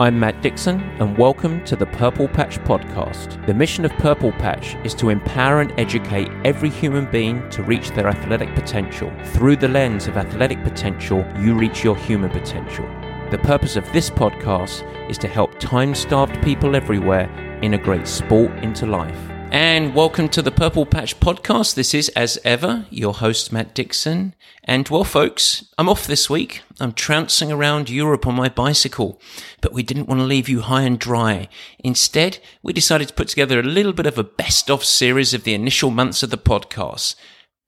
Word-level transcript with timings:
I'm 0.00 0.20
Matt 0.20 0.42
Dixon, 0.42 0.78
and 1.00 1.18
welcome 1.18 1.64
to 1.64 1.74
the 1.74 1.86
Purple 1.86 2.28
Patch 2.28 2.60
Podcast. 2.60 3.44
The 3.46 3.52
mission 3.52 3.84
of 3.84 3.90
Purple 3.94 4.30
Patch 4.30 4.76
is 4.84 4.94
to 4.94 5.08
empower 5.08 5.60
and 5.60 5.72
educate 5.76 6.28
every 6.44 6.70
human 6.70 7.10
being 7.10 7.50
to 7.50 7.64
reach 7.64 7.90
their 7.90 8.06
athletic 8.06 8.54
potential. 8.54 9.12
Through 9.32 9.56
the 9.56 9.66
lens 9.66 10.06
of 10.06 10.16
athletic 10.16 10.62
potential, 10.62 11.26
you 11.40 11.56
reach 11.56 11.82
your 11.82 11.96
human 11.96 12.30
potential. 12.30 12.86
The 13.32 13.40
purpose 13.42 13.74
of 13.74 13.92
this 13.92 14.08
podcast 14.08 14.84
is 15.10 15.18
to 15.18 15.26
help 15.26 15.58
time 15.58 15.96
starved 15.96 16.40
people 16.44 16.76
everywhere 16.76 17.28
integrate 17.60 18.06
sport 18.06 18.52
into 18.62 18.86
life. 18.86 19.37
And 19.50 19.94
welcome 19.94 20.28
to 20.30 20.42
the 20.42 20.50
Purple 20.50 20.84
Patch 20.84 21.18
Podcast. 21.20 21.74
This 21.74 21.94
is, 21.94 22.10
as 22.10 22.38
ever, 22.44 22.84
your 22.90 23.14
host, 23.14 23.50
Matt 23.50 23.74
Dixon. 23.74 24.34
And 24.62 24.86
well, 24.90 25.04
folks, 25.04 25.64
I'm 25.78 25.88
off 25.88 26.06
this 26.06 26.28
week. 26.28 26.60
I'm 26.78 26.92
trouncing 26.92 27.50
around 27.50 27.88
Europe 27.88 28.26
on 28.26 28.34
my 28.34 28.50
bicycle, 28.50 29.18
but 29.62 29.72
we 29.72 29.82
didn't 29.82 30.06
want 30.06 30.20
to 30.20 30.26
leave 30.26 30.50
you 30.50 30.60
high 30.60 30.82
and 30.82 30.98
dry. 30.98 31.48
Instead, 31.78 32.40
we 32.62 32.74
decided 32.74 33.08
to 33.08 33.14
put 33.14 33.28
together 33.28 33.58
a 33.58 33.62
little 33.62 33.94
bit 33.94 34.06
of 34.06 34.18
a 34.18 34.24
best 34.24 34.70
of 34.70 34.84
series 34.84 35.32
of 35.32 35.44
the 35.44 35.54
initial 35.54 35.90
months 35.90 36.22
of 36.22 36.28
the 36.28 36.36
podcast. 36.36 37.14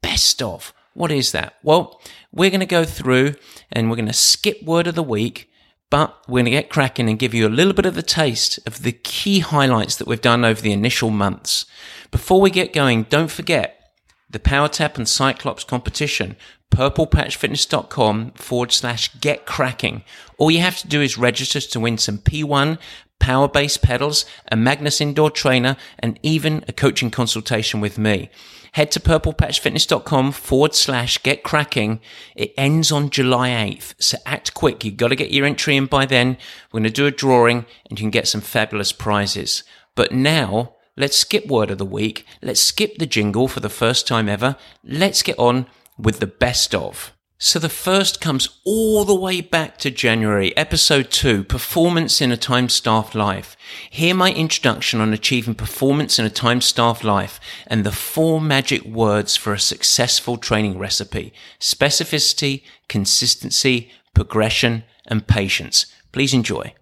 Best 0.03 0.43
of. 0.43 0.75
What 0.93 1.11
is 1.11 1.33
that? 1.33 1.55
Well, 1.63 1.99
we're 2.31 2.51
going 2.51 2.61
to 2.61 2.67
go 2.67 2.85
through 2.85 3.37
and 3.73 3.89
we're 3.89 3.97
going 3.97 4.07
to 4.07 4.13
skip 4.13 4.63
word 4.63 4.87
of 4.87 4.97
the 4.97 5.03
week 5.03 5.50
but 5.91 6.17
we're 6.29 6.39
going 6.39 6.45
to 6.47 6.51
get 6.53 6.71
cracking 6.71 7.09
and 7.09 7.19
give 7.19 7.35
you 7.35 7.47
a 7.47 7.51
little 7.51 7.73
bit 7.73 7.87
of 7.87 7.95
the 7.95 8.03
taste 8.03 8.59
of 8.67 8.83
the 8.83 8.93
key 8.93 9.41
highlights 9.41 9.97
that 9.97 10.07
we've 10.07 10.21
done 10.21 10.45
over 10.45 10.61
the 10.61 10.73
initial 10.73 11.11
months. 11.11 11.67
Before 12.11 12.41
we 12.41 12.51
get 12.51 12.73
going, 12.73 13.05
don't 13.05 13.31
forget 13.31 13.93
the 14.31 14.39
Power 14.39 14.69
Tap 14.69 14.97
and 14.97 15.07
CycleOps 15.07 15.67
competition, 15.67 16.37
purplepatchfitness.com 16.71 18.31
forward 18.33 18.73
slash 18.73 19.13
get 19.21 19.45
cracking. 19.45 20.05
All 20.39 20.51
you 20.51 20.61
have 20.61 20.79
to 20.79 20.89
do 20.89 21.03
is 21.03 21.19
register 21.19 21.61
to 21.61 21.81
win 21.81 21.99
some 21.99 22.19
P1 22.19 22.79
power 23.19 23.49
based 23.49 23.83
pedals, 23.83 24.25
a 24.51 24.57
Magnus 24.57 25.01
indoor 25.01 25.31
trainer, 25.31 25.77
and 25.99 26.19
even 26.23 26.65
a 26.69 26.73
coaching 26.73 27.11
consultation 27.11 27.81
with 27.81 27.99
me 27.99 28.31
head 28.73 28.91
to 28.93 29.01
purplepatchfitness.com 29.01 30.33
forward 30.33 30.75
slash 30.75 31.19
get 31.23 31.43
cracking. 31.43 32.01
It 32.35 32.55
ends 32.57 32.93
on 32.93 33.11
July 33.11 33.51
8th. 33.51 33.95
So 33.99 34.19
act 34.27 34.55
quick. 34.55 34.85
You've 34.85 34.97
got 34.97 35.09
to 35.09 35.17
get 35.17 35.31
your 35.31 35.47
entry 35.47 35.77
in 35.77 35.87
by 35.87 36.07
then. 36.07 36.37
We're 36.73 36.81
going 36.81 36.85
to 36.85 36.91
do 36.91 37.07
a 37.07 37.11
drawing 37.11 37.67
and 37.89 37.99
you 37.99 38.05
can 38.05 38.11
get 38.11 38.29
some 38.29 38.41
fabulous 38.41 38.93
prizes. 38.93 39.65
But 39.95 40.13
now 40.13 40.75
let's 40.97 41.17
skip 41.17 41.47
word 41.47 41.71
of 41.71 41.79
the 41.79 41.87
week. 41.87 42.27
Let's 42.43 42.61
skip 42.61 42.99
the 42.99 43.07
jingle 43.07 43.49
for 43.49 43.61
the 43.61 43.69
first 43.69 44.07
time 44.07 44.29
ever. 44.29 44.57
Let's 44.85 45.23
get 45.23 45.39
on 45.39 45.67
with 45.99 46.21
the 46.21 46.27
best 46.27 46.75
of. 46.75 47.13
So 47.43 47.59
the 47.59 47.71
first 47.71 48.21
comes 48.21 48.51
all 48.67 49.03
the 49.07 49.15
way 49.15 49.41
back 49.41 49.79
to 49.79 49.91
January, 49.91 50.55
episode 50.59 51.11
two, 51.11 51.43
performance 51.43 52.21
in 52.21 52.31
a 52.31 52.37
time 52.37 52.69
staffed 52.69 53.15
life. 53.15 53.57
Hear 53.89 54.15
my 54.15 54.31
introduction 54.31 55.01
on 55.01 55.15
achieving 55.15 55.55
performance 55.55 56.19
in 56.19 56.27
a 56.27 56.31
time 56.31 56.61
staffed 56.61 57.03
life 57.03 57.41
and 57.67 57.83
the 57.83 57.93
four 57.93 58.43
magic 58.43 58.85
words 58.85 59.37
for 59.37 59.55
a 59.55 59.59
successful 59.59 60.37
training 60.37 60.79
recipe. 60.79 61.33
Specificity, 61.59 62.63
consistency, 62.91 63.91
progression, 64.15 64.85
and 65.07 65.27
patience. 65.27 65.87
Please 66.13 66.35
enjoy. 66.35 66.75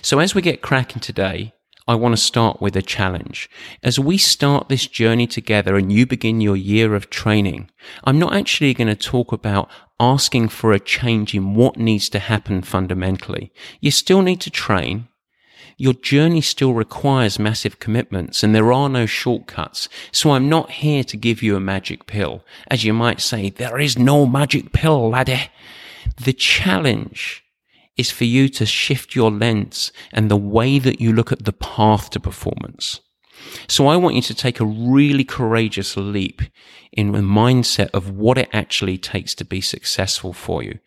So 0.00 0.20
as 0.20 0.32
we 0.32 0.42
get 0.42 0.62
cracking 0.62 1.00
today, 1.00 1.54
I 1.86 1.96
want 1.96 2.14
to 2.14 2.22
start 2.22 2.62
with 2.62 2.76
a 2.76 2.82
challenge. 2.82 3.50
As 3.82 3.98
we 3.98 4.16
start 4.16 4.70
this 4.70 4.86
journey 4.86 5.26
together 5.26 5.76
and 5.76 5.92
you 5.92 6.06
begin 6.06 6.40
your 6.40 6.56
year 6.56 6.94
of 6.94 7.10
training, 7.10 7.70
I'm 8.04 8.18
not 8.18 8.34
actually 8.34 8.72
going 8.72 8.88
to 8.88 8.96
talk 8.96 9.32
about 9.32 9.68
asking 10.00 10.48
for 10.48 10.72
a 10.72 10.80
change 10.80 11.34
in 11.34 11.54
what 11.54 11.76
needs 11.76 12.08
to 12.10 12.18
happen 12.20 12.62
fundamentally. 12.62 13.52
You 13.80 13.90
still 13.90 14.22
need 14.22 14.40
to 14.40 14.50
train. 14.50 15.08
Your 15.76 15.92
journey 15.92 16.40
still 16.40 16.72
requires 16.72 17.38
massive 17.38 17.80
commitments 17.80 18.42
and 18.42 18.54
there 18.54 18.72
are 18.72 18.88
no 18.88 19.04
shortcuts. 19.04 19.90
So 20.10 20.30
I'm 20.30 20.48
not 20.48 20.70
here 20.70 21.04
to 21.04 21.16
give 21.18 21.42
you 21.42 21.54
a 21.54 21.60
magic 21.60 22.06
pill. 22.06 22.44
As 22.70 22.84
you 22.84 22.94
might 22.94 23.20
say, 23.20 23.50
there 23.50 23.78
is 23.78 23.98
no 23.98 24.24
magic 24.24 24.72
pill, 24.72 25.10
laddie. 25.10 25.50
The 26.16 26.32
challenge 26.32 27.43
is 27.96 28.10
for 28.10 28.24
you 28.24 28.48
to 28.48 28.66
shift 28.66 29.14
your 29.14 29.30
lens 29.30 29.92
and 30.12 30.30
the 30.30 30.36
way 30.36 30.78
that 30.78 31.00
you 31.00 31.12
look 31.12 31.32
at 31.32 31.44
the 31.44 31.52
path 31.52 32.10
to 32.10 32.20
performance. 32.20 33.00
So 33.68 33.86
I 33.86 33.96
want 33.96 34.16
you 34.16 34.22
to 34.22 34.34
take 34.34 34.60
a 34.60 34.64
really 34.64 35.24
courageous 35.24 35.96
leap 35.96 36.42
in 36.92 37.12
the 37.12 37.18
mindset 37.18 37.90
of 37.92 38.10
what 38.10 38.38
it 38.38 38.48
actually 38.52 38.98
takes 38.98 39.34
to 39.36 39.44
be 39.44 39.60
successful 39.60 40.32
for 40.32 40.62
you 40.62 40.78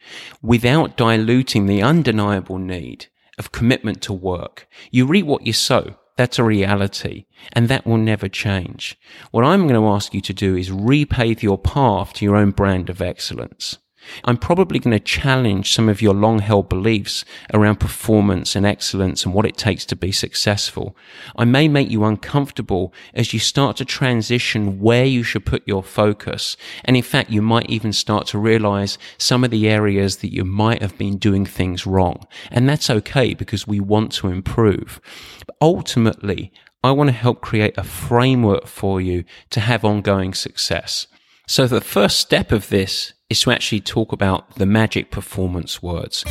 without 0.42 0.98
diluting 0.98 1.66
the 1.66 1.84
undeniable 1.84 2.58
need 2.58 3.08
of 3.38 3.52
commitment 3.52 4.02
to 4.04 4.14
work. 4.14 4.68
You 4.92 5.06
reap 5.06 5.26
what 5.26 5.46
you 5.46 5.54
sow. 5.54 5.96
That's 6.16 6.40
a 6.40 6.44
reality 6.44 7.26
and 7.54 7.70
that 7.70 7.86
will 7.86 7.98
never 7.98 8.28
change. 8.28 8.98
What 9.30 9.44
I'm 9.44 9.68
going 9.68 9.80
to 9.80 9.88
ask 9.88 10.14
you 10.16 10.22
to 10.22 10.34
do 10.34 10.56
is 10.56 10.72
repave 10.72 11.44
your 11.44 11.60
path 11.60 12.14
to 12.14 12.26
your 12.26 12.36
own 12.36 12.52
brand 12.52 12.90
of 12.90 13.02
excellence. 13.02 13.78
I'm 14.24 14.38
probably 14.38 14.80
going 14.80 14.98
to 14.98 15.04
challenge 15.04 15.74
some 15.74 15.90
of 15.90 16.02
your 16.02 16.14
long 16.14 16.40
held 16.40 16.70
beliefs 16.70 17.26
around 17.54 17.80
performance 17.80 18.56
and 18.56 18.66
excellence 18.66 19.26
and 19.26 19.34
what 19.34 19.46
it 19.46 19.58
takes 19.58 19.86
to 19.88 19.96
be 19.96 20.12
successful. 20.12 20.96
I 21.36 21.46
may 21.46 21.68
make 21.68 21.90
you 21.90 22.04
uncomfortable 22.04 22.94
as 23.14 23.34
you 23.34 23.40
start 23.40 23.78
to 23.78 23.86
transition 23.86 24.80
where 24.80 25.06
you 25.06 25.24
should 25.24 25.46
put 25.46 25.68
your 25.68 25.84
focus. 25.84 26.58
And 26.86 26.96
in 26.96 27.04
fact, 27.04 27.30
you 27.30 27.42
might 27.42 27.70
even 27.70 27.94
start 27.94 28.28
to 28.28 28.40
realize 28.40 28.98
some 29.18 29.44
of 29.44 29.52
the 29.52 29.70
areas 29.70 30.18
that 30.18 30.34
you 30.34 30.44
might 30.44 30.82
have 30.82 30.98
been 30.98 31.18
doing 31.18 31.46
things 31.46 31.86
wrong. 31.86 32.26
And 32.52 32.68
that's 32.68 32.90
okay 32.90 33.34
because 33.34 33.68
we 33.68 33.80
want 33.80 34.12
to 34.14 34.28
improve. 34.28 35.02
But 35.46 35.56
ultimately, 35.62 36.52
I 36.84 36.92
want 36.92 37.10
to 37.10 37.14
help 37.14 37.42
create 37.42 37.78
a 37.78 37.84
framework 37.84 38.68
for 38.68 39.02
you 39.02 39.24
to 39.50 39.60
have 39.60 39.84
ongoing 39.84 40.34
success. 40.34 41.08
So 41.48 41.66
the 41.66 41.82
first 41.82 42.20
step 42.20 42.52
of 42.52 42.70
this 42.70 43.14
is 43.30 43.42
to 43.42 43.52
actually 43.52 43.82
talk 43.82 44.12
about 44.12 44.56
the 44.56 44.66
magic 44.66 45.12
performance 45.12 45.82
words. 45.84 46.24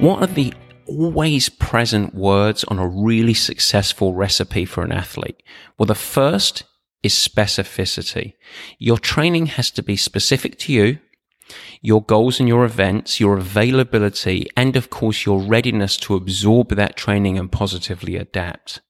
What 0.00 0.22
are 0.22 0.32
the 0.32 0.52
always 0.86 1.48
present 1.48 2.14
words 2.14 2.64
on 2.64 2.78
a 2.78 2.88
really 2.88 3.34
successful 3.34 4.12
recipe 4.12 4.64
for 4.64 4.82
an 4.82 4.92
athlete? 4.92 5.42
Well, 5.78 5.86
the 5.86 5.94
first 5.94 6.64
is 7.02 7.14
specificity. 7.14 8.34
Your 8.78 8.98
training 8.98 9.46
has 9.46 9.70
to 9.72 9.82
be 9.82 9.96
specific 9.96 10.58
to 10.60 10.72
you, 10.72 10.98
your 11.80 12.02
goals 12.02 12.40
and 12.40 12.48
your 12.48 12.64
events, 12.64 13.20
your 13.20 13.36
availability, 13.38 14.48
and 14.56 14.74
of 14.74 14.90
course 14.90 15.24
your 15.24 15.40
readiness 15.40 15.96
to 15.98 16.16
absorb 16.16 16.70
that 16.70 16.96
training 16.96 17.38
and 17.38 17.52
positively 17.52 18.16
adapt. 18.16 18.80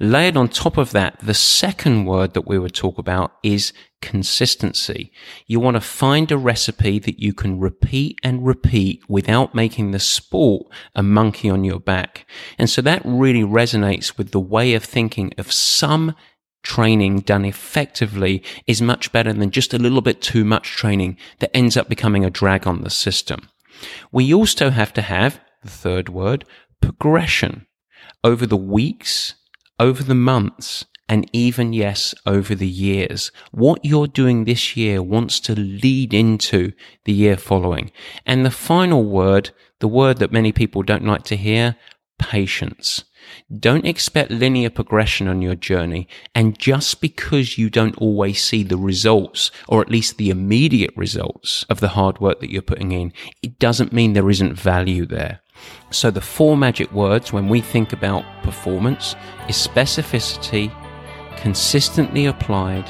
Layered 0.00 0.36
on 0.36 0.48
top 0.48 0.76
of 0.76 0.92
that, 0.92 1.18
the 1.20 1.34
second 1.34 2.04
word 2.04 2.34
that 2.34 2.46
we 2.46 2.58
would 2.58 2.74
talk 2.74 2.98
about 2.98 3.32
is 3.42 3.72
consistency. 4.00 5.12
You 5.46 5.60
want 5.60 5.76
to 5.76 5.80
find 5.80 6.30
a 6.30 6.36
recipe 6.36 6.98
that 7.00 7.18
you 7.18 7.32
can 7.32 7.58
repeat 7.58 8.18
and 8.22 8.46
repeat 8.46 9.02
without 9.08 9.54
making 9.54 9.90
the 9.90 9.98
sport 9.98 10.66
a 10.94 11.02
monkey 11.02 11.50
on 11.50 11.64
your 11.64 11.80
back. 11.80 12.26
And 12.58 12.70
so 12.70 12.80
that 12.82 13.02
really 13.04 13.42
resonates 13.42 14.16
with 14.16 14.30
the 14.30 14.40
way 14.40 14.74
of 14.74 14.84
thinking 14.84 15.32
of 15.38 15.52
some 15.52 16.14
training 16.62 17.20
done 17.20 17.44
effectively 17.44 18.42
is 18.66 18.82
much 18.82 19.12
better 19.12 19.32
than 19.32 19.50
just 19.50 19.72
a 19.72 19.78
little 19.78 20.00
bit 20.00 20.20
too 20.20 20.44
much 20.44 20.70
training 20.70 21.16
that 21.38 21.56
ends 21.56 21.76
up 21.76 21.88
becoming 21.88 22.24
a 22.24 22.30
drag 22.30 22.66
on 22.66 22.82
the 22.82 22.90
system. 22.90 23.48
We 24.12 24.34
also 24.34 24.70
have 24.70 24.92
to 24.94 25.02
have 25.02 25.40
the 25.62 25.70
third 25.70 26.08
word, 26.08 26.44
progression 26.80 27.66
over 28.22 28.46
the 28.46 28.56
weeks 28.56 29.34
over 29.78 30.02
the 30.02 30.14
months, 30.14 30.84
and 31.08 31.28
even, 31.32 31.72
yes, 31.72 32.14
over 32.26 32.54
the 32.54 32.68
years. 32.68 33.32
What 33.50 33.84
you're 33.84 34.06
doing 34.06 34.44
this 34.44 34.76
year 34.76 35.02
wants 35.02 35.40
to 35.40 35.58
lead 35.58 36.12
into 36.12 36.72
the 37.04 37.12
year 37.12 37.36
following. 37.36 37.90
And 38.26 38.44
the 38.44 38.50
final 38.50 39.04
word, 39.04 39.50
the 39.80 39.88
word 39.88 40.18
that 40.18 40.32
many 40.32 40.52
people 40.52 40.82
don't 40.82 41.06
like 41.06 41.22
to 41.24 41.36
hear, 41.36 41.76
patience. 42.18 43.04
Don't 43.58 43.86
expect 43.86 44.30
linear 44.30 44.70
progression 44.70 45.28
on 45.28 45.40
your 45.42 45.54
journey. 45.54 46.08
And 46.34 46.58
just 46.58 47.00
because 47.00 47.58
you 47.58 47.70
don't 47.70 47.96
always 47.96 48.42
see 48.42 48.62
the 48.62 48.76
results, 48.76 49.50
or 49.68 49.80
at 49.80 49.90
least 49.90 50.16
the 50.16 50.30
immediate 50.30 50.92
results 50.96 51.64
of 51.70 51.80
the 51.80 51.88
hard 51.88 52.20
work 52.20 52.40
that 52.40 52.50
you're 52.50 52.62
putting 52.62 52.92
in, 52.92 53.12
it 53.42 53.58
doesn't 53.58 53.92
mean 53.92 54.12
there 54.12 54.30
isn't 54.30 54.54
value 54.54 55.06
there. 55.06 55.40
So, 55.90 56.10
the 56.10 56.20
four 56.20 56.56
magic 56.56 56.92
words 56.92 57.32
when 57.32 57.48
we 57.48 57.60
think 57.60 57.92
about 57.92 58.24
performance 58.42 59.16
is 59.48 59.56
specificity, 59.56 60.72
consistently 61.36 62.26
applied, 62.26 62.86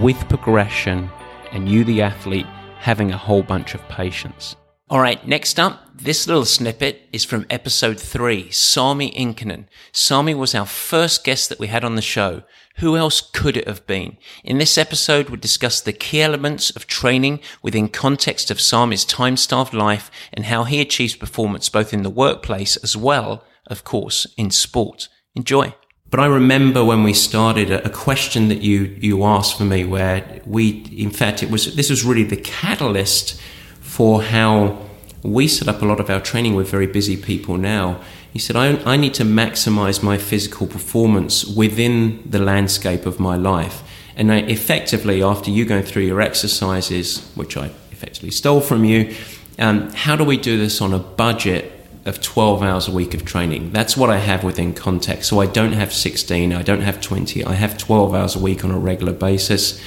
with 0.00 0.28
progression, 0.28 1.10
and 1.52 1.68
you, 1.68 1.84
the 1.84 2.02
athlete, 2.02 2.46
having 2.78 3.12
a 3.12 3.18
whole 3.18 3.42
bunch 3.42 3.74
of 3.74 3.86
patience. 3.88 4.56
All 4.88 5.00
right, 5.00 5.24
next 5.26 5.60
up, 5.60 5.89
this 6.02 6.26
little 6.26 6.46
snippet 6.46 7.02
is 7.12 7.24
from 7.24 7.44
episode 7.50 8.00
three, 8.00 8.50
Sami 8.50 9.10
Inkinen. 9.12 9.66
Sami 9.92 10.34
was 10.34 10.54
our 10.54 10.64
first 10.64 11.24
guest 11.24 11.48
that 11.48 11.58
we 11.58 11.66
had 11.66 11.84
on 11.84 11.94
the 11.94 12.02
show. 12.02 12.42
Who 12.78 12.96
else 12.96 13.20
could 13.20 13.56
it 13.56 13.68
have 13.68 13.86
been? 13.86 14.16
In 14.42 14.56
this 14.56 14.78
episode, 14.78 15.28
we 15.28 15.36
discuss 15.36 15.80
the 15.80 15.92
key 15.92 16.22
elements 16.22 16.70
of 16.70 16.86
training 16.86 17.40
within 17.62 17.88
context 17.88 18.50
of 18.50 18.60
Sami's 18.60 19.04
time-starved 19.04 19.74
life 19.74 20.10
and 20.32 20.46
how 20.46 20.64
he 20.64 20.80
achieves 20.80 21.14
performance 21.14 21.68
both 21.68 21.92
in 21.92 22.02
the 22.02 22.08
workplace 22.08 22.78
as 22.78 22.96
well, 22.96 23.44
of 23.66 23.84
course, 23.84 24.26
in 24.38 24.50
sport. 24.50 25.08
Enjoy. 25.34 25.74
But 26.08 26.20
I 26.20 26.26
remember 26.26 26.82
when 26.82 27.04
we 27.04 27.12
started 27.12 27.70
a, 27.70 27.90
question 27.90 28.48
that 28.48 28.62
you, 28.62 28.96
you 28.98 29.22
asked 29.22 29.58
for 29.58 29.64
me 29.64 29.84
where 29.84 30.40
we, 30.46 30.82
in 30.96 31.10
fact, 31.10 31.42
it 31.42 31.50
was, 31.50 31.76
this 31.76 31.90
was 31.90 32.04
really 32.04 32.24
the 32.24 32.36
catalyst 32.36 33.40
for 33.80 34.22
how 34.22 34.89
we 35.22 35.46
set 35.48 35.68
up 35.68 35.82
a 35.82 35.84
lot 35.84 36.00
of 36.00 36.08
our 36.08 36.20
training 36.20 36.54
with 36.54 36.70
very 36.70 36.86
busy 36.86 37.16
people 37.16 37.56
now. 37.56 38.00
He 38.32 38.38
said, 38.38 38.56
I, 38.56 38.76
I 38.84 38.96
need 38.96 39.14
to 39.14 39.24
maximize 39.24 40.02
my 40.02 40.16
physical 40.16 40.66
performance 40.66 41.44
within 41.44 42.22
the 42.28 42.38
landscape 42.38 43.06
of 43.06 43.20
my 43.20 43.36
life. 43.36 43.82
And 44.16 44.32
I, 44.32 44.38
effectively, 44.38 45.22
after 45.22 45.50
you 45.50 45.64
going 45.64 45.82
through 45.82 46.02
your 46.02 46.20
exercises, 46.20 47.30
which 47.34 47.56
I 47.56 47.70
effectively 47.90 48.30
stole 48.30 48.60
from 48.60 48.84
you, 48.84 49.14
um, 49.58 49.90
how 49.90 50.16
do 50.16 50.24
we 50.24 50.36
do 50.36 50.56
this 50.56 50.80
on 50.80 50.94
a 50.94 50.98
budget 50.98 51.72
of 52.06 52.22
12 52.22 52.62
hours 52.62 52.88
a 52.88 52.92
week 52.92 53.12
of 53.12 53.24
training? 53.24 53.72
That's 53.72 53.96
what 53.96 54.08
I 54.08 54.16
have 54.16 54.42
within 54.42 54.72
context. 54.72 55.28
So 55.28 55.40
I 55.40 55.46
don't 55.46 55.72
have 55.72 55.92
16, 55.92 56.52
I 56.52 56.62
don't 56.62 56.80
have 56.80 57.00
20, 57.00 57.44
I 57.44 57.54
have 57.54 57.76
12 57.76 58.14
hours 58.14 58.36
a 58.36 58.38
week 58.38 58.64
on 58.64 58.70
a 58.70 58.78
regular 58.78 59.12
basis. 59.12 59.82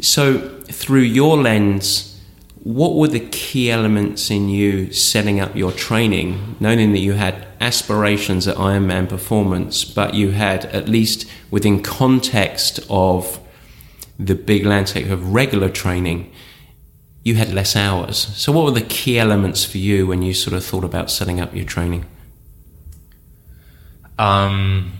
So, 0.00 0.38
through 0.70 1.00
your 1.00 1.36
lens, 1.36 2.17
what 2.62 2.94
were 2.94 3.08
the 3.08 3.26
key 3.28 3.70
elements 3.70 4.30
in 4.30 4.48
you 4.48 4.92
setting 4.92 5.40
up 5.40 5.54
your 5.54 5.72
training, 5.72 6.56
knowing 6.60 6.92
that 6.92 6.98
you 6.98 7.12
had 7.12 7.46
aspirations 7.60 8.48
at 8.48 8.56
Ironman 8.56 9.08
performance, 9.08 9.84
but 9.84 10.14
you 10.14 10.30
had, 10.30 10.64
at 10.66 10.88
least 10.88 11.28
within 11.50 11.82
context 11.82 12.80
of 12.90 13.40
the 14.18 14.34
big 14.34 14.66
landscape 14.66 15.08
of 15.10 15.32
regular 15.32 15.68
training, 15.68 16.32
you 17.22 17.34
had 17.34 17.52
less 17.52 17.76
hours. 17.76 18.16
So, 18.16 18.52
what 18.52 18.64
were 18.64 18.70
the 18.70 18.80
key 18.80 19.18
elements 19.18 19.64
for 19.64 19.78
you 19.78 20.06
when 20.06 20.22
you 20.22 20.34
sort 20.34 20.54
of 20.54 20.64
thought 20.64 20.84
about 20.84 21.10
setting 21.10 21.40
up 21.40 21.54
your 21.54 21.64
training? 21.64 22.06
Um, 24.18 24.92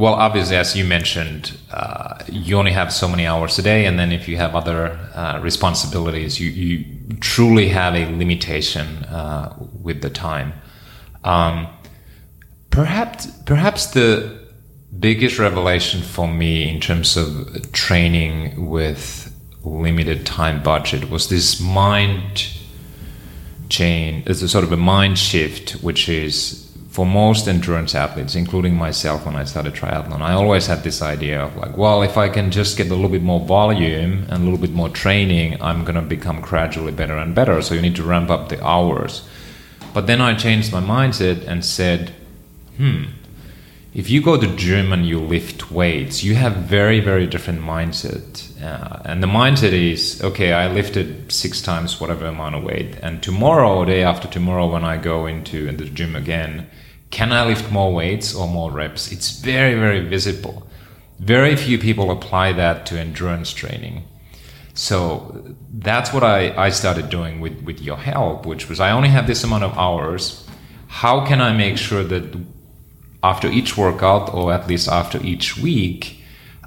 well, 0.00 0.14
obviously, 0.14 0.56
as 0.56 0.74
you 0.74 0.86
mentioned, 0.86 1.58
uh, 1.70 2.14
you 2.26 2.56
only 2.56 2.72
have 2.72 2.90
so 2.90 3.06
many 3.06 3.26
hours 3.26 3.58
a 3.58 3.62
day, 3.62 3.84
and 3.84 3.98
then 3.98 4.12
if 4.12 4.26
you 4.28 4.38
have 4.38 4.54
other 4.54 4.98
uh, 5.14 5.38
responsibilities, 5.42 6.40
you, 6.40 6.48
you 6.48 7.16
truly 7.20 7.68
have 7.68 7.94
a 7.94 8.06
limitation 8.06 8.86
uh, 9.04 9.54
with 9.82 10.00
the 10.00 10.08
time. 10.08 10.54
Um, 11.22 11.68
perhaps, 12.70 13.26
perhaps 13.44 13.88
the 13.88 14.40
biggest 14.98 15.38
revelation 15.38 16.00
for 16.00 16.26
me 16.26 16.66
in 16.66 16.80
terms 16.80 17.18
of 17.18 17.70
training 17.72 18.70
with 18.70 19.36
limited 19.62 20.24
time 20.24 20.62
budget 20.62 21.10
was 21.10 21.28
this 21.28 21.60
mind 21.60 22.48
change. 23.68 24.26
It's 24.26 24.40
a 24.40 24.48
sort 24.48 24.64
of 24.64 24.72
a 24.72 24.78
mind 24.78 25.18
shift, 25.18 25.72
which 25.82 26.08
is 26.08 26.59
for 26.90 27.06
most 27.06 27.46
endurance 27.46 27.94
athletes, 27.94 28.34
including 28.34 28.74
myself 28.74 29.24
when 29.24 29.36
I 29.36 29.44
started 29.44 29.74
triathlon, 29.74 30.22
I 30.22 30.32
always 30.32 30.66
had 30.66 30.82
this 30.82 31.00
idea 31.00 31.40
of 31.40 31.56
like, 31.56 31.76
well, 31.76 32.02
if 32.02 32.16
I 32.16 32.28
can 32.28 32.50
just 32.50 32.76
get 32.76 32.88
a 32.88 32.94
little 32.94 33.08
bit 33.08 33.22
more 33.22 33.38
volume 33.38 34.24
and 34.28 34.32
a 34.32 34.38
little 34.38 34.58
bit 34.58 34.72
more 34.72 34.88
training, 34.88 35.62
I'm 35.62 35.84
going 35.84 35.94
to 35.94 36.02
become 36.02 36.40
gradually 36.40 36.90
better 36.90 37.16
and 37.16 37.32
better. 37.32 37.62
So 37.62 37.74
you 37.74 37.80
need 37.80 37.94
to 37.96 38.02
ramp 38.02 38.28
up 38.28 38.48
the 38.48 38.64
hours. 38.64 39.22
But 39.94 40.08
then 40.08 40.20
I 40.20 40.34
changed 40.34 40.72
my 40.72 40.80
mindset 40.80 41.46
and 41.46 41.64
said, 41.64 42.12
hmm, 42.76 43.04
if 43.94 44.10
you 44.10 44.20
go 44.20 44.40
to 44.40 44.56
gym 44.56 44.92
and 44.92 45.06
you 45.06 45.20
lift 45.20 45.70
weights, 45.70 46.24
you 46.24 46.34
have 46.34 46.56
very, 46.56 46.98
very 46.98 47.26
different 47.28 47.60
mindset. 47.60 48.60
Uh, 48.60 49.00
and 49.04 49.22
the 49.22 49.28
mindset 49.28 49.72
is, 49.72 50.20
okay, 50.24 50.52
I 50.52 50.72
lifted 50.72 51.30
six 51.30 51.62
times 51.62 52.00
whatever 52.00 52.26
amount 52.26 52.56
of 52.56 52.64
weight. 52.64 52.96
And 53.00 53.22
tomorrow, 53.22 53.76
or 53.78 53.86
day 53.86 54.02
after 54.02 54.26
tomorrow, 54.26 54.68
when 54.68 54.84
I 54.84 54.96
go 54.96 55.26
into, 55.26 55.68
into 55.68 55.84
the 55.84 55.90
gym 55.90 56.16
again, 56.16 56.68
can 57.10 57.32
I 57.32 57.44
lift 57.44 57.72
more 57.72 57.92
weights 57.92 58.34
or 58.34 58.46
more 58.46 58.70
reps? 58.70 59.10
It's 59.12 59.40
very, 59.40 59.74
very 59.74 60.00
visible. 60.06 60.66
Very 61.18 61.56
few 61.56 61.78
people 61.78 62.10
apply 62.10 62.52
that 62.52 62.86
to 62.86 62.98
endurance 62.98 63.52
training. 63.52 64.04
So 64.74 65.54
that's 65.72 66.12
what 66.12 66.22
I, 66.22 66.56
I 66.56 66.70
started 66.70 67.10
doing 67.10 67.40
with, 67.40 67.60
with 67.62 67.80
your 67.80 67.96
help, 67.96 68.46
which 68.46 68.68
was 68.68 68.80
I 68.80 68.92
only 68.92 69.08
have 69.08 69.26
this 69.26 69.44
amount 69.44 69.64
of 69.64 69.76
hours. 69.76 70.46
How 70.86 71.26
can 71.26 71.40
I 71.40 71.52
make 71.52 71.76
sure 71.76 72.04
that 72.04 72.38
after 73.22 73.48
each 73.48 73.76
workout, 73.76 74.32
or 74.32 74.52
at 74.52 74.66
least 74.66 74.88
after 74.88 75.22
each 75.22 75.58
week, 75.58 76.22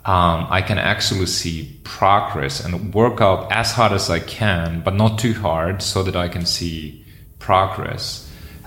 um, 0.05 0.47
I 0.49 0.61
can 0.61 0.77
actually 0.77 1.25
see 1.25 1.79
progress 1.83 2.63
and 2.63 2.93
work 2.93 3.21
out 3.21 3.51
as 3.51 3.71
hard 3.71 3.93
as 3.93 4.09
I 4.09 4.19
can, 4.19 4.81
but 4.81 4.93
not 4.93 5.17
too 5.17 5.33
hard, 5.33 5.81
so 5.81 6.03
that 6.03 6.15
I 6.15 6.27
can 6.27 6.45
see 6.45 7.05
progress. 7.39 8.22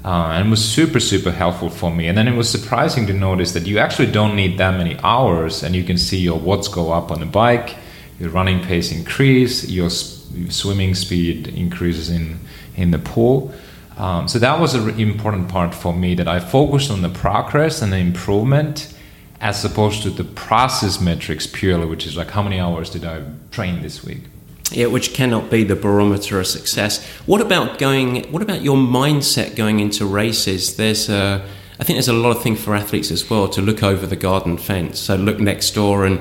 Uh, 0.07 0.31
and 0.35 0.47
it 0.47 0.51
was 0.51 0.65
super, 0.65 1.01
super 1.01 1.33
helpful 1.33 1.69
for 1.69 1.91
me. 1.91 2.07
And 2.07 2.17
then 2.17 2.29
it 2.29 2.37
was 2.37 2.49
surprising 2.49 3.09
to 3.09 3.13
notice 3.13 3.53
that 3.55 3.67
you 3.67 3.79
actually 3.81 4.13
don't 4.13 4.37
need 4.37 4.57
that 4.59 4.79
many 4.79 4.97
hours 5.01 5.65
and 5.65 5.75
you 5.75 5.83
can 5.83 5.99
see 5.99 6.19
your 6.19 6.39
watts 6.39 6.69
go 6.69 6.93
up 6.93 7.11
on 7.11 7.19
the 7.19 7.27
bike, 7.27 7.75
your 8.21 8.31
running 8.31 8.63
pace 8.63 8.93
increase, 8.93 9.69
your, 9.69 9.91
your 10.33 10.51
swimming 10.53 10.95
speed 10.95 11.49
increases 11.49 12.09
in, 12.09 12.39
in 12.77 12.93
the 12.93 13.01
pool. 13.01 13.53
Um, 13.97 14.29
so 14.29 14.39
that 14.39 14.61
was 14.61 14.75
an 14.75 15.01
important 15.01 15.49
part 15.49 15.75
for 15.75 15.93
me 15.93 16.15
that 16.15 16.29
I 16.29 16.39
focused 16.39 16.93
on 16.93 17.03
the 17.03 17.09
progress 17.09 17.83
and 17.83 17.93
the 17.93 17.99
improvement 17.99 18.95
as 19.41 19.65
opposed 19.65 20.05
to 20.05 20.11
the 20.11 20.23
process 20.23 21.01
metrics 21.01 21.49
purely, 21.49 21.87
which 21.87 22.07
is 22.07 22.17
like 22.17 22.31
how 22.31 22.43
many 22.43 22.61
hours 22.61 22.91
did 22.91 23.05
I 23.05 23.25
train 23.51 23.83
this 23.83 24.05
week? 24.05 24.23
Yeah, 24.73 24.87
which 24.87 25.15
cannot 25.15 25.49
be 25.49 25.63
the 25.63 25.77
barometer 25.77 26.41
of 26.41 26.47
success. 26.47 27.05
What 27.25 27.41
about 27.41 27.79
going? 27.79 28.31
What 28.33 28.43
about 28.43 28.63
your 28.63 28.77
mindset 28.77 29.55
going 29.55 29.79
into 29.79 30.05
races? 30.05 30.77
There's 30.77 31.09
a, 31.09 31.47
I 31.79 31.85
think 31.85 31.97
there's 31.97 32.09
a 32.09 32.13
lot 32.13 32.37
of 32.37 32.43
thing 32.43 32.57
for 32.57 32.75
athletes 32.75 33.13
as 33.13 33.31
well 33.31 33.49
to 33.51 33.63
look 33.63 33.83
over 33.83 34.07
the 34.07 34.17
garden 34.17 34.59
fence. 34.59 34.99
So 34.99 35.15
look 35.15 35.39
next 35.39 35.71
door, 35.71 36.05
and 36.05 36.21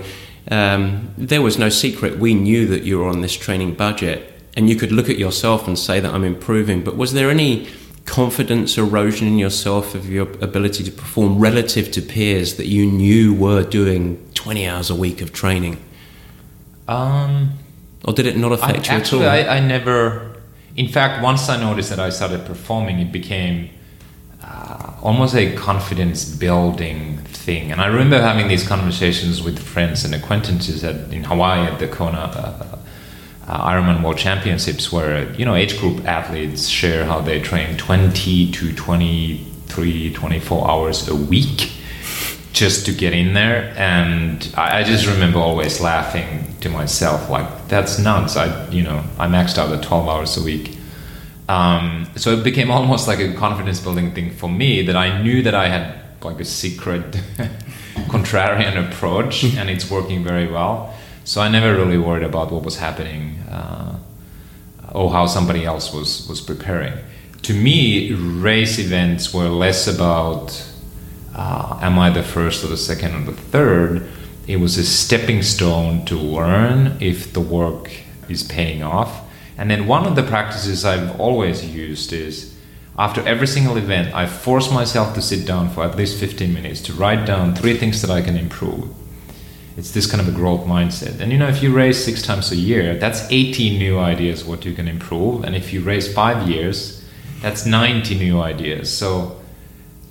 um, 0.52 1.12
there 1.18 1.42
was 1.42 1.58
no 1.58 1.70
secret. 1.70 2.20
We 2.20 2.36
knew 2.36 2.68
that 2.68 2.84
you 2.84 3.00
were 3.00 3.08
on 3.08 3.22
this 3.22 3.36
training 3.36 3.74
budget, 3.74 4.32
and 4.56 4.70
you 4.70 4.76
could 4.76 4.92
look 4.92 5.10
at 5.10 5.18
yourself 5.18 5.68
and 5.68 5.78
say 5.78 6.00
that 6.00 6.14
I'm 6.14 6.24
improving. 6.24 6.84
But 6.84 6.98
was 6.98 7.14
there 7.14 7.32
any 7.32 7.68
confidence 8.06 8.78
erosion 8.78 9.28
in 9.28 9.40
yourself 9.40 9.96
of 9.96 10.08
your 10.08 10.30
ability 10.40 10.84
to 10.84 10.92
perform 10.92 11.40
relative 11.40 11.92
to 11.94 12.02
peers 12.02 12.58
that 12.58 12.68
you 12.68 12.86
knew 12.86 13.34
were 13.34 13.64
doing 13.64 14.24
20 14.36 14.68
hours 14.68 14.92
a 14.92 14.96
week 14.96 15.22
of 15.22 15.34
training? 15.34 15.84
Um 16.88 17.58
or 18.06 18.14
did 18.14 18.28
it 18.28 18.38
not 18.38 18.52
affect 18.52 18.90
I, 18.90 18.94
you 18.94 19.00
actually, 19.00 19.26
at 19.26 19.48
all? 19.48 19.54
I, 19.54 19.58
I 19.58 19.60
never. 19.60 20.36
In 20.76 20.88
fact, 20.88 21.24
once 21.24 21.50
I 21.50 21.60
noticed 21.60 21.90
that 21.90 22.00
I 22.00 22.10
started 22.10 22.46
performing, 22.46 23.00
it 23.00 23.12
became 23.12 23.70
uh, 24.44 24.94
almost 25.02 25.36
a 25.36 25.56
confidence 25.56 26.26
building 26.26 27.18
thing. 27.18 27.72
And 27.72 27.82
I 27.82 27.88
remember 27.88 28.22
having 28.22 28.48
these 28.48 28.68
conversations 28.68 29.42
with 29.42 29.58
friends 29.58 30.06
and 30.06 30.14
acquaintances 30.14 30.84
at, 30.84 31.12
in 31.12 31.24
Hawaii 31.24 31.62
at 31.62 31.80
the 31.80 31.88
Kona 31.88 32.18
uh, 32.18 32.78
uh, 33.48 33.70
Ironman 33.70 34.04
World 34.04 34.18
Championships, 34.18 34.92
where 34.92 35.32
you 35.34 35.46
know 35.46 35.56
age 35.56 35.80
group 35.80 36.06
athletes 36.06 36.68
share 36.68 37.06
how 37.06 37.22
they 37.22 37.40
train 37.40 37.78
20 37.78 38.52
to 38.52 38.74
23, 38.74 40.14
24 40.14 40.70
hours 40.70 41.08
a 41.08 41.16
week 41.16 41.72
just 42.56 42.86
to 42.86 42.94
get 42.94 43.14
in 43.14 43.34
there. 43.34 43.74
And 43.76 44.50
I, 44.56 44.80
I, 44.80 44.84
just 44.84 45.06
remember 45.06 45.40
always 45.40 45.82
laughing 45.82 46.56
to 46.62 46.70
myself, 46.70 47.30
like, 47.30 47.68
that's 47.68 48.00
nuts. 48.00 48.38
I, 48.38 48.70
you 48.70 48.82
know, 48.82 49.04
I 49.20 49.28
maxed 49.28 49.58
out 49.58 49.74
at 49.74 49.84
12 49.84 50.08
hours 50.08 50.38
a 50.38 50.44
week. 50.44 50.78
Um, 51.50 52.08
so 52.16 52.32
it 52.32 52.44
became 52.44 52.72
almost 52.72 53.10
like 53.10 53.20
a 53.20 53.34
confidence 53.34 53.82
building 53.82 54.16
thing 54.16 54.32
for 54.32 54.50
me 54.50 54.84
that 54.84 54.96
I 54.96 55.22
knew 55.22 55.44
that 55.44 55.54
I 55.54 55.68
had 55.68 56.00
like 56.24 56.40
a 56.40 56.46
secret 56.46 57.04
contrarian 58.08 58.90
approach 58.90 59.44
and 59.58 59.70
it's 59.70 59.92
working 59.92 60.24
very 60.24 60.48
well. 60.48 60.96
So 61.26 61.42
I 61.42 61.50
never 61.50 61.76
really 61.76 61.98
worried 61.98 62.24
about 62.24 62.52
what 62.52 62.64
was 62.64 62.78
happening 62.78 63.40
uh, 63.50 64.00
or 64.94 65.12
how 65.12 65.26
somebody 65.26 65.66
else 65.66 65.94
was, 65.94 66.26
was 66.30 66.40
preparing. 66.40 66.94
To 67.44 67.54
me, 67.54 68.14
race 68.14 68.80
events 68.80 69.34
were 69.34 69.50
less 69.50 69.88
about 69.88 70.72
uh, 71.36 71.78
am 71.82 72.00
I 72.00 72.10
the 72.10 72.24
first 72.24 72.64
or 72.64 72.68
the 72.68 72.78
second 72.78 73.14
or 73.16 73.32
the 73.32 73.38
third? 73.38 74.10
It 74.48 74.58
was 74.58 74.78
a 74.78 74.86
stepping 74.86 75.42
stone 75.44 76.06
to 76.06 76.16
learn 76.16 76.98
if 77.00 77.34
the 77.34 77.42
work 77.42 77.92
is 78.30 78.44
paying 78.44 78.84
off. 78.84 79.22
And 79.58 79.70
then 79.70 79.88
one 79.88 80.06
of 80.06 80.16
the 80.16 80.24
practices 80.24 80.86
I've 80.86 81.20
always 81.20 81.66
used 81.66 82.14
is 82.14 82.56
after 82.98 83.22
every 83.28 83.48
single 83.48 83.76
event, 83.78 84.14
I 84.14 84.26
force 84.26 84.72
myself 84.72 85.14
to 85.16 85.22
sit 85.22 85.46
down 85.46 85.70
for 85.70 85.84
at 85.84 85.98
least 85.98 86.18
15 86.20 86.54
minutes 86.54 86.82
to 86.82 86.94
write 86.94 87.26
down 87.26 87.54
three 87.54 87.78
things 87.78 88.02
that 88.02 88.12
I 88.12 88.22
can 88.22 88.38
improve. 88.38 88.90
It's 89.78 89.92
this 89.92 90.10
kind 90.10 90.22
of 90.22 90.30
a 90.30 90.38
growth 90.38 90.66
mindset. 90.66 91.20
And 91.20 91.32
you 91.34 91.38
know, 91.38 91.50
if 91.50 91.62
you 91.62 91.74
race 91.74 92.06
six 92.06 92.22
times 92.22 92.52
a 92.52 92.56
year, 92.56 92.96
that's 92.96 93.30
18 93.30 93.78
new 93.78 94.00
ideas 94.00 94.46
what 94.46 94.64
you 94.64 94.74
can 94.74 94.88
improve. 94.88 95.44
And 95.44 95.56
if 95.56 95.74
you 95.74 95.82
race 95.82 96.14
five 96.14 96.48
years, 96.48 97.02
That's 97.42 97.64
90 97.64 98.16
new 98.16 98.42
ideas. 98.42 98.92
So, 98.92 99.40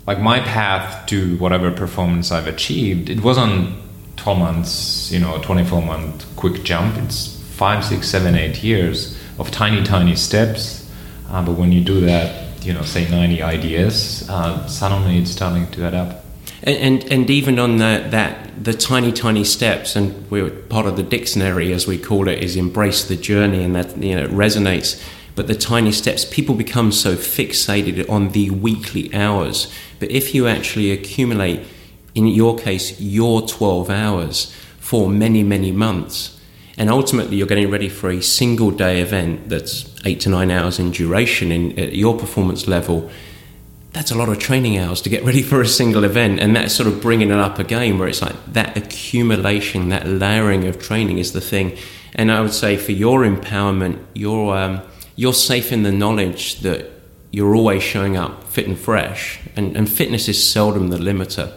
like 0.06 0.20
my 0.20 0.40
path 0.40 1.06
to 1.06 1.36
whatever 1.38 1.70
performance 1.70 2.30
I've 2.30 2.46
achieved, 2.46 3.08
it 3.08 3.22
wasn't 3.22 3.74
12 4.16 4.38
months, 4.38 5.10
you 5.10 5.18
know, 5.18 5.40
24 5.42 5.82
month 5.82 6.26
quick 6.36 6.62
jump. 6.62 6.96
It's 6.98 7.40
five, 7.52 7.84
six, 7.84 8.08
seven, 8.08 8.34
eight 8.34 8.62
years 8.62 9.18
of 9.38 9.50
tiny, 9.50 9.82
tiny 9.82 10.16
steps. 10.16 10.90
Uh, 11.30 11.44
but 11.44 11.52
when 11.52 11.72
you 11.72 11.82
do 11.82 12.00
that, 12.00 12.64
you 12.64 12.72
know, 12.72 12.82
say 12.82 13.08
90 13.08 13.42
ideas, 13.42 14.28
uh, 14.28 14.66
suddenly 14.66 15.18
it's 15.18 15.30
starting 15.30 15.70
to 15.72 15.84
add 15.84 15.94
up. 15.94 16.24
And, 16.62 16.76
and, 16.76 17.12
and 17.12 17.30
even 17.30 17.58
on 17.58 17.78
the, 17.78 18.06
that 18.10 18.44
the 18.62 18.72
tiny 18.72 19.12
tiny 19.12 19.44
steps, 19.44 19.96
and 19.96 20.30
we're 20.30 20.50
part 20.50 20.86
of 20.86 20.96
the 20.96 21.02
dictionary 21.02 21.72
as 21.72 21.86
we 21.86 21.98
call 21.98 22.28
it, 22.28 22.42
is 22.42 22.56
embrace 22.56 23.04
the 23.04 23.16
journey, 23.16 23.64
and 23.64 23.74
that 23.74 23.96
you 23.98 24.14
know 24.14 24.26
resonates. 24.28 25.02
But 25.34 25.48
the 25.48 25.54
tiny 25.54 25.92
steps, 25.92 26.24
people 26.24 26.54
become 26.54 26.92
so 26.92 27.16
fixated 27.16 28.08
on 28.08 28.30
the 28.30 28.50
weekly 28.50 29.12
hours. 29.12 29.72
But 29.98 30.10
if 30.10 30.34
you 30.34 30.46
actually 30.46 30.92
accumulate, 30.92 31.66
in 32.14 32.26
your 32.28 32.56
case, 32.56 33.00
your 33.00 33.46
12 33.46 33.90
hours 33.90 34.54
for 34.78 35.08
many, 35.08 35.42
many 35.42 35.72
months, 35.72 36.40
and 36.76 36.90
ultimately 36.90 37.36
you're 37.36 37.46
getting 37.46 37.70
ready 37.70 37.88
for 37.88 38.10
a 38.10 38.20
single 38.20 38.70
day 38.70 39.00
event 39.00 39.48
that's 39.48 39.92
eight 40.04 40.20
to 40.20 40.28
nine 40.28 40.50
hours 40.50 40.78
in 40.78 40.90
duration 40.90 41.52
in, 41.52 41.78
at 41.78 41.94
your 41.94 42.16
performance 42.16 42.66
level, 42.66 43.10
that's 43.92 44.10
a 44.10 44.14
lot 44.16 44.28
of 44.28 44.38
training 44.40 44.76
hours 44.76 45.00
to 45.02 45.08
get 45.08 45.22
ready 45.24 45.42
for 45.42 45.60
a 45.60 45.68
single 45.68 46.04
event. 46.04 46.40
And 46.40 46.54
that's 46.54 46.74
sort 46.74 46.88
of 46.88 47.00
bringing 47.00 47.30
it 47.30 47.38
up 47.38 47.58
again, 47.58 47.98
where 47.98 48.08
it's 48.08 48.22
like 48.22 48.34
that 48.52 48.76
accumulation, 48.76 49.88
that 49.88 50.06
layering 50.06 50.66
of 50.66 50.80
training 50.80 51.18
is 51.18 51.32
the 51.32 51.40
thing. 51.40 51.76
And 52.16 52.30
I 52.30 52.40
would 52.40 52.52
say 52.52 52.76
for 52.76 52.92
your 52.92 53.20
empowerment, 53.20 53.98
you're, 54.14 54.56
um, 54.56 54.82
you're 55.16 55.34
safe 55.34 55.72
in 55.72 55.82
the 55.82 55.92
knowledge 55.92 56.60
that 56.60 56.90
you're 57.30 57.54
always 57.54 57.82
showing 57.82 58.16
up 58.16 58.44
fit 58.44 58.66
and 58.66 58.78
fresh. 58.78 59.40
And, 59.56 59.76
and 59.76 59.88
fitness 59.88 60.28
is 60.28 60.50
seldom 60.50 60.88
the 60.88 60.98
limiter. 60.98 61.56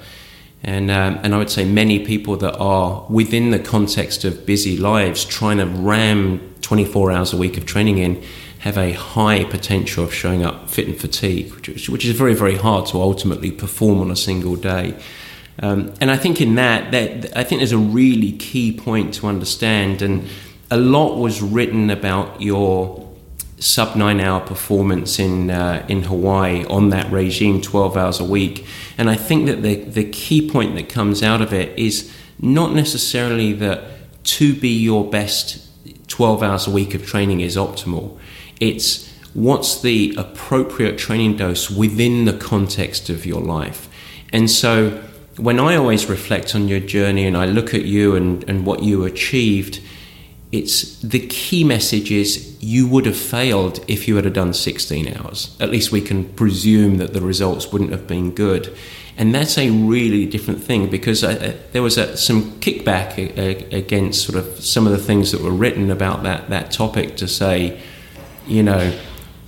And, 0.63 0.89
um, 0.89 1.19
and 1.23 1.35
I 1.35 1.37
would 1.37 1.51
say 1.51 1.65
many 1.65 2.03
people 2.03 2.35
that 2.37 2.57
are 2.57 3.05
within 3.09 3.51
the 3.51 3.59
context 3.59 4.25
of 4.25 4.45
busy 4.45 4.75
lives 4.75 5.23
trying 5.23 5.57
to 5.59 5.65
ram 5.65 6.55
24 6.61 7.11
hours 7.11 7.33
a 7.33 7.37
week 7.37 7.57
of 7.57 7.65
training 7.65 7.99
in 7.99 8.23
have 8.59 8.77
a 8.77 8.91
high 8.93 9.43
potential 9.43 10.03
of 10.03 10.13
showing 10.13 10.43
up 10.43 10.69
fit 10.69 10.87
and 10.87 10.99
fatigue, 10.99 11.53
which, 11.53 11.89
which 11.89 12.05
is 12.05 12.17
very, 12.17 12.33
very 12.33 12.55
hard 12.55 12.87
to 12.87 12.99
ultimately 12.99 13.51
perform 13.51 13.99
on 14.01 14.09
a 14.09 14.15
single 14.15 14.55
day. 14.55 14.99
Um, 15.59 15.93
and 16.01 16.11
I 16.11 16.17
think 16.17 16.41
in 16.41 16.55
that, 16.55 16.91
that, 16.91 17.37
I 17.37 17.43
think 17.43 17.59
there's 17.59 17.71
a 17.71 17.77
really 17.77 18.31
key 18.33 18.75
point 18.75 19.13
to 19.15 19.27
understand. 19.27 20.01
And 20.01 20.27
a 20.69 20.77
lot 20.77 21.17
was 21.17 21.41
written 21.41 21.89
about 21.89 22.41
your 22.41 23.06
sub 23.59 23.95
nine 23.95 24.19
hour 24.19 24.39
performance 24.39 25.19
in 25.19 25.49
uh, 25.49 25.85
in 25.87 26.03
Hawaii 26.03 26.65
on 26.65 26.89
that 26.89 27.11
regime, 27.11 27.61
12 27.61 27.97
hours 27.97 28.19
a 28.19 28.23
week. 28.23 28.65
And 28.97 29.09
I 29.09 29.15
think 29.15 29.47
that 29.47 29.63
the, 29.63 29.75
the 29.75 30.09
key 30.09 30.49
point 30.49 30.75
that 30.75 30.89
comes 30.89 31.23
out 31.23 31.41
of 31.41 31.53
it 31.53 31.77
is 31.77 32.11
not 32.39 32.73
necessarily 32.73 33.53
that 33.53 33.83
to 34.23 34.53
be 34.53 34.69
your 34.69 35.09
best 35.09 35.63
12 36.07 36.43
hours 36.43 36.67
a 36.67 36.71
week 36.71 36.93
of 36.93 37.05
training 37.05 37.41
is 37.41 37.55
optimal. 37.55 38.17
It's 38.59 39.07
what's 39.33 39.81
the 39.81 40.15
appropriate 40.17 40.97
training 40.97 41.37
dose 41.37 41.69
within 41.69 42.25
the 42.25 42.33
context 42.33 43.09
of 43.09 43.25
your 43.25 43.41
life. 43.41 43.87
And 44.33 44.49
so 44.49 45.03
when 45.37 45.59
I 45.59 45.75
always 45.75 46.07
reflect 46.07 46.55
on 46.55 46.67
your 46.67 46.79
journey 46.79 47.25
and 47.25 47.37
I 47.37 47.45
look 47.45 47.73
at 47.73 47.83
you 47.83 48.15
and, 48.15 48.43
and 48.49 48.65
what 48.65 48.83
you 48.83 49.05
achieved, 49.05 49.79
it's 50.51 50.99
the 51.01 51.27
key 51.27 51.63
message 51.63 52.09
is 52.11 52.55
you 52.61 52.87
would 52.87 53.05
have 53.05 53.17
failed 53.17 53.83
if 53.87 54.07
you 54.07 54.15
had 54.15 54.31
done 54.33 54.53
16 54.53 55.17
hours. 55.17 55.55
At 55.59 55.69
least 55.69 55.91
we 55.91 56.01
can 56.01 56.25
presume 56.33 56.97
that 56.97 57.13
the 57.13 57.21
results 57.21 57.71
wouldn't 57.71 57.91
have 57.91 58.07
been 58.07 58.31
good. 58.31 58.75
And 59.17 59.33
that's 59.33 59.57
a 59.57 59.71
really 59.71 60.25
different 60.25 60.63
thing 60.63 60.89
because 60.89 61.23
I, 61.23 61.55
there 61.71 61.81
was 61.81 61.97
a, 61.97 62.15
some 62.15 62.51
kickback 62.59 63.17
against 63.73 64.25
sort 64.25 64.37
of 64.37 64.63
some 64.63 64.85
of 64.85 64.93
the 64.93 64.99
things 64.99 65.31
that 65.31 65.41
were 65.41 65.51
written 65.51 65.89
about 65.89 66.23
that, 66.23 66.49
that 66.49 66.71
topic 66.71 67.17
to 67.17 67.27
say, 67.27 67.81
you 68.45 68.63
know, 68.63 68.97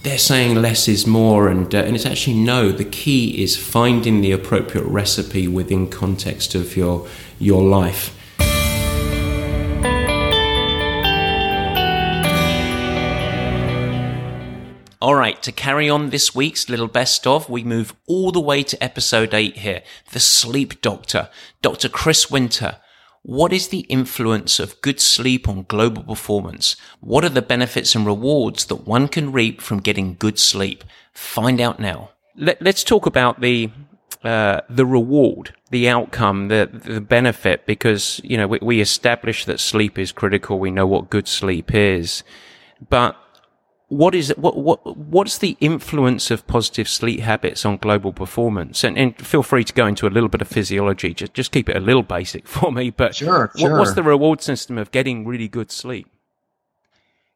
they're 0.04 0.18
saying 0.18 0.56
less 0.56 0.88
is 0.88 1.06
more, 1.06 1.50
and, 1.50 1.74
uh, 1.76 1.80
and 1.80 1.96
it's 1.96 2.06
actually 2.06 2.38
no. 2.38 2.72
The 2.72 2.86
key 2.86 3.44
is 3.44 3.58
finding 3.58 4.22
the 4.22 4.32
appropriate 4.32 4.86
recipe 4.86 5.48
within 5.48 5.90
context 5.90 6.56
of 6.56 6.78
your, 6.78 7.08
your 7.38 7.62
life. 7.62 8.16
All 15.10 15.16
right, 15.16 15.42
to 15.42 15.52
carry 15.52 15.90
on 15.90 16.12
this 16.12 16.36
week's 16.36 16.70
little 16.70 16.88
best 16.88 17.26
of, 17.26 17.50
we 17.50 17.64
move 17.64 17.96
all 18.06 18.32
the 18.32 18.40
way 18.40 18.62
to 18.62 18.84
episode 18.84 19.34
8 19.34 19.58
here 19.58 19.82
The 20.12 20.20
Sleep 20.20 20.82
Doctor, 20.82 21.32
Dr. 21.64 21.90
Chris 21.90 22.30
Winter. 22.30 22.78
What 23.24 23.52
is 23.52 23.70
the 23.70 23.88
influence 23.90 24.60
of 24.60 24.80
good 24.82 25.00
sleep 25.00 25.50
on 25.50 25.64
global 25.68 26.04
performance? 26.04 26.76
What 27.00 27.26
are 27.26 27.30
the 27.30 27.42
benefits 27.42 27.96
and 27.96 28.06
rewards 28.06 28.66
that 28.66 28.86
one 28.86 29.08
can 29.08 29.32
reap 29.32 29.62
from 29.62 29.80
getting 29.80 30.14
good 30.14 30.38
sleep? 30.38 30.84
Find 31.12 31.60
out 31.60 31.80
now. 31.80 32.12
Let, 32.36 32.62
us 32.68 32.84
talk 32.84 33.08
about 33.08 33.42
the 33.42 33.72
uh, 34.24 34.62
the 34.70 34.86
reward, 34.86 35.56
the 35.72 35.90
outcome, 35.90 36.50
the 36.50 36.70
the 36.72 37.02
benefit, 37.02 37.66
because 37.66 38.22
you 38.24 38.38
know 38.38 38.46
we, 38.46 38.60
we 38.62 38.80
establish 38.80 39.46
that 39.46 39.60
sleep 39.60 39.98
is 39.98 40.12
critical. 40.12 40.60
We 40.60 40.70
know 40.70 40.86
what 40.86 41.10
good 41.10 41.28
sleep 41.28 41.74
is, 41.74 42.24
but 42.90 43.18
what 43.90 44.14
is 44.14 44.30
it, 44.30 44.38
what 44.38 44.56
what 44.56 44.98
what's 44.98 45.40
the 45.40 45.58
influence 45.60 46.30
of 46.30 46.46
positive 46.46 46.88
sleep 46.88 47.22
habits 47.22 47.66
on 47.66 47.78
global 47.78 48.14
performance? 48.14 48.84
And, 48.84 48.98
and 48.98 49.18
feel 49.18 49.44
free 49.44 49.64
to 49.64 49.74
go 49.74 49.88
into 49.88 50.08
a 50.08 50.10
little 50.10 50.30
bit 50.30 50.42
of 50.42 50.48
physiology. 50.48 51.14
Just 51.14 51.34
just 51.34 51.52
keep 51.52 51.68
it 51.68 51.76
a 51.76 51.80
little 51.80 52.04
basic 52.04 52.48
for 52.48 52.72
me. 52.72 52.92
But 52.92 53.16
sure, 53.16 53.52
sure. 53.58 53.72
What, 53.72 53.80
what's 53.80 53.94
the 53.94 54.04
reward 54.04 54.42
system 54.42 54.78
of 54.78 54.92
getting 54.92 55.26
really 55.26 55.48
good 55.48 55.72
sleep? 55.72 56.08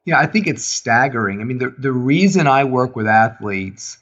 Yeah, 0.04 0.18
I 0.18 0.26
think 0.26 0.46
it's 0.46 0.64
staggering. 0.64 1.40
I 1.40 1.44
mean, 1.44 1.58
the 1.58 1.74
the 1.76 1.92
reason 1.92 2.46
I 2.46 2.64
work 2.64 2.94
with 2.94 3.08
athletes 3.08 3.98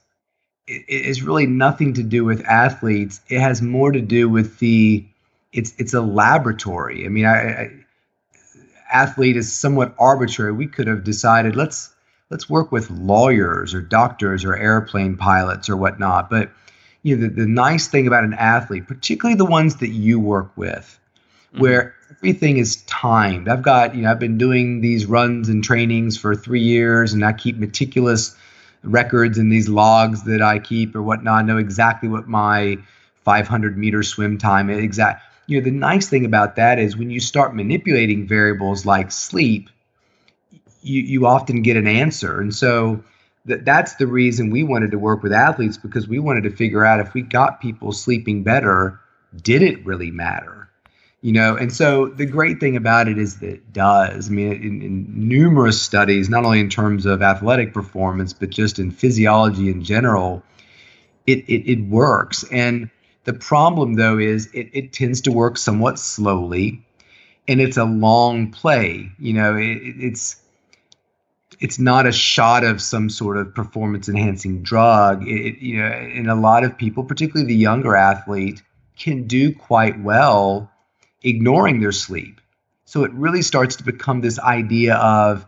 is 0.67 1.23
really 1.23 1.47
nothing 1.47 1.95
to 1.95 2.03
do 2.03 2.25
with 2.25 2.45
athletes. 2.45 3.21
It 3.29 3.41
has 3.41 3.63
more 3.63 3.91
to 3.93 4.01
do 4.01 4.29
with 4.29 4.59
the 4.59 5.07
it's 5.55 5.73
it's 5.79 5.95
a 5.95 6.03
laboratory. 6.03 7.07
I 7.07 7.09
mean, 7.09 7.25
I, 7.25 7.63
I 7.63 7.71
athlete 8.93 9.39
is 9.39 9.51
somewhat 9.51 9.95
arbitrary. 9.99 10.53
We 10.53 10.67
could 10.67 10.87
have 10.87 11.03
decided 11.03 11.57
let's 11.57 11.95
let's 12.33 12.49
work 12.49 12.73
with 12.73 12.91
lawyers 12.91 13.75
or 13.75 13.83
doctors 13.83 14.43
or 14.43 14.57
airplane 14.57 15.17
pilots 15.19 15.69
or 15.69 15.77
whatnot. 15.77 16.31
But 16.31 16.51
you 17.03 17.15
know, 17.15 17.29
the, 17.29 17.43
the 17.43 17.47
nice 17.47 17.89
thing 17.89 18.07
about 18.07 18.25
an 18.25 18.33
athlete, 18.33 18.89
particularly 18.89 19.37
the 19.37 19.45
ones 19.45 19.77
that 19.77 19.91
you 19.91 20.19
work 20.19 20.51
with, 20.57 20.99
mm-hmm. 21.53 21.61
where 21.61 21.95
everything 22.11 22.57
is 22.57 22.77
timed. 22.85 23.49
I've 23.49 23.63
got, 23.63 23.95
you 23.95 24.03
know, 24.03 24.11
I've 24.11 24.19
been 24.19 24.39
doing 24.39 24.81
these 24.81 25.05
runs 25.05 25.51
and 25.51 25.63
trainings 25.63 26.17
for 26.17 26.35
three 26.35 26.63
years, 26.63 27.13
and 27.13 27.23
I 27.23 27.35
keep 27.35 27.59
meticulous 27.59 28.35
records 28.83 29.37
and 29.37 29.53
these 29.53 29.69
logs 29.69 30.25
that 30.25 30.41
I 30.41 30.59
keep 30.59 30.97
or 30.97 31.03
whatnot. 31.03 31.41
I 31.41 31.43
know 31.43 31.59
exactly 31.59 32.09
what 32.09 32.29
my 32.29 32.79
500 33.25 33.77
meter 33.77 34.03
swim 34.03 34.39
time 34.39 34.71
is. 34.71 34.79
Exact. 34.79 35.23
You 35.49 35.61
know, 35.61 35.65
the 35.65 35.71
nice 35.71 36.09
thing 36.09 36.25
about 36.25 36.57
that 36.57 36.79
is 36.79 36.97
when 36.97 37.11
you 37.11 37.21
start 37.21 37.55
manipulating 37.55 38.27
variables 38.27 38.87
like 38.87 39.13
sleep, 39.13 39.69
you, 40.83 41.03
you 41.03 41.27
often 41.27 41.63
get 41.63 41.77
an 41.77 41.87
answer. 41.87 42.41
And 42.41 42.55
so 42.55 43.03
that 43.45 43.65
that's 43.65 43.97
the 43.97 44.07
reason 44.07 44.51
we 44.51 44.63
wanted 44.63 44.91
to 44.93 44.99
work 44.99 45.23
with 45.23 45.33
athletes 45.33 45.77
because 45.77 46.07
we 46.09 46.19
wanted 46.19 46.45
to 46.45 46.51
figure 46.51 46.85
out 46.85 47.01
if 47.01 47.15
we 47.15 47.23
got 47.23 47.61
people 47.61 47.93
sleeping 47.93 48.43
better, 48.43 49.01
did 49.43 49.63
it 49.63 49.85
really 49.85 50.11
matter? 50.11 50.69
You 51.23 51.33
know, 51.33 51.57
and 51.57 51.73
so 51.73 52.07
the 52.09 52.27
great 52.27 52.59
thing 52.59 52.77
about 52.77 53.07
it 53.07 53.17
is 53.17 53.39
that 53.39 53.49
it 53.49 53.73
does. 53.73 54.29
I 54.29 54.33
mean, 54.33 54.53
in, 54.53 54.83
in 54.83 55.29
numerous 55.29 55.81
studies, 55.81 56.29
not 56.29 56.45
only 56.45 56.59
in 56.59 56.69
terms 56.69 57.07
of 57.07 57.23
athletic 57.23 57.73
performance, 57.73 58.33
but 58.33 58.51
just 58.51 58.81
in 58.81 58.91
physiology 58.91 59.71
in 59.71 59.85
general, 59.85 60.43
it, 61.27 61.49
it, 61.49 61.71
it 61.71 61.81
works. 61.89 62.45
And 62.51 62.91
the 63.23 63.35
problem, 63.35 63.95
though, 63.95 64.19
is 64.19 64.47
it, 64.53 64.71
it 64.73 64.93
tends 64.93 65.21
to 65.23 65.33
work 65.33 65.59
somewhat 65.59 66.01
slowly 66.01 66.85
and 67.49 67.61
it's 67.61 67.77
a 67.77 67.85
long 67.85 68.51
play. 68.51 69.11
You 69.19 69.33
know, 69.35 69.57
it, 69.57 69.79
it's 69.83 70.42
it's 71.63 71.79
not 71.79 72.07
a 72.07 72.13
shot 72.13 72.65
of 72.65 72.83
some 72.83 73.09
sort 73.09 73.37
of 73.37 73.55
performance 73.55 74.09
enhancing 74.09 74.65
drug. 74.65 75.23
It, 75.29 75.61
you 75.61 75.79
know, 75.79 75.87
and 75.87 76.29
a 76.29 76.35
lot 76.35 76.65
of 76.65 76.77
people, 76.77 77.05
particularly 77.05 77.47
the 77.47 77.55
younger 77.55 77.95
athlete, 77.95 78.61
can 78.99 79.29
do 79.29 79.55
quite 79.55 80.03
well 80.03 80.73
ignoring 81.23 81.81
their 81.81 81.93
sleep. 81.93 82.41
So 82.85 83.05
it 83.05 83.13
really 83.13 83.43
starts 83.43 83.77
to 83.77 83.85
become 83.85 84.21
this 84.21 84.41
idea 84.41 84.97
of, 84.97 85.47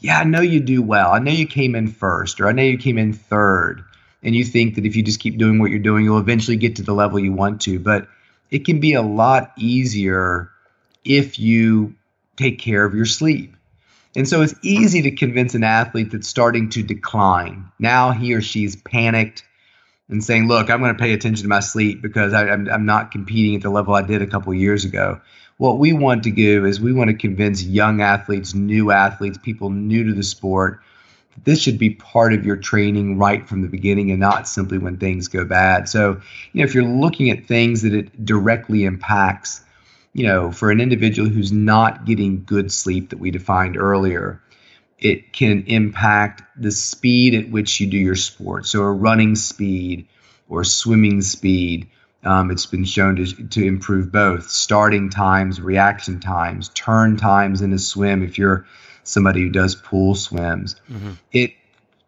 yeah, 0.00 0.18
I 0.18 0.24
know 0.24 0.40
you 0.40 0.58
do 0.58 0.82
well. 0.82 1.12
I 1.12 1.20
know 1.20 1.30
you 1.30 1.46
came 1.46 1.76
in 1.76 1.86
first, 1.86 2.40
or 2.40 2.48
I 2.48 2.52
know 2.52 2.64
you 2.64 2.76
came 2.76 2.98
in 2.98 3.12
third. 3.12 3.84
And 4.24 4.34
you 4.34 4.42
think 4.42 4.74
that 4.74 4.86
if 4.86 4.96
you 4.96 5.04
just 5.04 5.20
keep 5.20 5.38
doing 5.38 5.60
what 5.60 5.70
you're 5.70 5.78
doing, 5.78 6.04
you'll 6.04 6.18
eventually 6.18 6.56
get 6.56 6.76
to 6.76 6.82
the 6.82 6.94
level 6.94 7.20
you 7.20 7.32
want 7.32 7.60
to. 7.62 7.78
But 7.78 8.08
it 8.50 8.64
can 8.64 8.80
be 8.80 8.94
a 8.94 9.02
lot 9.02 9.52
easier 9.56 10.50
if 11.04 11.38
you 11.38 11.94
take 12.36 12.58
care 12.58 12.84
of 12.84 12.94
your 12.94 13.06
sleep 13.06 13.53
And 14.16 14.28
so 14.28 14.42
it's 14.42 14.54
easy 14.62 15.02
to 15.02 15.10
convince 15.10 15.54
an 15.54 15.64
athlete 15.64 16.12
that's 16.12 16.28
starting 16.28 16.70
to 16.70 16.82
decline. 16.82 17.70
Now 17.78 18.12
he 18.12 18.34
or 18.34 18.40
she's 18.40 18.76
panicked 18.76 19.42
and 20.08 20.22
saying, 20.22 20.48
"Look, 20.48 20.70
I'm 20.70 20.80
going 20.80 20.94
to 20.94 21.00
pay 21.00 21.12
attention 21.12 21.42
to 21.42 21.48
my 21.48 21.60
sleep 21.60 22.02
because 22.02 22.32
I, 22.32 22.46
am 22.48 22.86
not 22.86 23.10
competing 23.10 23.56
at 23.56 23.62
the 23.62 23.70
level 23.70 23.94
I 23.94 24.02
did 24.02 24.22
a 24.22 24.26
couple 24.26 24.54
years 24.54 24.84
ago." 24.84 25.20
What 25.56 25.78
we 25.78 25.92
want 25.92 26.24
to 26.24 26.32
do 26.32 26.64
is 26.64 26.80
we 26.80 26.92
want 26.92 27.10
to 27.10 27.16
convince 27.16 27.62
young 27.62 28.02
athletes, 28.02 28.54
new 28.54 28.90
athletes, 28.90 29.38
people 29.38 29.70
new 29.70 30.04
to 30.04 30.12
the 30.12 30.22
sport, 30.22 30.80
that 31.34 31.44
this 31.44 31.60
should 31.60 31.78
be 31.78 31.90
part 31.90 32.32
of 32.32 32.44
your 32.44 32.56
training 32.56 33.18
right 33.18 33.48
from 33.48 33.62
the 33.62 33.68
beginning 33.68 34.10
and 34.10 34.18
not 34.18 34.48
simply 34.48 34.78
when 34.78 34.96
things 34.96 35.28
go 35.28 35.44
bad. 35.44 35.88
So, 35.88 36.20
you 36.52 36.60
know, 36.60 36.64
if 36.64 36.74
you're 36.74 36.84
looking 36.84 37.30
at 37.30 37.46
things 37.46 37.82
that 37.82 37.94
it 37.94 38.24
directly 38.24 38.84
impacts, 38.84 39.60
you 40.14 40.26
know, 40.26 40.52
for 40.52 40.70
an 40.70 40.80
individual 40.80 41.28
who's 41.28 41.52
not 41.52 42.06
getting 42.06 42.44
good 42.44 42.72
sleep 42.72 43.10
that 43.10 43.18
we 43.18 43.32
defined 43.32 43.76
earlier, 43.76 44.40
it 44.98 45.32
can 45.32 45.64
impact 45.66 46.42
the 46.56 46.70
speed 46.70 47.34
at 47.34 47.50
which 47.50 47.80
you 47.80 47.88
do 47.88 47.98
your 47.98 48.14
sport. 48.14 48.66
So, 48.66 48.82
a 48.82 48.92
running 48.92 49.34
speed 49.34 50.06
or 50.48 50.64
swimming 50.64 51.20
speed. 51.20 51.90
Um, 52.22 52.50
it's 52.50 52.64
been 52.64 52.84
shown 52.84 53.16
to, 53.16 53.26
to 53.48 53.66
improve 53.66 54.10
both 54.10 54.48
starting 54.48 55.10
times, 55.10 55.60
reaction 55.60 56.20
times, 56.20 56.70
turn 56.70 57.18
times 57.18 57.60
in 57.60 57.72
a 57.74 57.78
swim. 57.78 58.22
If 58.22 58.38
you're 58.38 58.66
somebody 59.02 59.42
who 59.42 59.50
does 59.50 59.74
pool 59.74 60.14
swims, 60.14 60.76
mm-hmm. 60.90 61.12
it 61.32 61.52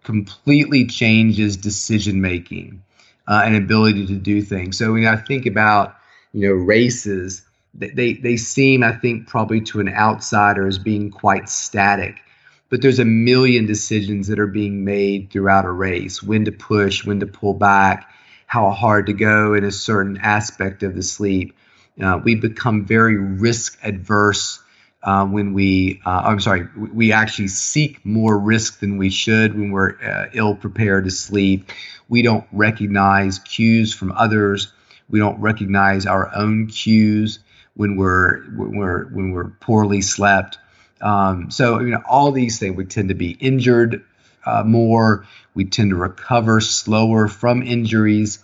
completely 0.04 0.86
changes 0.86 1.56
decision 1.56 2.22
making 2.22 2.82
uh, 3.28 3.42
and 3.44 3.56
ability 3.56 4.06
to 4.06 4.14
do 4.14 4.40
things. 4.40 4.78
So 4.78 4.92
when 4.92 5.06
I 5.06 5.16
think 5.16 5.44
about 5.44 5.96
you 6.32 6.48
know 6.48 6.54
races, 6.54 7.42
they 7.78 8.14
they 8.14 8.36
seem 8.36 8.82
I 8.82 8.92
think 8.92 9.26
probably 9.26 9.60
to 9.62 9.80
an 9.80 9.88
outsider 9.88 10.66
as 10.66 10.78
being 10.78 11.10
quite 11.10 11.48
static. 11.48 12.20
But 12.68 12.82
there's 12.82 12.98
a 12.98 13.04
million 13.04 13.66
decisions 13.66 14.26
that 14.26 14.40
are 14.40 14.48
being 14.48 14.84
made 14.84 15.30
throughout 15.30 15.64
a 15.64 15.70
race 15.70 16.22
when 16.22 16.44
to 16.46 16.52
push 16.52 17.04
when 17.04 17.20
to 17.20 17.26
pull 17.26 17.54
back 17.54 18.10
how 18.46 18.70
hard 18.70 19.06
to 19.06 19.12
go 19.12 19.54
in 19.54 19.64
a 19.64 19.72
certain 19.72 20.18
aspect 20.18 20.82
of 20.82 20.94
the 20.94 21.02
sleep. 21.02 21.54
Uh, 22.00 22.20
we 22.22 22.34
become 22.34 22.84
very 22.84 23.16
risk 23.16 23.78
adverse 23.82 24.60
uh, 25.02 25.24
when 25.24 25.52
we 25.52 26.00
uh, 26.04 26.22
i'm 26.24 26.40
sorry 26.40 26.66
we 26.76 27.12
actually 27.12 27.48
seek 27.48 28.04
more 28.04 28.38
risk 28.38 28.80
than 28.80 28.98
we 28.98 29.08
should 29.08 29.54
when 29.54 29.70
we're 29.70 29.96
uh, 30.02 30.26
ill 30.32 30.54
prepared 30.54 31.04
to 31.04 31.10
sleep. 31.10 31.70
We 32.08 32.22
don't 32.22 32.46
recognize 32.52 33.38
cues 33.40 33.92
from 33.94 34.12
others. 34.12 34.72
We 35.08 35.18
don't 35.18 35.40
recognize 35.40 36.06
our 36.06 36.34
own 36.34 36.66
cues 36.66 37.38
when 37.76 37.96
we're 37.96 38.42
when 38.56 38.76
we're 38.76 39.04
when 39.06 39.30
we're 39.30 39.50
poorly 39.60 40.02
slept 40.02 40.58
um, 41.00 41.50
so 41.50 41.80
you 41.80 41.90
know, 41.90 42.02
all 42.08 42.32
these 42.32 42.58
things 42.58 42.76
we 42.76 42.84
tend 42.84 43.10
to 43.10 43.14
be 43.14 43.30
injured 43.30 44.04
uh, 44.44 44.62
more. 44.64 45.26
We 45.54 45.64
tend 45.64 45.90
to 45.90 45.96
recover 45.96 46.60
slower 46.60 47.28
from 47.28 47.62
injuries. 47.62 48.42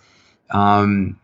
Um, 0.49 1.19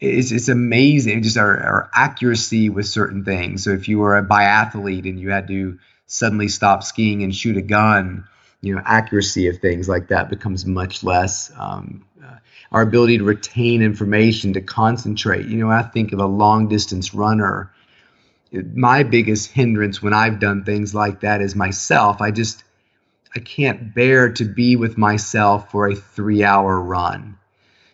it's, 0.00 0.32
it's 0.32 0.48
amazing 0.48 1.22
just 1.22 1.36
our, 1.36 1.58
our 1.58 1.90
accuracy 1.94 2.68
with 2.70 2.86
certain 2.86 3.24
things. 3.24 3.62
So 3.64 3.70
if 3.70 3.88
you 3.88 3.98
were 3.98 4.16
a 4.16 4.24
biathlete 4.24 5.08
and 5.08 5.20
you 5.20 5.30
had 5.30 5.46
to 5.48 5.78
suddenly 6.06 6.48
stop 6.48 6.82
skiing 6.82 7.22
and 7.22 7.34
shoot 7.34 7.56
a 7.56 7.62
gun, 7.62 8.26
you 8.60 8.74
know, 8.74 8.82
accuracy 8.84 9.48
of 9.48 9.58
things 9.58 9.88
like 9.88 10.08
that 10.08 10.28
becomes 10.30 10.66
much 10.66 11.04
less. 11.04 11.52
Um, 11.56 12.04
our 12.72 12.82
ability 12.82 13.18
to 13.18 13.24
retain 13.24 13.82
information, 13.82 14.54
to 14.54 14.60
concentrate. 14.60 15.46
You 15.46 15.58
know, 15.58 15.70
I 15.70 15.82
think 15.82 16.12
of 16.12 16.18
a 16.18 16.26
long 16.26 16.68
distance 16.68 17.14
runner 17.14 17.70
my 18.74 19.02
biggest 19.02 19.50
hindrance 19.50 20.02
when 20.02 20.12
I've 20.12 20.38
done 20.38 20.64
things 20.64 20.94
like 20.94 21.20
that 21.20 21.40
is 21.40 21.56
myself. 21.56 22.20
I 22.20 22.30
just 22.30 22.64
I 23.34 23.40
can't 23.40 23.94
bear 23.94 24.30
to 24.34 24.44
be 24.44 24.76
with 24.76 24.98
myself 24.98 25.70
for 25.70 25.86
a 25.86 25.94
3-hour 25.94 26.80
run. 26.80 27.38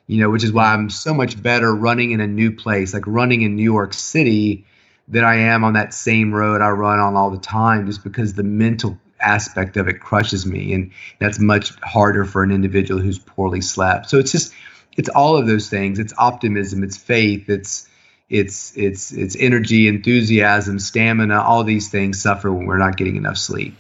You 0.09 0.21
know, 0.21 0.31
which 0.31 0.43
is 0.43 0.53
why 0.53 0.73
I'm 0.73 0.91
so 0.91 1.15
much 1.15 1.41
better 1.41 1.73
running 1.73 2.13
in 2.13 2.21
a 2.21 2.27
new 2.27 2.51
place, 2.51 2.95
like 2.95 3.07
running 3.07 3.43
in 3.43 3.57
New 3.57 3.63
York 3.63 3.93
City 3.93 4.65
than 5.07 5.23
I 5.23 5.37
am 5.37 5.65
on 5.65 5.75
that 5.75 5.95
same 5.95 6.35
road 6.35 6.61
I 6.61 6.71
run 6.71 6.99
on 6.99 7.15
all 7.15 7.31
the 7.31 7.39
time 7.39 7.87
just 7.87 8.03
because 8.03 8.35
the 8.35 8.43
mental 8.43 8.99
aspect 9.21 9.77
of 9.77 9.89
it 9.89 10.01
crushes 10.01 10.47
me 10.47 10.73
and 10.73 10.91
that's 11.19 11.39
much 11.39 11.75
harder 11.83 12.25
for 12.25 12.43
an 12.43 12.51
individual 12.51 13.01
who's 13.01 13.19
poorly 13.19 13.61
slept. 13.61 14.09
So 14.11 14.19
it's 14.19 14.33
just 14.33 14.53
it's 14.97 15.09
all 15.11 15.37
of 15.37 15.47
those 15.47 15.69
things. 15.69 15.99
It's 15.99 16.13
optimism, 16.19 16.83
it's 16.83 16.97
faith, 16.97 17.49
it's 17.49 17.89
it's 18.29 18.77
it's 18.77 19.13
it's 19.13 19.37
energy, 19.37 19.89
enthusiasm, 19.89 20.79
stamina. 20.79 21.41
All 21.41 21.65
these 21.65 21.89
things 21.89 22.21
suffer 22.21 22.53
when 22.53 22.67
we're 22.67 22.79
not 22.79 22.97
getting 22.97 23.17
enough 23.17 23.39
sleep. 23.39 23.75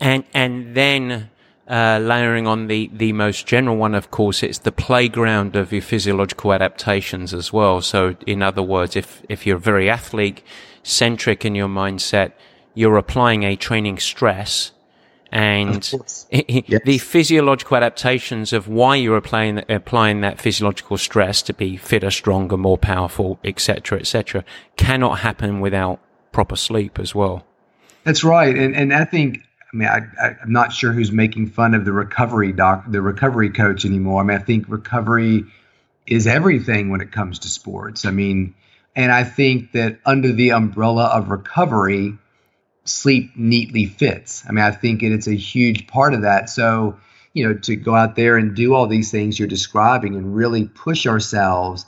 And 0.00 0.24
and 0.34 0.74
then 0.74 1.30
uh, 1.68 1.98
layering 2.02 2.46
on 2.46 2.66
the 2.66 2.90
the 2.92 3.12
most 3.12 3.46
general 3.46 3.76
one, 3.76 3.94
of 3.94 4.10
course, 4.10 4.42
it's 4.42 4.58
the 4.58 4.72
playground 4.72 5.56
of 5.56 5.72
your 5.72 5.82
physiological 5.82 6.52
adaptations 6.52 7.32
as 7.32 7.52
well. 7.52 7.80
So, 7.80 8.16
in 8.26 8.42
other 8.42 8.62
words, 8.62 8.96
if 8.96 9.22
if 9.28 9.46
you're 9.46 9.58
very 9.58 9.88
athlete 9.88 10.42
centric 10.82 11.44
in 11.44 11.54
your 11.54 11.68
mindset, 11.68 12.32
you're 12.74 12.98
applying 12.98 13.44
a 13.44 13.56
training 13.56 13.98
stress 13.98 14.72
and 15.36 15.92
yes. 15.92 16.26
the 16.86 16.96
physiological 16.96 17.76
adaptations 17.76 18.54
of 18.54 18.68
why 18.68 18.96
you're 18.96 19.18
applying, 19.18 19.62
applying 19.68 20.22
that 20.22 20.40
physiological 20.40 20.96
stress 20.96 21.42
to 21.42 21.52
be 21.52 21.76
fitter, 21.76 22.10
stronger, 22.10 22.56
more 22.56 22.78
powerful, 22.78 23.38
etc., 23.44 23.98
etc., 23.98 24.46
cannot 24.78 25.18
happen 25.18 25.60
without 25.60 26.00
proper 26.32 26.56
sleep 26.56 26.98
as 26.98 27.14
well. 27.14 27.44
That's 28.04 28.24
right, 28.24 28.56
and 28.56 28.74
and 28.74 28.94
I 28.94 29.04
think 29.04 29.40
I 29.74 29.76
mean 29.76 29.88
I, 29.88 29.98
I'm 30.42 30.52
not 30.52 30.72
sure 30.72 30.92
who's 30.92 31.12
making 31.12 31.48
fun 31.48 31.74
of 31.74 31.84
the 31.84 31.92
recovery 31.92 32.52
doc, 32.52 32.84
the 32.88 33.02
recovery 33.02 33.50
coach 33.50 33.84
anymore. 33.84 34.22
I 34.22 34.24
mean 34.24 34.38
I 34.38 34.42
think 34.42 34.64
recovery 34.68 35.44
is 36.06 36.26
everything 36.26 36.88
when 36.88 37.02
it 37.02 37.12
comes 37.12 37.40
to 37.40 37.48
sports. 37.48 38.06
I 38.06 38.10
mean, 38.10 38.54
and 38.94 39.12
I 39.12 39.24
think 39.24 39.72
that 39.72 39.98
under 40.06 40.32
the 40.32 40.52
umbrella 40.52 41.06
of 41.08 41.28
recovery 41.28 42.16
sleep 42.88 43.32
neatly 43.36 43.86
fits. 43.86 44.44
I 44.48 44.52
mean, 44.52 44.64
I 44.64 44.70
think 44.70 45.02
it, 45.02 45.12
it's 45.12 45.26
a 45.26 45.34
huge 45.34 45.86
part 45.86 46.14
of 46.14 46.22
that. 46.22 46.48
So, 46.50 46.98
you 47.32 47.46
know, 47.46 47.54
to 47.54 47.76
go 47.76 47.94
out 47.94 48.16
there 48.16 48.36
and 48.36 48.54
do 48.54 48.74
all 48.74 48.86
these 48.86 49.10
things 49.10 49.38
you're 49.38 49.48
describing 49.48 50.16
and 50.16 50.34
really 50.34 50.66
push 50.66 51.06
ourselves 51.06 51.86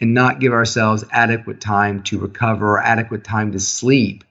and 0.00 0.14
not 0.14 0.40
give 0.40 0.52
ourselves 0.52 1.04
adequate 1.10 1.60
time 1.60 2.02
to 2.04 2.18
recover 2.18 2.72
or 2.72 2.82
adequate 2.82 3.24
time 3.24 3.52
to 3.52 3.60
sleep 3.60 4.24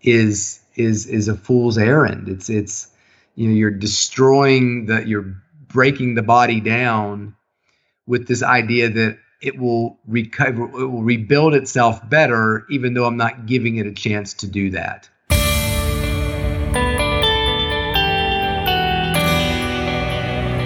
is 0.00 0.60
is 0.74 1.06
is 1.06 1.28
a 1.28 1.36
fool's 1.36 1.78
errand. 1.78 2.28
It's 2.28 2.48
it's 2.50 2.88
you 3.34 3.48
know, 3.48 3.54
you're 3.54 3.70
destroying 3.70 4.86
the 4.86 5.06
you're 5.06 5.36
breaking 5.68 6.14
the 6.14 6.22
body 6.22 6.60
down 6.60 7.34
with 8.06 8.26
this 8.26 8.42
idea 8.42 8.90
that 8.90 9.18
it 9.40 9.58
will 9.58 9.98
recover 10.06 10.64
it 10.64 10.86
will 10.86 11.02
rebuild 11.02 11.54
itself 11.54 12.08
better 12.08 12.64
even 12.70 12.94
though 12.94 13.06
I'm 13.06 13.16
not 13.16 13.46
giving 13.46 13.76
it 13.76 13.86
a 13.86 13.92
chance 13.92 14.34
to 14.34 14.46
do 14.46 14.70
that. 14.70 15.08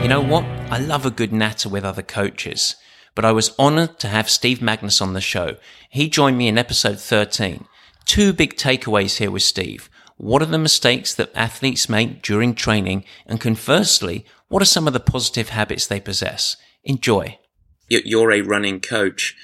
You 0.07 0.11
know 0.11 0.21
what? 0.21 0.45
I 0.71 0.79
love 0.79 1.05
a 1.05 1.11
good 1.11 1.33
natter 1.33 1.69
with 1.69 1.85
other 1.85 2.01
coaches, 2.01 2.77
but 3.17 3.25
I 3.25 3.33
was 3.33 3.57
honored 3.59 3.99
to 3.99 4.07
have 4.07 4.31
Steve 4.31 4.61
Magness 4.61 5.03
on 5.03 5.15
the 5.15 5.21
show. 5.21 5.57
He 5.91 6.09
joined 6.09 6.39
me 6.39 6.47
in 6.47 6.57
episode 6.57 7.01
13. 7.01 7.67
Two 8.05 8.33
big 8.33 8.55
takeaways 8.55 9.17
here 9.17 9.33
with 9.33 9.43
Steve. 9.43 9.91
What 10.17 10.43
are 10.43 10.47
the 10.47 10.59
mistakes 10.59 11.13
that 11.15 11.35
athletes 11.35 11.89
make 11.89 12.23
during 12.23 12.55
training? 12.55 13.03
And 13.27 13.41
conversely, 13.41 14.25
what 14.47 14.63
are 14.63 14.67
some 14.67 14.87
of 14.87 14.93
the 14.93 15.01
positive 15.01 15.49
habits 15.49 15.89
they 15.89 15.99
possess? 15.99 16.57
Enjoy. 16.85 17.41
You're 17.89 18.31
a 18.31 18.43
running 18.43 18.79
coach. 18.79 19.35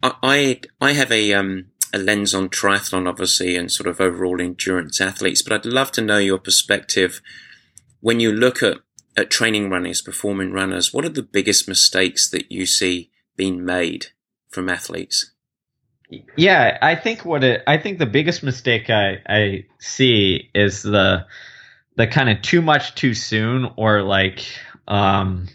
I, 0.00 0.60
I 0.80 0.92
have 0.92 1.10
a, 1.10 1.32
um, 1.32 1.72
a 1.92 1.98
lens 1.98 2.34
on 2.34 2.50
triathlon, 2.50 3.08
obviously, 3.08 3.56
and 3.56 3.68
sort 3.68 3.88
of 3.88 4.00
overall 4.00 4.40
endurance 4.40 5.00
athletes, 5.00 5.42
but 5.42 5.52
I'd 5.52 5.66
love 5.66 5.90
to 5.90 6.00
know 6.00 6.18
your 6.18 6.38
perspective 6.38 7.20
when 8.00 8.20
you 8.20 8.30
look 8.30 8.62
at 8.62 8.78
at 9.16 9.30
training 9.30 9.70
runners, 9.70 10.02
performing 10.02 10.52
runners, 10.52 10.92
what 10.92 11.04
are 11.04 11.10
the 11.10 11.22
biggest 11.22 11.68
mistakes 11.68 12.30
that 12.30 12.50
you 12.50 12.66
see 12.66 13.10
being 13.36 13.64
made 13.64 14.06
from 14.48 14.68
athletes? 14.68 15.32
Yeah, 16.36 16.78
I 16.80 16.94
think 16.94 17.24
what 17.24 17.44
it, 17.44 17.62
I 17.66 17.76
think 17.76 17.98
the 17.98 18.06
biggest 18.06 18.42
mistake 18.42 18.88
I, 18.88 19.18
I 19.28 19.66
see 19.78 20.50
is 20.54 20.82
the 20.82 21.26
the 21.96 22.06
kind 22.06 22.30
of 22.30 22.40
too 22.40 22.62
much 22.62 22.94
too 22.94 23.12
soon 23.12 23.70
or 23.76 24.02
like 24.02 24.44
um, 24.86 25.48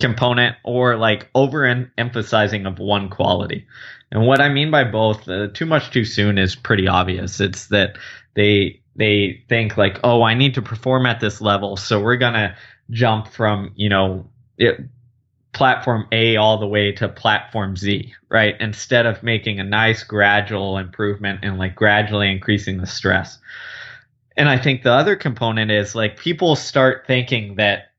component 0.00 0.56
or 0.64 0.96
like 0.96 1.28
over 1.34 1.66
emphasizing 1.98 2.64
of 2.64 2.78
one 2.78 3.10
quality. 3.10 3.66
And 4.12 4.26
what 4.26 4.40
I 4.40 4.48
mean 4.48 4.70
by 4.70 4.84
both, 4.84 5.28
uh, 5.28 5.48
too 5.48 5.66
much 5.66 5.90
too 5.90 6.04
soon 6.04 6.38
is 6.38 6.56
pretty 6.56 6.88
obvious. 6.88 7.40
It's 7.40 7.66
that 7.66 7.96
they 8.34 8.80
they 8.96 9.44
think 9.48 9.76
like, 9.76 10.00
oh, 10.02 10.22
I 10.22 10.34
need 10.34 10.54
to 10.54 10.62
perform 10.62 11.06
at 11.06 11.20
this 11.20 11.40
level, 11.40 11.76
so 11.76 12.00
we're 12.00 12.16
gonna 12.16 12.56
jump 12.90 13.28
from 13.28 13.72
you 13.76 13.88
know 13.88 14.28
it, 14.58 14.80
platform 15.52 16.06
A 16.12 16.36
all 16.36 16.58
the 16.58 16.66
way 16.66 16.92
to 16.92 17.08
platform 17.08 17.76
Z, 17.76 18.14
right? 18.28 18.56
Instead 18.60 19.06
of 19.06 19.22
making 19.22 19.58
a 19.58 19.64
nice 19.64 20.02
gradual 20.04 20.78
improvement 20.78 21.40
and 21.42 21.58
like 21.58 21.74
gradually 21.74 22.30
increasing 22.30 22.78
the 22.78 22.86
stress. 22.86 23.38
And 24.36 24.48
I 24.48 24.58
think 24.58 24.82
the 24.82 24.92
other 24.92 25.16
component 25.16 25.70
is 25.70 25.94
like 25.94 26.16
people 26.16 26.56
start 26.56 27.06
thinking 27.06 27.56
that, 27.56 27.90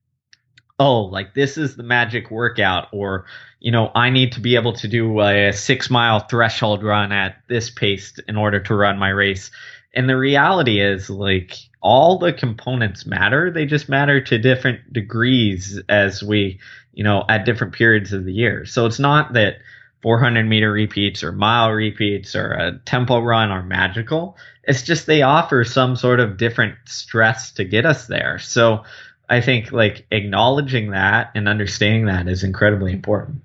oh, 0.80 1.02
like 1.02 1.34
this 1.34 1.58
is 1.58 1.76
the 1.76 1.84
magic 1.84 2.32
workout, 2.32 2.88
or, 2.92 3.26
you 3.60 3.72
know, 3.72 3.92
I 3.94 4.10
need 4.10 4.32
to 4.34 4.40
be 4.40 4.56
able 4.56 4.74
to 4.74 4.88
do 4.88 5.20
a 5.22 5.52
six 5.52 5.90
mile 5.90 6.22
threshold 6.22 6.84
run 6.84 7.12
at 7.12 7.36
this 7.48 7.70
pace 7.70 8.18
in 8.28 8.38
order 8.38 8.60
to 8.62 8.76
run 8.76 8.98
my 8.98 9.10
race. 9.10 9.52
And 9.94 10.08
the 10.08 10.18
reality 10.18 10.80
is, 10.80 11.10
like, 11.10 11.58
all 11.82 12.18
the 12.18 12.32
components 12.32 13.06
matter. 13.06 13.52
They 13.52 13.66
just 13.66 13.90
matter 13.90 14.22
to 14.22 14.38
different 14.38 14.94
degrees 14.94 15.82
as 15.90 16.24
we, 16.24 16.60
you 16.94 17.04
know, 17.04 17.26
at 17.28 17.46
different 17.46 17.74
periods 17.74 18.14
of 18.14 18.24
the 18.24 18.34
year. 18.34 18.66
So 18.66 18.86
it's 18.86 19.00
not 19.00 19.34
that 19.34 19.58
400 20.02 20.44
meter 20.46 20.72
repeats 20.72 21.24
or 21.24 21.32
mile 21.32 21.72
repeats 21.72 22.36
or 22.36 22.52
a 22.52 22.80
tempo 22.86 23.20
run 23.20 23.50
are 23.50 23.64
magical. 23.64 24.38
It's 24.64 24.84
just 24.84 25.06
they 25.06 25.22
offer 25.22 25.64
some 25.64 25.96
sort 25.96 26.20
of 26.20 26.38
different 26.38 26.76
stress 26.86 27.52
to 27.54 27.66
get 27.66 27.86
us 27.86 28.08
there. 28.08 28.40
So 28.40 28.84
I 29.30 29.42
think 29.42 29.72
like 29.72 30.06
acknowledging 30.12 30.92
that 30.92 31.32
and 31.36 31.48
understanding 31.48 32.06
that 32.06 32.28
is 32.28 32.44
incredibly 32.44 32.92
important. 32.94 33.42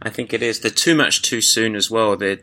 I 0.00 0.10
think 0.10 0.32
it 0.32 0.42
is. 0.42 0.60
The 0.60 0.70
too 0.70 0.94
much 0.94 1.22
too 1.22 1.40
soon 1.40 1.74
as 1.74 1.90
well. 1.90 2.16
The 2.16 2.42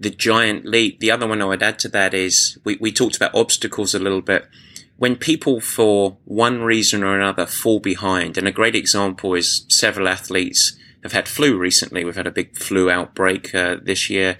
the 0.00 0.10
giant 0.10 0.64
leap. 0.64 1.00
The 1.00 1.10
other 1.10 1.26
one 1.26 1.42
I 1.42 1.46
would 1.46 1.62
add 1.62 1.78
to 1.80 1.88
that 1.88 2.14
is 2.14 2.58
we, 2.64 2.76
we 2.80 2.92
talked 2.92 3.16
about 3.16 3.34
obstacles 3.34 3.94
a 3.94 3.98
little 3.98 4.22
bit. 4.22 4.48
When 4.96 5.16
people, 5.16 5.60
for 5.60 6.18
one 6.24 6.62
reason 6.62 7.04
or 7.04 7.16
another, 7.16 7.46
fall 7.46 7.78
behind, 7.78 8.36
and 8.36 8.48
a 8.48 8.52
great 8.52 8.74
example 8.74 9.34
is 9.34 9.64
several 9.68 10.08
athletes 10.08 10.76
have 11.02 11.12
had 11.12 11.28
flu 11.28 11.56
recently. 11.56 12.04
We've 12.04 12.16
had 12.16 12.26
a 12.26 12.32
big 12.32 12.56
flu 12.56 12.90
outbreak 12.90 13.54
uh, 13.54 13.76
this 13.82 14.10
year. 14.10 14.36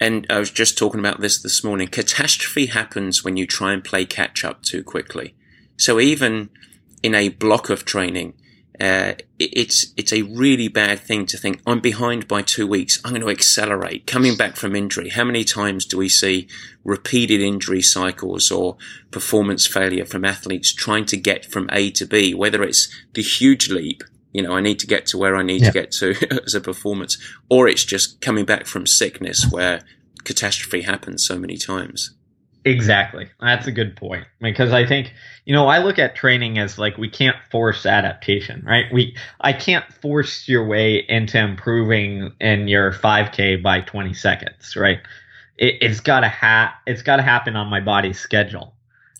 And 0.00 0.26
I 0.30 0.38
was 0.38 0.50
just 0.50 0.78
talking 0.78 1.00
about 1.00 1.20
this 1.20 1.40
this 1.42 1.62
morning. 1.62 1.88
Catastrophe 1.88 2.66
happens 2.66 3.22
when 3.22 3.36
you 3.36 3.46
try 3.46 3.72
and 3.72 3.84
play 3.84 4.06
catch 4.06 4.44
up 4.44 4.62
too 4.62 4.82
quickly. 4.82 5.34
So 5.76 6.00
even 6.00 6.48
in 7.02 7.14
a 7.14 7.28
block 7.28 7.68
of 7.68 7.84
training, 7.84 8.34
uh, 8.80 9.14
it's 9.38 9.92
it's 9.96 10.12
a 10.12 10.22
really 10.22 10.68
bad 10.68 11.00
thing 11.00 11.26
to 11.26 11.36
think 11.36 11.60
I'm 11.66 11.80
behind 11.80 12.28
by 12.28 12.42
two 12.42 12.66
weeks. 12.66 13.00
I'm 13.04 13.12
going 13.12 13.22
to 13.22 13.30
accelerate. 13.30 14.06
Coming 14.06 14.36
back 14.36 14.56
from 14.56 14.76
injury, 14.76 15.08
how 15.08 15.24
many 15.24 15.44
times 15.44 15.86
do 15.86 15.98
we 15.98 16.08
see 16.08 16.48
repeated 16.84 17.40
injury 17.40 17.82
cycles 17.82 18.50
or 18.50 18.76
performance 19.10 19.66
failure 19.66 20.04
from 20.04 20.24
athletes 20.24 20.74
trying 20.74 21.06
to 21.06 21.16
get 21.16 21.44
from 21.44 21.68
A 21.72 21.90
to 21.92 22.06
B? 22.06 22.34
Whether 22.34 22.62
it's 22.62 22.88
the 23.14 23.22
huge 23.22 23.70
leap, 23.70 24.02
you 24.32 24.42
know, 24.42 24.52
I 24.52 24.60
need 24.60 24.78
to 24.80 24.86
get 24.86 25.06
to 25.06 25.18
where 25.18 25.36
I 25.36 25.42
need 25.42 25.62
yeah. 25.62 25.68
to 25.68 25.72
get 25.72 25.92
to 25.92 26.14
as 26.44 26.54
a 26.54 26.60
performance, 26.60 27.16
or 27.48 27.68
it's 27.68 27.84
just 27.84 28.20
coming 28.20 28.44
back 28.44 28.66
from 28.66 28.86
sickness 28.86 29.46
where 29.50 29.80
catastrophe 30.24 30.82
happens 30.82 31.26
so 31.26 31.38
many 31.38 31.56
times. 31.56 32.15
Exactly. 32.66 33.28
That's 33.40 33.68
a 33.68 33.72
good 33.72 33.94
point 33.96 34.26
because 34.40 34.72
I 34.72 34.84
think, 34.84 35.14
you 35.44 35.54
know, 35.54 35.68
I 35.68 35.78
look 35.78 36.00
at 36.00 36.16
training 36.16 36.58
as 36.58 36.78
like 36.80 36.98
we 36.98 37.08
can't 37.08 37.36
force 37.52 37.86
adaptation, 37.86 38.64
right? 38.66 38.86
We 38.92 39.16
I 39.40 39.52
can't 39.52 39.84
force 40.02 40.48
your 40.48 40.66
way 40.66 41.04
into 41.08 41.38
improving 41.38 42.32
in 42.40 42.66
your 42.66 42.90
5k 42.92 43.62
by 43.62 43.82
20 43.82 44.14
seconds, 44.14 44.74
right? 44.74 44.98
It, 45.56 45.80
has 45.82 46.00
got 46.00 46.20
to 46.20 46.28
ha- 46.28 46.76
it's 46.88 47.02
got 47.02 47.16
to 47.16 47.22
happen 47.22 47.54
on 47.54 47.68
my 47.68 47.80
body's 47.80 48.18
schedule. 48.18 48.74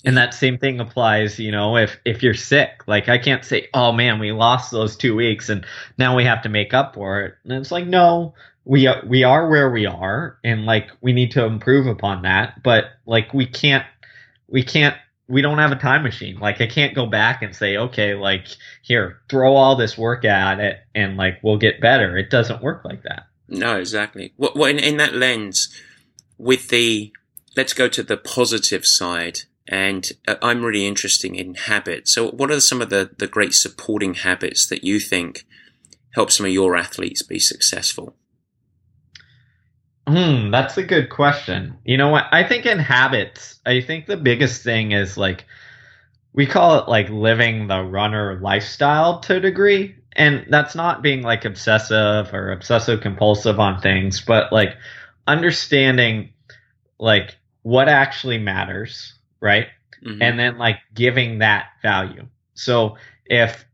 And 0.04 0.16
that 0.18 0.34
same 0.34 0.58
thing 0.58 0.80
applies, 0.80 1.38
you 1.38 1.52
know, 1.52 1.76
if 1.76 1.98
if 2.04 2.22
you're 2.24 2.34
sick, 2.34 2.82
like 2.88 3.08
I 3.08 3.18
can't 3.18 3.44
say, 3.44 3.68
"Oh 3.74 3.92
man, 3.92 4.18
we 4.18 4.32
lost 4.32 4.70
those 4.72 4.96
2 4.96 5.14
weeks 5.16 5.48
and 5.48 5.64
now 5.98 6.16
we 6.16 6.24
have 6.24 6.42
to 6.42 6.48
make 6.48 6.74
up 6.74 6.94
for 6.94 7.22
it." 7.22 7.34
And 7.44 7.52
it's 7.54 7.72
like, 7.72 7.86
"No, 7.86 8.34
we 8.66 8.88
are, 8.88 9.02
we 9.06 9.22
are 9.22 9.48
where 9.48 9.70
we 9.70 9.86
are 9.86 10.38
and 10.44 10.66
like 10.66 10.90
we 11.00 11.12
need 11.12 11.30
to 11.30 11.44
improve 11.44 11.86
upon 11.86 12.22
that 12.22 12.62
but 12.62 12.84
like 13.06 13.32
we 13.32 13.46
can't 13.46 13.86
we 14.48 14.62
can't 14.62 14.96
we 15.28 15.42
don't 15.42 15.58
have 15.58 15.72
a 15.72 15.76
time 15.76 16.02
machine. 16.02 16.38
Like 16.38 16.60
i 16.60 16.66
can't 16.66 16.94
go 16.94 17.06
back 17.06 17.42
and 17.42 17.54
say 17.54 17.76
okay 17.76 18.14
like 18.14 18.48
here 18.82 19.20
throw 19.30 19.54
all 19.54 19.76
this 19.76 19.96
work 19.96 20.24
at 20.24 20.60
it 20.60 20.78
and 20.94 21.16
like 21.16 21.38
we'll 21.42 21.58
get 21.58 21.80
better. 21.80 22.18
It 22.18 22.28
doesn't 22.28 22.62
work 22.62 22.84
like 22.84 23.02
that. 23.04 23.28
No 23.48 23.76
exactly. 23.76 24.34
Well, 24.36 24.64
in, 24.64 24.80
in 24.80 24.96
that 24.96 25.14
lens 25.14 25.72
with 26.36 26.68
the 26.68 27.12
let's 27.56 27.72
go 27.72 27.88
to 27.88 28.02
the 28.02 28.16
positive 28.16 28.84
side 28.84 29.40
and 29.68 30.08
uh, 30.28 30.36
i'm 30.42 30.64
really 30.64 30.86
interested 30.86 31.32
in 31.32 31.54
habits. 31.54 32.12
So 32.12 32.30
what 32.30 32.50
are 32.50 32.60
some 32.60 32.82
of 32.82 32.90
the 32.90 33.10
the 33.16 33.28
great 33.28 33.54
supporting 33.54 34.14
habits 34.14 34.66
that 34.66 34.82
you 34.82 34.98
think 34.98 35.46
help 36.14 36.32
some 36.32 36.46
of 36.46 36.52
your 36.52 36.76
athletes 36.76 37.22
be 37.22 37.38
successful 37.38 38.16
Hmm, 40.08 40.50
that's 40.50 40.76
a 40.76 40.84
good 40.84 41.10
question. 41.10 41.76
You 41.84 41.96
know 41.96 42.10
what? 42.10 42.26
I 42.30 42.44
think 42.44 42.64
in 42.64 42.78
habits, 42.78 43.58
I 43.66 43.80
think 43.80 44.06
the 44.06 44.16
biggest 44.16 44.62
thing 44.62 44.92
is 44.92 45.16
like 45.16 45.44
we 46.32 46.46
call 46.46 46.78
it 46.78 46.88
like 46.88 47.08
living 47.08 47.66
the 47.66 47.82
runner 47.82 48.38
lifestyle 48.40 49.20
to 49.20 49.36
a 49.36 49.40
degree. 49.40 49.96
And 50.12 50.46
that's 50.48 50.74
not 50.74 51.02
being 51.02 51.22
like 51.22 51.44
obsessive 51.44 52.32
or 52.32 52.52
obsessive 52.52 53.00
compulsive 53.00 53.58
on 53.58 53.80
things, 53.80 54.20
but 54.20 54.52
like 54.52 54.76
understanding 55.26 56.30
like 56.98 57.36
what 57.62 57.88
actually 57.88 58.38
matters, 58.38 59.14
right? 59.40 59.66
Mm-hmm. 60.04 60.22
And 60.22 60.38
then 60.38 60.58
like 60.58 60.78
giving 60.94 61.38
that 61.40 61.66
value. 61.82 62.26
So 62.54 62.96
if 63.26 63.65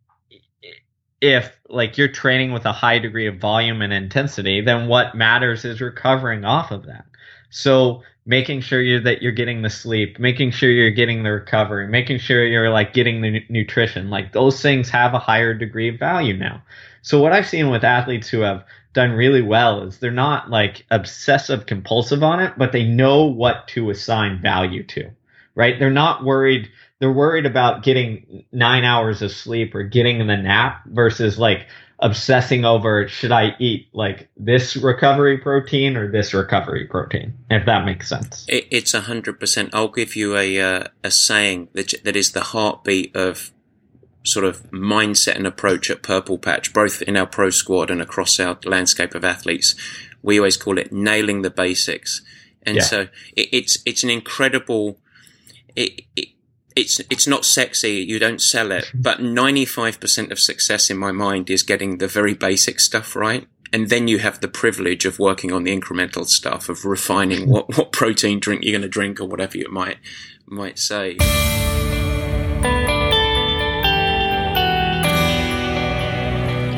if 1.22 1.56
like 1.68 1.96
you're 1.96 2.08
training 2.08 2.52
with 2.52 2.66
a 2.66 2.72
high 2.72 2.98
degree 2.98 3.28
of 3.28 3.38
volume 3.38 3.80
and 3.80 3.92
intensity, 3.92 4.60
then 4.60 4.88
what 4.88 5.14
matters 5.14 5.64
is 5.64 5.80
recovering 5.80 6.44
off 6.44 6.72
of 6.72 6.86
that. 6.86 7.06
So 7.48 8.02
making 8.26 8.60
sure 8.60 8.82
you 8.82 8.98
that 9.00 9.22
you're 9.22 9.30
getting 9.30 9.62
the 9.62 9.70
sleep, 9.70 10.18
making 10.18 10.50
sure 10.50 10.68
you're 10.68 10.90
getting 10.90 11.22
the 11.22 11.30
recovery, 11.30 11.86
making 11.86 12.18
sure 12.18 12.44
you're 12.44 12.70
like 12.70 12.92
getting 12.92 13.20
the 13.20 13.36
n- 13.36 13.44
nutrition, 13.48 14.10
like 14.10 14.32
those 14.32 14.60
things 14.60 14.90
have 14.90 15.14
a 15.14 15.20
higher 15.20 15.54
degree 15.54 15.90
of 15.90 15.98
value 15.98 16.36
now. 16.36 16.60
So 17.02 17.22
what 17.22 17.32
I've 17.32 17.48
seen 17.48 17.70
with 17.70 17.84
athletes 17.84 18.28
who 18.28 18.40
have 18.40 18.64
done 18.92 19.12
really 19.12 19.42
well 19.42 19.84
is 19.84 19.98
they're 19.98 20.10
not 20.10 20.50
like 20.50 20.84
obsessive 20.90 21.66
compulsive 21.66 22.24
on 22.24 22.40
it, 22.40 22.54
but 22.58 22.72
they 22.72 22.84
know 22.84 23.26
what 23.26 23.68
to 23.68 23.90
assign 23.90 24.42
value 24.42 24.82
to, 24.84 25.08
right? 25.54 25.78
They're 25.78 25.90
not 25.90 26.24
worried 26.24 26.68
they're 27.02 27.10
worried 27.10 27.46
about 27.46 27.82
getting 27.82 28.44
nine 28.52 28.84
hours 28.84 29.22
of 29.22 29.32
sleep 29.32 29.74
or 29.74 29.82
getting 29.82 30.24
the 30.24 30.36
nap 30.36 30.82
versus 30.86 31.36
like 31.36 31.66
obsessing 31.98 32.64
over 32.64 33.08
should 33.08 33.32
I 33.32 33.56
eat 33.58 33.88
like 33.92 34.28
this 34.36 34.76
recovery 34.76 35.38
protein 35.38 35.96
or 35.96 36.12
this 36.12 36.32
recovery 36.32 36.86
protein, 36.86 37.34
if 37.50 37.66
that 37.66 37.84
makes 37.84 38.08
sense. 38.08 38.46
It, 38.48 38.68
it's 38.70 38.94
a 38.94 39.00
hundred 39.00 39.40
percent. 39.40 39.70
I'll 39.72 39.88
give 39.88 40.14
you 40.14 40.36
a 40.36 40.60
uh, 40.60 40.84
a 41.02 41.10
saying 41.10 41.70
that 41.72 41.92
that 42.04 42.14
is 42.14 42.30
the 42.30 42.40
heartbeat 42.40 43.16
of 43.16 43.50
sort 44.22 44.44
of 44.44 44.62
mindset 44.70 45.34
and 45.34 45.44
approach 45.48 45.90
at 45.90 46.04
Purple 46.04 46.38
Patch, 46.38 46.72
both 46.72 47.02
in 47.02 47.16
our 47.16 47.26
pro 47.26 47.50
squad 47.50 47.90
and 47.90 48.00
across 48.00 48.38
our 48.38 48.58
landscape 48.64 49.16
of 49.16 49.24
athletes. 49.24 49.74
We 50.22 50.38
always 50.38 50.56
call 50.56 50.78
it 50.78 50.92
nailing 50.92 51.42
the 51.42 51.50
basics, 51.50 52.22
and 52.62 52.76
yeah. 52.76 52.82
so 52.82 53.00
it, 53.34 53.48
it's 53.50 53.78
it's 53.84 54.04
an 54.04 54.10
incredible. 54.10 55.00
It, 55.74 56.02
it, 56.14 56.28
it's 56.76 57.00
it's 57.10 57.26
not 57.26 57.44
sexy. 57.44 57.94
You 57.94 58.18
don't 58.18 58.40
sell 58.40 58.72
it, 58.72 58.90
but 58.94 59.20
ninety 59.20 59.64
five 59.64 60.00
percent 60.00 60.32
of 60.32 60.38
success 60.38 60.90
in 60.90 60.98
my 60.98 61.12
mind 61.12 61.50
is 61.50 61.62
getting 61.62 61.98
the 61.98 62.08
very 62.08 62.34
basic 62.34 62.80
stuff 62.80 63.14
right, 63.16 63.46
and 63.72 63.88
then 63.88 64.08
you 64.08 64.18
have 64.18 64.40
the 64.40 64.48
privilege 64.48 65.04
of 65.04 65.18
working 65.18 65.52
on 65.52 65.64
the 65.64 65.78
incremental 65.78 66.26
stuff 66.26 66.68
of 66.68 66.84
refining 66.84 67.48
what 67.48 67.76
what 67.76 67.92
protein 67.92 68.40
drink 68.40 68.64
you're 68.64 68.72
going 68.72 68.82
to 68.82 68.88
drink 68.88 69.20
or 69.20 69.26
whatever 69.26 69.56
you 69.56 69.70
might 69.70 69.98
might 70.46 70.78
say. 70.78 71.16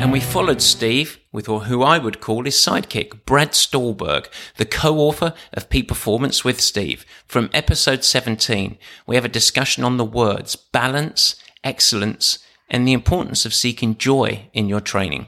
And 0.05 0.11
we 0.11 0.19
followed 0.19 0.61
Steve 0.61 1.17
with 1.31 1.47
who 1.47 1.81
I 1.81 1.97
would 1.97 2.21
call 2.21 2.43
his 2.43 2.53
sidekick, 2.53 3.25
Brad 3.25 3.55
Stulberg, 3.55 4.29
the 4.55 4.63
co-author 4.63 5.33
of 5.51 5.67
Peak 5.67 5.87
Performance 5.87 6.45
with 6.45 6.61
Steve. 6.61 7.07
From 7.25 7.49
episode 7.55 8.03
17, 8.03 8.77
we 9.07 9.15
have 9.15 9.25
a 9.25 9.29
discussion 9.29 9.83
on 9.83 9.97
the 9.97 10.05
words 10.05 10.55
balance, 10.55 11.37
excellence, 11.63 12.37
and 12.69 12.87
the 12.87 12.93
importance 12.93 13.47
of 13.47 13.53
seeking 13.55 13.97
joy 13.97 14.47
in 14.53 14.69
your 14.69 14.79
training. 14.79 15.25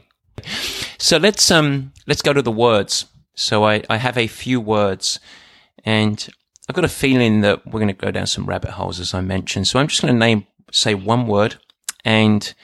So 0.96 1.16
let's 1.16 1.50
um 1.50 1.92
let's 2.06 2.22
go 2.22 2.32
to 2.32 2.40
the 2.40 2.52
words. 2.52 3.06
So 3.34 3.64
I, 3.64 3.82
I 3.90 3.96
have 3.96 4.16
a 4.16 4.28
few 4.28 4.60
words 4.60 5.18
and 5.84 6.24
I've 6.68 6.76
got 6.76 6.84
a 6.84 6.88
feeling 6.88 7.40
that 7.40 7.66
we're 7.66 7.80
going 7.80 7.88
to 7.88 7.94
go 7.94 8.12
down 8.12 8.28
some 8.28 8.46
rabbit 8.46 8.70
holes 8.70 9.00
as 9.00 9.12
I 9.12 9.22
mentioned. 9.22 9.66
So 9.66 9.80
I'm 9.80 9.88
just 9.88 10.02
going 10.02 10.14
to 10.14 10.18
name 10.20 10.46
say 10.70 10.94
one 10.94 11.26
word 11.26 11.56
and 12.04 12.54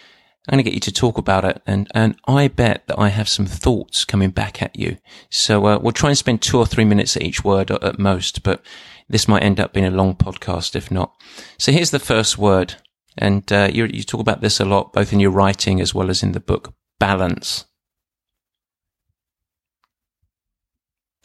I'm 0.46 0.56
going 0.56 0.64
to 0.64 0.70
get 0.70 0.74
you 0.74 0.80
to 0.80 0.92
talk 0.92 1.16
about 1.16 1.44
it, 1.46 1.62
and 1.66 1.88
and 1.94 2.16
I 2.26 2.48
bet 2.48 2.86
that 2.86 2.98
I 2.98 3.08
have 3.08 3.28
some 3.28 3.46
thoughts 3.46 4.04
coming 4.04 4.30
back 4.30 4.62
at 4.62 4.78
you. 4.78 4.98
So 5.30 5.66
uh, 5.66 5.78
we'll 5.78 5.92
try 5.92 6.10
and 6.10 6.18
spend 6.18 6.42
two 6.42 6.58
or 6.58 6.66
three 6.66 6.84
minutes 6.84 7.16
at 7.16 7.22
each 7.22 7.42
word 7.42 7.70
at 7.70 7.98
most, 7.98 8.42
but 8.42 8.62
this 9.08 9.26
might 9.26 9.42
end 9.42 9.58
up 9.58 9.72
being 9.72 9.86
a 9.86 9.90
long 9.90 10.14
podcast 10.14 10.76
if 10.76 10.90
not. 10.90 11.14
So 11.58 11.72
here's 11.72 11.92
the 11.92 11.98
first 11.98 12.36
word, 12.36 12.74
and 13.16 13.50
uh, 13.50 13.70
you 13.72 13.86
you 13.86 14.02
talk 14.02 14.20
about 14.20 14.42
this 14.42 14.60
a 14.60 14.66
lot, 14.66 14.92
both 14.92 15.14
in 15.14 15.20
your 15.20 15.30
writing 15.30 15.80
as 15.80 15.94
well 15.94 16.10
as 16.10 16.22
in 16.22 16.32
the 16.32 16.40
book. 16.40 16.74
Balance. 16.98 17.64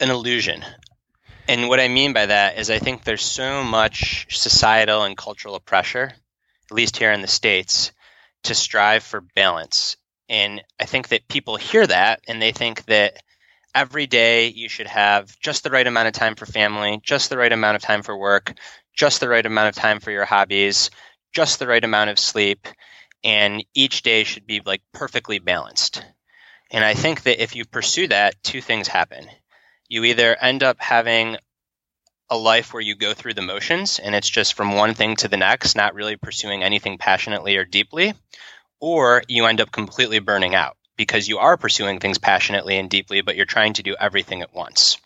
An 0.00 0.08
illusion, 0.08 0.64
And 1.46 1.68
what 1.68 1.78
I 1.78 1.88
mean 1.88 2.14
by 2.14 2.24
that 2.24 2.58
is 2.58 2.70
I 2.70 2.78
think 2.78 3.04
there's 3.04 3.22
so 3.22 3.62
much 3.62 4.26
societal 4.34 5.02
and 5.02 5.14
cultural 5.14 5.60
pressure, 5.60 6.12
at 6.70 6.74
least 6.74 6.96
here 6.96 7.12
in 7.12 7.20
the 7.20 7.28
States, 7.28 7.92
to 8.44 8.54
strive 8.54 9.02
for 9.02 9.20
balance. 9.34 9.96
And 10.28 10.62
I 10.78 10.84
think 10.84 11.08
that 11.08 11.28
people 11.28 11.56
hear 11.56 11.86
that 11.86 12.20
and 12.28 12.40
they 12.40 12.52
think 12.52 12.84
that 12.86 13.22
every 13.74 14.06
day 14.06 14.48
you 14.48 14.68
should 14.68 14.86
have 14.86 15.38
just 15.40 15.64
the 15.64 15.70
right 15.70 15.86
amount 15.86 16.08
of 16.08 16.14
time 16.14 16.34
for 16.34 16.46
family, 16.46 17.00
just 17.02 17.30
the 17.30 17.38
right 17.38 17.52
amount 17.52 17.76
of 17.76 17.82
time 17.82 18.02
for 18.02 18.16
work, 18.16 18.54
just 18.94 19.20
the 19.20 19.28
right 19.28 19.44
amount 19.44 19.68
of 19.68 19.74
time 19.74 20.00
for 20.00 20.10
your 20.10 20.24
hobbies, 20.24 20.90
just 21.32 21.58
the 21.58 21.66
right 21.66 21.84
amount 21.84 22.10
of 22.10 22.18
sleep, 22.18 22.66
and 23.22 23.64
each 23.74 24.02
day 24.02 24.24
should 24.24 24.46
be 24.46 24.60
like 24.64 24.82
perfectly 24.92 25.38
balanced. 25.38 26.04
And 26.70 26.84
I 26.84 26.94
think 26.94 27.22
that 27.24 27.42
if 27.42 27.56
you 27.56 27.64
pursue 27.64 28.08
that, 28.08 28.42
two 28.42 28.60
things 28.60 28.88
happen 28.88 29.26
you 29.90 30.04
either 30.04 30.34
end 30.40 30.62
up 30.62 30.80
having 30.80 31.36
a 32.30 32.36
life 32.36 32.72
where 32.72 32.82
you 32.82 32.94
go 32.94 33.12
through 33.12 33.34
the 33.34 33.42
motions 33.42 33.98
and 33.98 34.14
it's 34.14 34.30
just 34.30 34.54
from 34.54 34.74
one 34.74 34.94
thing 34.94 35.16
to 35.16 35.28
the 35.28 35.36
next, 35.36 35.74
not 35.74 35.94
really 35.94 36.16
pursuing 36.16 36.62
anything 36.62 36.96
passionately 36.96 37.56
or 37.56 37.64
deeply, 37.64 38.14
or 38.80 39.22
you 39.28 39.46
end 39.46 39.60
up 39.60 39.72
completely 39.72 40.20
burning 40.20 40.54
out 40.54 40.76
because 40.96 41.28
you 41.28 41.38
are 41.38 41.56
pursuing 41.56 41.98
things 41.98 42.18
passionately 42.18 42.78
and 42.78 42.88
deeply, 42.88 43.20
but 43.20 43.34
you're 43.34 43.46
trying 43.46 43.72
to 43.72 43.82
do 43.82 43.96
everything 43.98 44.42
at 44.42 44.54
once. 44.54 44.98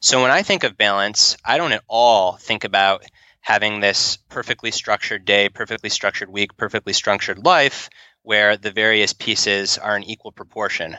So 0.00 0.22
when 0.22 0.30
I 0.30 0.42
think 0.42 0.64
of 0.64 0.78
balance, 0.78 1.36
I 1.44 1.58
don't 1.58 1.72
at 1.72 1.84
all 1.88 2.36
think 2.36 2.64
about 2.64 3.04
having 3.40 3.80
this 3.80 4.16
perfectly 4.28 4.70
structured 4.70 5.24
day, 5.24 5.48
perfectly 5.48 5.90
structured 5.90 6.30
week, 6.30 6.56
perfectly 6.56 6.92
structured 6.92 7.44
life 7.44 7.90
where 8.22 8.56
the 8.56 8.72
various 8.72 9.12
pieces 9.12 9.78
are 9.78 9.96
in 9.96 10.02
equal 10.04 10.32
proportion. 10.32 10.96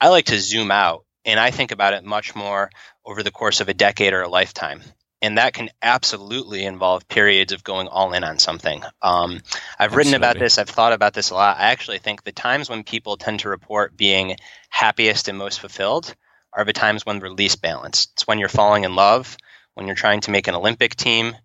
I 0.00 0.08
like 0.08 0.26
to 0.26 0.38
zoom 0.38 0.70
out 0.70 1.04
and 1.24 1.38
I 1.38 1.50
think 1.50 1.72
about 1.72 1.94
it 1.94 2.04
much 2.04 2.34
more 2.34 2.70
over 3.04 3.22
the 3.22 3.30
course 3.30 3.60
of 3.60 3.68
a 3.68 3.74
decade 3.74 4.12
or 4.12 4.22
a 4.22 4.28
lifetime. 4.28 4.82
And 5.22 5.36
that 5.36 5.52
can 5.52 5.68
absolutely 5.82 6.64
involve 6.64 7.06
periods 7.06 7.52
of 7.52 7.62
going 7.62 7.88
all 7.88 8.14
in 8.14 8.24
on 8.24 8.38
something. 8.38 8.82
Um, 9.02 9.42
I've 9.78 9.92
absolutely. 9.92 9.96
written 9.96 10.14
about 10.14 10.38
this. 10.38 10.56
I've 10.56 10.68
thought 10.68 10.94
about 10.94 11.12
this 11.12 11.30
a 11.30 11.34
lot. 11.34 11.58
I 11.58 11.70
actually 11.72 11.98
think 11.98 12.22
the 12.22 12.32
times 12.32 12.70
when 12.70 12.84
people 12.84 13.16
tend 13.16 13.40
to 13.40 13.50
report 13.50 13.96
being 13.96 14.36
happiest 14.70 15.28
and 15.28 15.36
most 15.36 15.60
fulfilled 15.60 16.14
are 16.52 16.64
the 16.64 16.72
times 16.72 17.04
when 17.04 17.18
they're 17.18 17.30
least 17.30 17.60
balanced. 17.60 18.12
It's 18.14 18.26
when 18.26 18.38
you're 18.38 18.48
falling 18.48 18.84
in 18.84 18.94
love, 18.94 19.36
when 19.74 19.86
you're 19.86 19.96
trying 19.96 20.22
to 20.22 20.30
make 20.30 20.48
an 20.48 20.54
Olympic 20.54 20.96
team, 20.96 21.36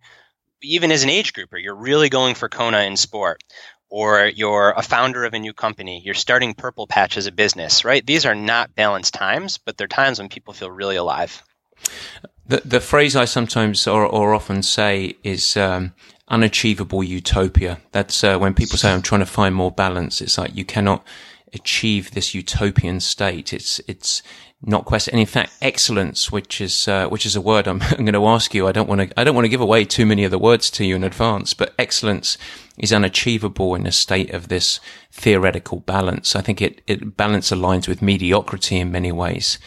even 0.61 0.91
as 0.91 1.03
an 1.03 1.09
age 1.09 1.33
grouper, 1.33 1.57
you're 1.57 1.75
really 1.75 2.09
going 2.09 2.35
for 2.35 2.49
Kona 2.49 2.79
in 2.81 2.97
sport 2.97 3.43
or 3.89 4.25
you're 4.25 4.71
a 4.75 4.81
founder 4.81 5.25
of 5.25 5.33
a 5.33 5.39
new 5.39 5.53
company, 5.53 6.01
you're 6.03 6.15
starting 6.15 6.53
Purple 6.53 6.87
Patch 6.87 7.17
as 7.17 7.27
a 7.27 7.31
business, 7.31 7.85
right? 7.85 8.05
These 8.05 8.25
are 8.25 8.35
not 8.35 8.75
balanced 8.75 9.13
times, 9.13 9.57
but 9.57 9.77
they're 9.77 9.87
times 9.87 10.19
when 10.19 10.29
people 10.29 10.53
feel 10.53 10.71
really 10.71 10.95
alive. 10.95 11.43
The 12.47 12.61
the 12.63 12.79
phrase 12.79 13.15
I 13.15 13.25
sometimes 13.25 13.87
or, 13.87 14.05
or 14.05 14.33
often 14.33 14.61
say 14.61 15.15
is 15.23 15.57
um, 15.57 15.93
unachievable 16.27 17.03
utopia. 17.03 17.79
That's 17.91 18.23
uh, 18.23 18.37
when 18.37 18.53
people 18.53 18.77
say 18.77 18.91
I'm 18.91 19.01
trying 19.01 19.21
to 19.21 19.25
find 19.25 19.55
more 19.55 19.71
balance. 19.71 20.21
It's 20.21 20.37
like 20.37 20.55
you 20.55 20.65
cannot 20.65 21.05
achieve 21.53 22.11
this 22.11 22.35
utopian 22.35 22.99
state. 22.99 23.53
It's 23.53 23.81
it's 23.87 24.21
not 24.61 24.85
question. 24.85 25.13
And 25.13 25.21
in 25.21 25.27
fact, 25.27 25.53
excellence, 25.61 26.31
which 26.31 26.61
is 26.61 26.87
uh, 26.87 27.07
which 27.07 27.25
is 27.25 27.35
a 27.35 27.41
word 27.41 27.67
I'm, 27.67 27.81
I'm 27.97 28.05
going 28.05 28.13
to 28.13 28.27
ask 28.27 28.53
you. 28.53 28.67
I 28.67 28.71
don't 28.71 28.89
want 28.89 29.01
to 29.01 29.19
I 29.19 29.23
don't 29.23 29.35
want 29.35 29.45
to 29.45 29.49
give 29.49 29.61
away 29.61 29.85
too 29.85 30.05
many 30.05 30.23
of 30.23 30.31
the 30.31 30.39
words 30.39 30.69
to 30.71 30.85
you 30.85 30.95
in 30.95 31.03
advance, 31.03 31.53
but 31.53 31.73
excellence 31.79 32.37
is 32.77 32.91
unachievable 32.91 33.73
in 33.75 33.87
a 33.87 33.91
state 33.91 34.31
of 34.33 34.49
this 34.49 34.79
theoretical 35.11 35.79
balance. 35.79 36.35
I 36.35 36.41
think 36.41 36.61
it, 36.61 36.81
it 36.87 37.15
balance 37.15 37.49
aligns 37.51 37.87
with 37.87 38.01
mediocrity 38.01 38.77
in 38.77 38.91
many 38.91 39.11
ways. 39.11 39.57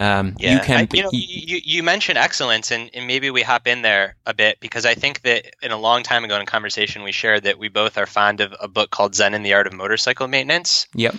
Um, 0.00 0.34
yeah, 0.38 0.54
you 0.54 0.60
can. 0.60 0.80
I, 0.80 0.88
you 0.92 1.02
know, 1.02 1.10
you, 1.12 1.60
you 1.62 1.82
mentioned 1.82 2.18
excellence, 2.18 2.72
and, 2.72 2.90
and 2.94 3.06
maybe 3.06 3.30
we 3.30 3.42
hop 3.42 3.66
in 3.66 3.82
there 3.82 4.16
a 4.26 4.34
bit 4.34 4.58
because 4.60 4.84
I 4.84 4.94
think 4.94 5.22
that 5.22 5.54
in 5.62 5.70
a 5.70 5.78
long 5.78 6.02
time 6.02 6.24
ago 6.24 6.34
in 6.34 6.42
a 6.42 6.46
conversation 6.46 7.02
we 7.02 7.12
shared 7.12 7.44
that 7.44 7.58
we 7.58 7.68
both 7.68 7.96
are 7.96 8.06
fond 8.06 8.40
of 8.40 8.54
a 8.60 8.68
book 8.68 8.90
called 8.90 9.14
Zen 9.14 9.34
and 9.34 9.46
the 9.46 9.54
Art 9.54 9.66
of 9.66 9.72
Motorcycle 9.72 10.26
Maintenance. 10.26 10.88
Yep 10.94 11.14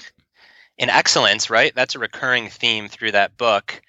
in 0.78 0.90
excellence, 0.90 1.50
right? 1.50 1.74
That's 1.74 1.96
a 1.96 2.00
recurring 2.00 2.50
theme 2.50 2.88
through 2.88 3.14
that 3.14 3.38
book. 3.38 3.82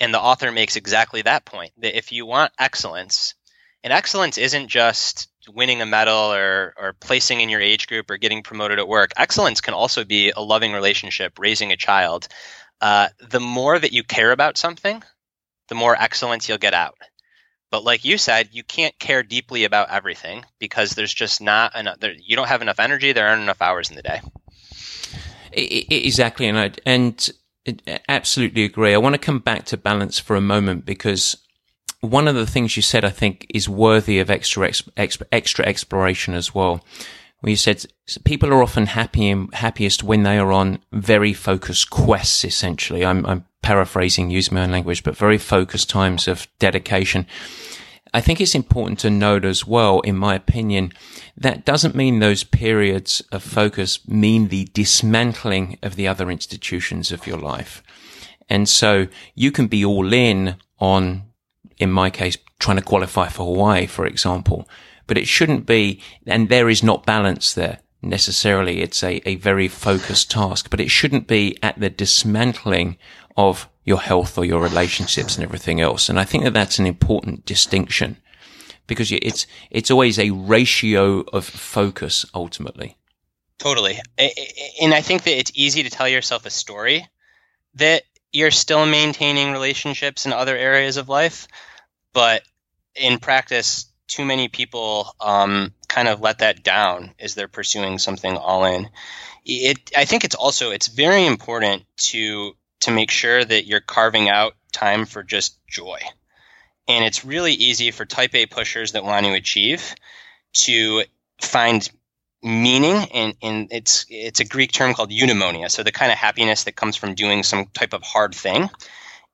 And 0.00 0.12
the 0.12 0.20
author 0.20 0.50
makes 0.50 0.76
exactly 0.76 1.22
that 1.22 1.44
point 1.44 1.72
that 1.78 1.96
if 1.96 2.10
you 2.10 2.26
want 2.26 2.52
excellence, 2.58 3.34
and 3.84 3.92
excellence 3.92 4.38
isn't 4.38 4.68
just 4.68 5.28
winning 5.48 5.82
a 5.82 5.86
medal 5.86 6.32
or, 6.32 6.74
or 6.76 6.92
placing 6.94 7.40
in 7.40 7.48
your 7.48 7.60
age 7.60 7.86
group 7.86 8.10
or 8.10 8.16
getting 8.16 8.42
promoted 8.42 8.78
at 8.78 8.88
work, 8.88 9.12
excellence 9.16 9.60
can 9.60 9.74
also 9.74 10.04
be 10.04 10.30
a 10.30 10.40
loving 10.40 10.72
relationship, 10.72 11.38
raising 11.38 11.72
a 11.72 11.76
child. 11.76 12.28
Uh, 12.82 13.08
the 13.30 13.40
more 13.40 13.78
that 13.78 13.92
you 13.92 14.02
care 14.02 14.32
about 14.32 14.58
something, 14.58 15.02
the 15.68 15.74
more 15.76 15.94
excellence 15.94 16.48
you'll 16.48 16.58
get 16.58 16.74
out. 16.74 16.98
But 17.70 17.84
like 17.84 18.04
you 18.04 18.18
said, 18.18 18.50
you 18.52 18.64
can't 18.64 18.98
care 18.98 19.22
deeply 19.22 19.64
about 19.64 19.90
everything 19.90 20.44
because 20.58 20.90
there's 20.90 21.14
just 21.14 21.40
not 21.40 21.74
enough. 21.76 22.00
There, 22.00 22.12
you 22.12 22.34
don't 22.36 22.48
have 22.48 22.60
enough 22.60 22.80
energy. 22.80 23.12
There 23.12 23.26
aren't 23.26 23.42
enough 23.42 23.62
hours 23.62 23.88
in 23.88 23.96
the 23.96 24.02
day. 24.02 24.20
Exactly, 25.52 26.48
and 26.48 26.58
I, 26.58 26.72
and 26.84 27.32
absolutely 28.08 28.64
agree. 28.64 28.92
I 28.92 28.98
want 28.98 29.14
to 29.14 29.18
come 29.18 29.38
back 29.38 29.64
to 29.66 29.76
balance 29.76 30.18
for 30.18 30.34
a 30.34 30.40
moment 30.40 30.84
because 30.84 31.36
one 32.00 32.26
of 32.26 32.34
the 32.34 32.46
things 32.46 32.76
you 32.76 32.82
said, 32.82 33.04
I 33.04 33.10
think, 33.10 33.46
is 33.48 33.68
worthy 33.68 34.18
of 34.18 34.28
extra 34.28 34.70
extra, 34.96 35.26
extra 35.30 35.64
exploration 35.64 36.34
as 36.34 36.54
well. 36.54 36.84
Where 37.42 37.50
you 37.50 37.56
said 37.56 37.84
people 38.24 38.50
are 38.50 38.62
often 38.62 38.86
happy 38.86 39.34
happiest 39.52 40.04
when 40.04 40.22
they 40.22 40.38
are 40.38 40.52
on 40.52 40.78
very 40.92 41.32
focused 41.32 41.90
quests. 41.90 42.44
Essentially, 42.44 43.04
I'm, 43.04 43.26
I'm 43.26 43.44
paraphrasing, 43.62 44.30
use 44.30 44.52
my 44.52 44.62
own 44.62 44.70
language, 44.70 45.02
but 45.02 45.16
very 45.16 45.38
focused 45.38 45.90
times 45.90 46.28
of 46.28 46.46
dedication. 46.60 47.26
I 48.14 48.20
think 48.20 48.40
it's 48.40 48.54
important 48.54 49.00
to 49.00 49.10
note 49.10 49.44
as 49.44 49.66
well, 49.66 50.00
in 50.00 50.16
my 50.16 50.36
opinion, 50.36 50.92
that 51.36 51.64
doesn't 51.64 51.96
mean 51.96 52.20
those 52.20 52.44
periods 52.44 53.22
of 53.32 53.42
focus 53.42 54.06
mean 54.06 54.48
the 54.48 54.68
dismantling 54.72 55.78
of 55.82 55.96
the 55.96 56.06
other 56.06 56.30
institutions 56.30 57.10
of 57.10 57.26
your 57.26 57.38
life. 57.38 57.82
And 58.48 58.68
so 58.68 59.08
you 59.34 59.50
can 59.50 59.66
be 59.66 59.84
all 59.84 60.12
in 60.12 60.56
on, 60.78 61.24
in 61.78 61.90
my 61.90 62.10
case, 62.10 62.36
trying 62.60 62.76
to 62.76 62.84
qualify 62.84 63.28
for 63.28 63.46
Hawaii, 63.46 63.86
for 63.86 64.06
example, 64.06 64.68
but 65.12 65.18
it 65.18 65.28
shouldn't 65.28 65.66
be, 65.66 66.00
and 66.26 66.48
there 66.48 66.70
is 66.70 66.82
not 66.82 67.04
balance 67.04 67.52
there 67.52 67.80
necessarily. 68.00 68.80
It's 68.80 69.02
a, 69.02 69.20
a 69.28 69.34
very 69.34 69.68
focused 69.68 70.30
task, 70.30 70.70
but 70.70 70.80
it 70.80 70.90
shouldn't 70.90 71.26
be 71.26 71.58
at 71.62 71.78
the 71.78 71.90
dismantling 71.90 72.96
of 73.36 73.68
your 73.84 74.00
health 74.00 74.38
or 74.38 74.46
your 74.46 74.62
relationships 74.62 75.36
and 75.36 75.44
everything 75.44 75.82
else. 75.82 76.08
And 76.08 76.18
I 76.18 76.24
think 76.24 76.44
that 76.44 76.54
that's 76.54 76.78
an 76.78 76.86
important 76.86 77.44
distinction 77.44 78.16
because 78.86 79.12
it's 79.12 79.46
it's 79.70 79.90
always 79.90 80.18
a 80.18 80.30
ratio 80.30 81.20
of 81.30 81.44
focus 81.44 82.24
ultimately. 82.34 82.96
Totally, 83.58 84.00
and 84.80 84.94
I 84.94 85.02
think 85.02 85.24
that 85.24 85.38
it's 85.38 85.52
easy 85.54 85.82
to 85.82 85.90
tell 85.90 86.08
yourself 86.08 86.46
a 86.46 86.50
story 86.50 87.06
that 87.74 88.04
you're 88.32 88.50
still 88.50 88.86
maintaining 88.86 89.52
relationships 89.52 90.24
in 90.24 90.32
other 90.32 90.56
areas 90.56 90.96
of 90.96 91.10
life, 91.10 91.48
but 92.14 92.44
in 92.94 93.18
practice, 93.18 93.91
too 94.08 94.24
many 94.24 94.48
people 94.48 95.14
um, 95.20 95.72
kind 95.88 96.08
of 96.08 96.20
let 96.20 96.38
that 96.38 96.62
down 96.62 97.14
as 97.18 97.34
they're 97.34 97.48
pursuing 97.48 97.98
something 97.98 98.36
all 98.36 98.64
in. 98.64 98.88
It, 99.44 99.90
I 99.96 100.04
think 100.04 100.24
it's 100.24 100.34
also 100.34 100.70
it's 100.70 100.88
very 100.88 101.26
important 101.26 101.84
to 101.96 102.52
to 102.80 102.90
make 102.90 103.10
sure 103.10 103.44
that 103.44 103.66
you're 103.66 103.80
carving 103.80 104.28
out 104.28 104.54
time 104.72 105.06
for 105.06 105.22
just 105.22 105.58
joy. 105.66 105.98
And 106.88 107.04
it's 107.04 107.24
really 107.24 107.52
easy 107.52 107.90
for 107.90 108.04
type 108.04 108.34
A 108.34 108.46
pushers 108.46 108.92
that 108.92 109.04
want 109.04 109.24
to 109.26 109.32
achieve 109.34 109.94
to 110.54 111.04
find 111.40 111.88
meaning 112.42 113.08
and, 113.14 113.34
and 113.40 113.68
it's 113.70 114.04
it's 114.08 114.40
a 114.40 114.44
Greek 114.44 114.72
term 114.72 114.94
called 114.94 115.10
eudaimonia, 115.10 115.70
so 115.70 115.82
the 115.82 115.92
kind 115.92 116.10
of 116.10 116.18
happiness 116.18 116.64
that 116.64 116.76
comes 116.76 116.96
from 116.96 117.14
doing 117.14 117.42
some 117.42 117.66
type 117.66 117.92
of 117.92 118.02
hard 118.02 118.34
thing. 118.34 118.68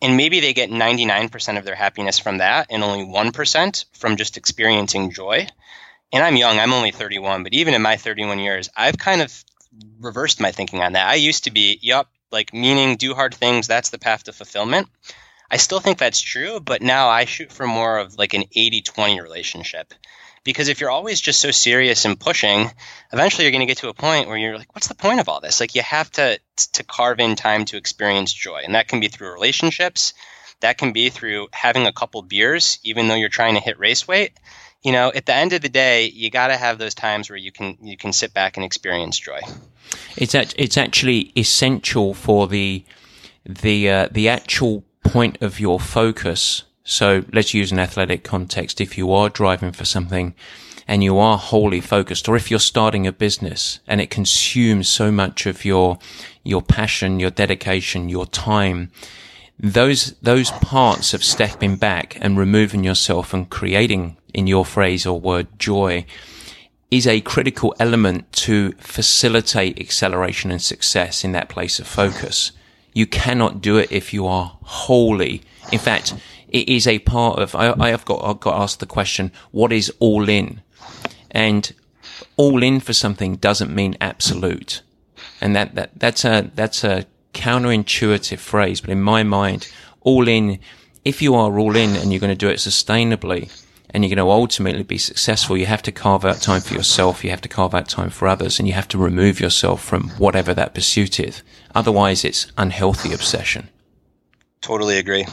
And 0.00 0.16
maybe 0.16 0.40
they 0.40 0.54
get 0.54 0.70
99% 0.70 1.58
of 1.58 1.64
their 1.64 1.74
happiness 1.74 2.18
from 2.18 2.38
that 2.38 2.68
and 2.70 2.84
only 2.84 3.04
1% 3.04 3.84
from 3.92 4.16
just 4.16 4.36
experiencing 4.36 5.10
joy. 5.10 5.48
And 6.12 6.22
I'm 6.22 6.36
young, 6.36 6.58
I'm 6.58 6.72
only 6.72 6.92
31, 6.92 7.42
but 7.42 7.52
even 7.52 7.74
in 7.74 7.82
my 7.82 7.96
31 7.96 8.38
years, 8.38 8.70
I've 8.76 8.96
kind 8.96 9.20
of 9.20 9.44
reversed 10.00 10.40
my 10.40 10.52
thinking 10.52 10.80
on 10.80 10.92
that. 10.92 11.08
I 11.08 11.14
used 11.14 11.44
to 11.44 11.50
be, 11.50 11.78
yup, 11.82 12.10
like 12.30 12.54
meaning 12.54 12.96
do 12.96 13.14
hard 13.14 13.34
things, 13.34 13.66
that's 13.66 13.90
the 13.90 13.98
path 13.98 14.24
to 14.24 14.32
fulfillment. 14.32 14.88
I 15.50 15.56
still 15.56 15.80
think 15.80 15.98
that's 15.98 16.20
true, 16.20 16.60
but 16.60 16.82
now 16.82 17.08
I 17.08 17.24
shoot 17.24 17.50
for 17.50 17.66
more 17.66 17.98
of 17.98 18.16
like 18.18 18.34
an 18.34 18.44
80 18.54 18.82
20 18.82 19.20
relationship. 19.20 19.94
Because 20.44 20.68
if 20.68 20.80
you're 20.80 20.90
always 20.90 21.20
just 21.20 21.40
so 21.40 21.50
serious 21.50 22.04
and 22.04 22.18
pushing, 22.18 22.70
eventually 23.12 23.44
you're 23.44 23.52
going 23.52 23.60
to 23.60 23.66
get 23.66 23.78
to 23.78 23.88
a 23.88 23.94
point 23.94 24.28
where 24.28 24.38
you're 24.38 24.56
like, 24.56 24.74
what's 24.74 24.88
the 24.88 24.94
point 24.94 25.20
of 25.20 25.28
all 25.28 25.40
this? 25.40 25.60
Like 25.60 25.74
you 25.74 25.82
have 25.82 26.10
to 26.12 26.38
to 26.72 26.84
carve 26.84 27.20
in 27.20 27.36
time 27.36 27.64
to 27.66 27.76
experience 27.76 28.32
joy. 28.32 28.62
And 28.64 28.74
that 28.74 28.88
can 28.88 29.00
be 29.00 29.08
through 29.08 29.32
relationships. 29.32 30.14
That 30.60 30.78
can 30.78 30.92
be 30.92 31.08
through 31.08 31.48
having 31.52 31.86
a 31.86 31.92
couple 31.92 32.20
beers, 32.22 32.80
even 32.82 33.08
though 33.08 33.14
you're 33.14 33.28
trying 33.28 33.54
to 33.54 33.60
hit 33.60 33.78
race 33.78 34.08
weight. 34.08 34.32
You 34.82 34.92
know, 34.92 35.12
at 35.14 35.26
the 35.26 35.34
end 35.34 35.52
of 35.52 35.60
the 35.60 35.68
day, 35.68 36.06
you 36.06 36.30
got 36.30 36.48
to 36.48 36.56
have 36.56 36.78
those 36.78 36.94
times 36.94 37.30
where 37.30 37.36
you 37.36 37.52
can 37.52 37.76
you 37.82 37.96
can 37.96 38.12
sit 38.12 38.32
back 38.32 38.56
and 38.56 38.64
experience 38.64 39.18
joy. 39.18 39.40
It's 40.16 40.34
it's 40.34 40.76
actually 40.76 41.32
essential 41.36 42.14
for 42.14 42.48
the 42.48 42.84
the 43.44 43.90
uh, 43.90 44.08
the 44.10 44.28
actual 44.28 44.84
point 45.02 45.38
of 45.40 45.58
your 45.58 45.80
focus. 45.80 46.64
So 46.88 47.22
let's 47.34 47.52
use 47.52 47.70
an 47.70 47.78
athletic 47.78 48.24
context. 48.24 48.80
If 48.80 48.96
you 48.96 49.12
are 49.12 49.28
driving 49.28 49.72
for 49.72 49.84
something 49.84 50.34
and 50.86 51.04
you 51.04 51.18
are 51.18 51.36
wholly 51.36 51.82
focused, 51.82 52.30
or 52.30 52.34
if 52.34 52.50
you're 52.50 52.58
starting 52.58 53.06
a 53.06 53.12
business 53.12 53.80
and 53.86 54.00
it 54.00 54.08
consumes 54.08 54.88
so 54.88 55.12
much 55.12 55.44
of 55.44 55.66
your, 55.66 55.98
your 56.44 56.62
passion, 56.62 57.20
your 57.20 57.30
dedication, 57.30 58.08
your 58.08 58.24
time, 58.24 58.90
those, 59.60 60.12
those 60.22 60.50
parts 60.50 61.12
of 61.12 61.22
stepping 61.22 61.76
back 61.76 62.16
and 62.22 62.38
removing 62.38 62.84
yourself 62.84 63.34
and 63.34 63.50
creating, 63.50 64.16
in 64.32 64.46
your 64.46 64.64
phrase 64.64 65.04
or 65.04 65.20
word, 65.20 65.46
joy 65.58 66.06
is 66.90 67.06
a 67.06 67.20
critical 67.20 67.74
element 67.78 68.32
to 68.32 68.72
facilitate 68.78 69.78
acceleration 69.78 70.50
and 70.50 70.62
success 70.62 71.22
in 71.22 71.32
that 71.32 71.50
place 71.50 71.78
of 71.78 71.86
focus. 71.86 72.52
You 72.94 73.06
cannot 73.06 73.60
do 73.60 73.76
it 73.76 73.92
if 73.92 74.14
you 74.14 74.26
are 74.26 74.56
wholly. 74.62 75.42
In 75.70 75.78
fact, 75.78 76.14
it 76.48 76.68
is 76.68 76.86
a 76.86 76.98
part 77.00 77.38
of, 77.38 77.54
I, 77.54 77.74
I 77.78 77.90
have 77.90 78.04
got, 78.04 78.24
I've 78.24 78.40
got 78.40 78.60
asked 78.60 78.80
the 78.80 78.86
question, 78.86 79.32
what 79.50 79.72
is 79.72 79.92
all 79.98 80.28
in? 80.28 80.62
And 81.30 81.72
all 82.36 82.62
in 82.62 82.80
for 82.80 82.92
something 82.92 83.36
doesn't 83.36 83.74
mean 83.74 83.96
absolute. 84.00 84.82
And 85.40 85.54
that, 85.54 85.74
that, 85.74 85.98
that's 85.98 86.24
a, 86.24 86.50
that's 86.54 86.84
a 86.84 87.06
counterintuitive 87.34 88.38
phrase. 88.38 88.80
But 88.80 88.90
in 88.90 89.02
my 89.02 89.22
mind, 89.22 89.70
all 90.00 90.28
in, 90.28 90.58
if 91.04 91.22
you 91.22 91.34
are 91.34 91.58
all 91.58 91.76
in 91.76 91.96
and 91.96 92.12
you're 92.12 92.20
going 92.20 92.30
to 92.30 92.36
do 92.36 92.48
it 92.48 92.58
sustainably, 92.58 93.50
and 93.90 94.04
you're 94.04 94.14
going 94.14 94.26
to 94.26 94.30
ultimately 94.30 94.82
be 94.82 94.98
successful, 94.98 95.56
you 95.56 95.66
have 95.66 95.82
to 95.82 95.92
carve 95.92 96.24
out 96.24 96.40
time 96.40 96.60
for 96.60 96.74
yourself. 96.74 97.24
You 97.24 97.30
have 97.30 97.40
to 97.42 97.48
carve 97.48 97.74
out 97.74 97.88
time 97.88 98.10
for 98.10 98.28
others 98.28 98.58
and 98.58 98.68
you 98.68 98.74
have 98.74 98.88
to 98.88 98.98
remove 98.98 99.40
yourself 99.40 99.82
from 99.82 100.10
whatever 100.10 100.52
that 100.54 100.74
pursuit 100.74 101.18
is. 101.18 101.42
Otherwise, 101.74 102.24
it's 102.24 102.52
unhealthy 102.58 103.12
obsession. 103.12 103.70
Totally 104.60 104.98
agree. 104.98 105.24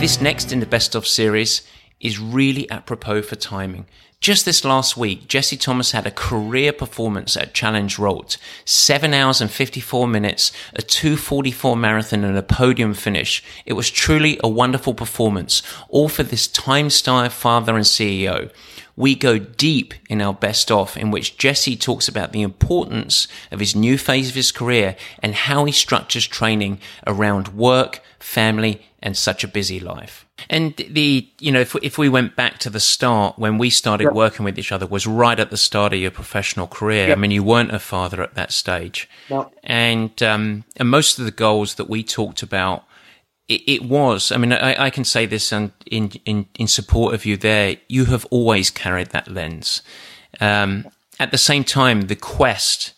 This 0.00 0.18
next 0.18 0.50
in 0.50 0.60
the 0.60 0.66
best 0.66 0.94
of 0.94 1.06
series 1.06 1.60
is 2.00 2.18
really 2.18 2.70
apropos 2.70 3.20
for 3.20 3.36
timing. 3.36 3.84
Just 4.18 4.46
this 4.46 4.64
last 4.64 4.96
week, 4.96 5.28
Jesse 5.28 5.58
Thomas 5.58 5.92
had 5.92 6.06
a 6.06 6.10
career 6.10 6.72
performance 6.72 7.36
at 7.36 7.52
Challenge 7.52 7.98
Roth. 7.98 8.38
Seven 8.64 9.12
hours 9.12 9.42
and 9.42 9.50
54 9.50 10.08
minutes, 10.08 10.52
a 10.74 10.80
244 10.80 11.76
marathon 11.76 12.24
and 12.24 12.38
a 12.38 12.42
podium 12.42 12.94
finish. 12.94 13.44
It 13.66 13.74
was 13.74 13.90
truly 13.90 14.40
a 14.42 14.48
wonderful 14.48 14.94
performance, 14.94 15.62
all 15.90 16.08
for 16.08 16.22
this 16.22 16.48
time-starved 16.48 17.34
father 17.34 17.76
and 17.76 17.84
CEO. 17.84 18.50
We 18.96 19.14
go 19.14 19.38
deep 19.38 19.94
in 20.08 20.20
our 20.20 20.34
best 20.34 20.70
of, 20.70 20.96
in 20.96 21.10
which 21.10 21.36
Jesse 21.36 21.76
talks 21.76 22.08
about 22.08 22.32
the 22.32 22.42
importance 22.42 23.28
of 23.50 23.60
his 23.60 23.74
new 23.74 23.96
phase 23.98 24.28
of 24.28 24.34
his 24.34 24.52
career 24.52 24.96
and 25.22 25.34
how 25.34 25.64
he 25.64 25.72
structures 25.72 26.26
training 26.26 26.80
around 27.06 27.48
work, 27.48 28.02
family, 28.18 28.82
and 29.02 29.16
such 29.16 29.42
a 29.44 29.48
busy 29.48 29.80
life. 29.80 30.26
And 30.48 30.76
the, 30.76 31.28
you 31.38 31.52
know, 31.52 31.60
if, 31.60 31.74
if 31.82 31.98
we 31.98 32.08
went 32.08 32.36
back 32.36 32.58
to 32.58 32.70
the 32.70 32.80
start 32.80 33.38
when 33.38 33.58
we 33.58 33.70
started 33.70 34.04
yep. 34.04 34.12
working 34.12 34.44
with 34.44 34.58
each 34.58 34.72
other 34.72 34.86
was 34.86 35.06
right 35.06 35.38
at 35.38 35.50
the 35.50 35.56
start 35.56 35.92
of 35.92 36.00
your 36.00 36.10
professional 36.10 36.66
career. 36.66 37.08
Yep. 37.08 37.16
I 37.16 37.20
mean, 37.20 37.30
you 37.30 37.42
weren't 37.42 37.74
a 37.74 37.78
father 37.78 38.22
at 38.22 38.34
that 38.34 38.52
stage. 38.52 39.08
No. 39.28 39.50
And, 39.62 40.22
um, 40.22 40.64
and 40.76 40.88
most 40.88 41.18
of 41.18 41.24
the 41.24 41.30
goals 41.30 41.74
that 41.74 41.88
we 41.88 42.02
talked 42.02 42.42
about, 42.42 42.84
it, 43.50 43.62
it 43.66 43.82
was, 43.82 44.32
I 44.32 44.36
mean, 44.36 44.52
I, 44.52 44.86
I 44.86 44.90
can 44.90 45.04
say 45.04 45.26
this 45.26 45.52
in, 45.52 45.72
in, 45.86 46.12
in, 46.24 46.46
in 46.58 46.66
support 46.66 47.14
of 47.14 47.26
you 47.26 47.36
there. 47.36 47.76
You 47.88 48.06
have 48.06 48.26
always 48.30 48.70
carried 48.70 49.08
that 49.08 49.28
lens. 49.28 49.82
Um, 50.40 50.86
at 51.18 51.30
the 51.30 51.38
same 51.38 51.64
time, 51.64 52.02
the 52.02 52.16
quest, 52.16 52.94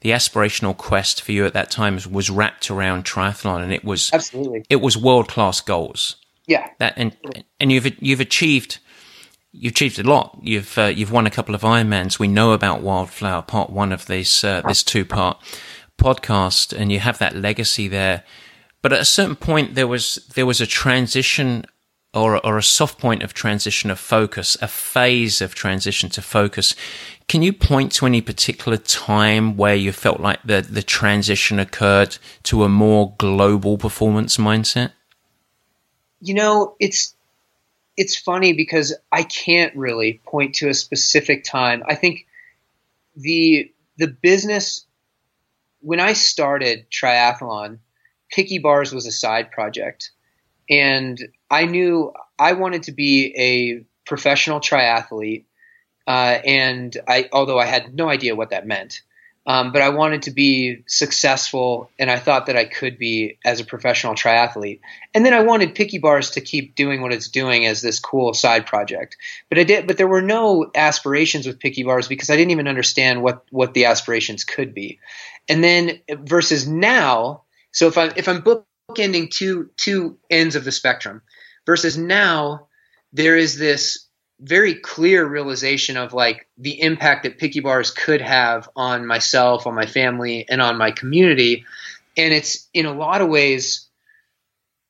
the 0.00 0.10
aspirational 0.10 0.76
quest 0.76 1.22
for 1.22 1.32
you 1.32 1.46
at 1.46 1.54
that 1.54 1.70
time 1.70 1.98
was 2.10 2.30
wrapped 2.30 2.70
around 2.70 3.04
triathlon 3.04 3.62
and 3.62 3.72
it 3.72 3.84
was 3.84 4.10
absolutely 4.12 4.64
it 4.68 4.76
was 4.76 4.96
world 4.96 5.28
class 5.28 5.60
goals 5.60 6.16
yeah. 6.46 6.68
That 6.78 6.94
and 6.96 7.16
and 7.58 7.72
you've 7.72 8.02
you've 8.02 8.20
achieved 8.20 8.78
you've 9.52 9.72
achieved 9.72 9.98
a 9.98 10.02
lot. 10.02 10.38
You've 10.42 10.76
uh, 10.76 10.86
you've 10.86 11.12
won 11.12 11.26
a 11.26 11.30
couple 11.30 11.54
of 11.54 11.62
Ironmans. 11.62 12.18
We 12.18 12.28
know 12.28 12.52
about 12.52 12.82
Wildflower, 12.82 13.42
part 13.42 13.70
one 13.70 13.92
of 13.92 14.06
this 14.06 14.44
uh, 14.44 14.62
this 14.62 14.82
two 14.82 15.04
part 15.04 15.38
podcast, 15.98 16.76
and 16.76 16.92
you 16.92 17.00
have 17.00 17.18
that 17.18 17.36
legacy 17.36 17.88
there. 17.88 18.24
But 18.84 18.92
at 18.92 19.00
a 19.00 19.06
certain 19.06 19.36
point, 19.36 19.74
there 19.74 19.88
was 19.88 20.16
there 20.34 20.44
was 20.44 20.60
a 20.60 20.66
transition 20.66 21.64
or 22.12 22.44
or 22.44 22.58
a 22.58 22.62
soft 22.62 22.98
point 22.98 23.22
of 23.22 23.32
transition 23.32 23.90
of 23.90 23.98
focus, 23.98 24.58
a 24.60 24.68
phase 24.68 25.40
of 25.40 25.54
transition 25.54 26.10
to 26.10 26.20
focus. 26.20 26.74
Can 27.26 27.40
you 27.40 27.54
point 27.54 27.92
to 27.92 28.04
any 28.04 28.20
particular 28.20 28.76
time 28.76 29.56
where 29.56 29.74
you 29.74 29.90
felt 29.90 30.20
like 30.20 30.42
the 30.44 30.60
the 30.60 30.82
transition 30.82 31.58
occurred 31.58 32.18
to 32.42 32.64
a 32.64 32.68
more 32.68 33.14
global 33.16 33.78
performance 33.78 34.36
mindset? 34.36 34.92
you 36.24 36.32
know, 36.32 36.74
it's 36.80 37.14
it's 37.96 38.16
funny 38.16 38.54
because 38.54 38.94
I 39.12 39.22
can't 39.22 39.76
really 39.76 40.20
point 40.24 40.56
to 40.56 40.68
a 40.70 40.74
specific 40.74 41.44
time. 41.44 41.82
I 41.86 41.94
think 41.94 42.26
the 43.14 43.70
the 43.98 44.08
business 44.08 44.86
when 45.80 46.00
I 46.00 46.14
started 46.14 46.86
triathlon, 46.90 47.78
Picky 48.34 48.58
Bars 48.58 48.92
was 48.92 49.06
a 49.06 49.12
side 49.12 49.52
project. 49.52 50.10
And 50.68 51.18
I 51.50 51.66
knew 51.66 52.12
I 52.36 52.54
wanted 52.54 52.84
to 52.84 52.92
be 52.92 53.32
a 53.38 53.84
professional 54.08 54.58
triathlete. 54.58 55.44
Uh, 56.06 56.38
and 56.44 56.96
I, 57.06 57.28
although 57.32 57.60
I 57.60 57.66
had 57.66 57.94
no 57.94 58.08
idea 58.08 58.34
what 58.34 58.50
that 58.50 58.66
meant, 58.66 59.02
um, 59.46 59.72
but 59.72 59.82
I 59.82 59.90
wanted 59.90 60.22
to 60.22 60.30
be 60.30 60.82
successful, 60.86 61.90
and 61.98 62.10
I 62.10 62.18
thought 62.18 62.46
that 62.46 62.56
I 62.56 62.64
could 62.64 62.98
be 62.98 63.38
as 63.44 63.60
a 63.60 63.64
professional 63.64 64.14
triathlete. 64.14 64.80
And 65.12 65.24
then 65.24 65.34
I 65.34 65.42
wanted 65.42 65.74
Picky 65.74 65.98
Bars 65.98 66.30
to 66.30 66.40
keep 66.40 66.74
doing 66.74 67.02
what 67.02 67.12
it's 67.12 67.28
doing 67.28 67.66
as 67.66 67.82
this 67.82 67.98
cool 67.98 68.32
side 68.32 68.66
project. 68.66 69.16
But 69.50 69.58
I 69.58 69.64
did, 69.64 69.86
but 69.86 69.98
there 69.98 70.08
were 70.08 70.22
no 70.22 70.70
aspirations 70.74 71.46
with 71.46 71.60
Picky 71.60 71.82
Bars 71.84 72.08
because 72.08 72.30
I 72.30 72.36
didn't 72.36 72.52
even 72.52 72.68
understand 72.68 73.22
what 73.22 73.44
what 73.50 73.74
the 73.74 73.84
aspirations 73.84 74.44
could 74.44 74.74
be. 74.74 74.98
And 75.46 75.62
then 75.62 76.00
versus 76.08 76.66
now, 76.66 77.43
so 77.74 77.88
if 77.88 77.98
I'm 77.98 78.12
if 78.16 78.28
I'm 78.28 78.42
bookending 78.42 79.30
two 79.30 79.70
two 79.76 80.16
ends 80.30 80.56
of 80.56 80.64
the 80.64 80.72
spectrum, 80.72 81.20
versus 81.66 81.98
now, 81.98 82.68
there 83.12 83.36
is 83.36 83.58
this 83.58 84.06
very 84.40 84.74
clear 84.74 85.26
realization 85.26 85.96
of 85.96 86.12
like 86.12 86.48
the 86.56 86.80
impact 86.80 87.24
that 87.24 87.38
picky 87.38 87.60
bars 87.60 87.90
could 87.90 88.20
have 88.20 88.68
on 88.74 89.06
myself 89.06 89.66
on 89.66 89.74
my 89.74 89.86
family 89.86 90.46
and 90.48 90.60
on 90.62 90.78
my 90.78 90.90
community. 90.90 91.64
And 92.16 92.32
it's 92.32 92.68
in 92.72 92.86
a 92.86 92.92
lot 92.92 93.20
of 93.20 93.28
ways 93.28 93.86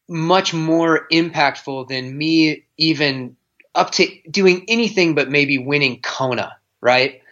much 0.09 0.55
more 0.55 1.07
impactful 1.12 1.88
than 1.88 2.16
me 2.16 2.64
even 2.77 3.37
up 3.75 3.90
to 3.90 4.07
doing 4.31 4.64
anything 4.68 5.14
but 5.14 5.31
maybe 5.31 5.59
winning 5.59 6.01
kona 6.01 6.57
right? 6.85 7.23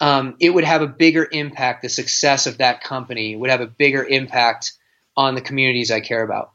Um, 0.00 0.36
it 0.38 0.50
would 0.50 0.64
have 0.64 0.80
a 0.80 0.86
bigger 0.86 1.28
impact 1.30 1.82
the 1.82 1.88
success 1.90 2.46
of 2.46 2.58
that 2.58 2.82
company 2.82 3.36
would 3.36 3.50
have 3.50 3.60
a 3.60 3.66
bigger 3.66 4.04
impact 4.04 4.72
on 5.20 5.34
the 5.34 5.40
communities 5.40 5.90
i 5.90 6.00
care 6.00 6.22
about 6.22 6.52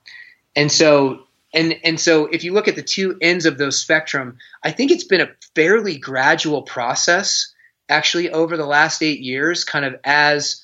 and 0.55 0.71
so 0.71 1.25
and 1.55 1.79
and 1.83 1.99
so 1.99 2.25
if 2.27 2.43
you 2.43 2.53
look 2.53 2.67
at 2.67 2.75
the 2.75 2.83
two 2.83 3.17
ends 3.21 3.45
of 3.45 3.57
those 3.57 3.79
spectrum, 3.79 4.37
I 4.63 4.71
think 4.71 4.91
it's 4.91 5.05
been 5.05 5.21
a 5.21 5.31
fairly 5.55 5.97
gradual 5.97 6.63
process 6.63 7.53
actually 7.87 8.29
over 8.29 8.57
the 8.57 8.65
last 8.65 9.01
eight 9.01 9.21
years, 9.21 9.63
kind 9.63 9.85
of 9.85 9.95
as 10.03 10.61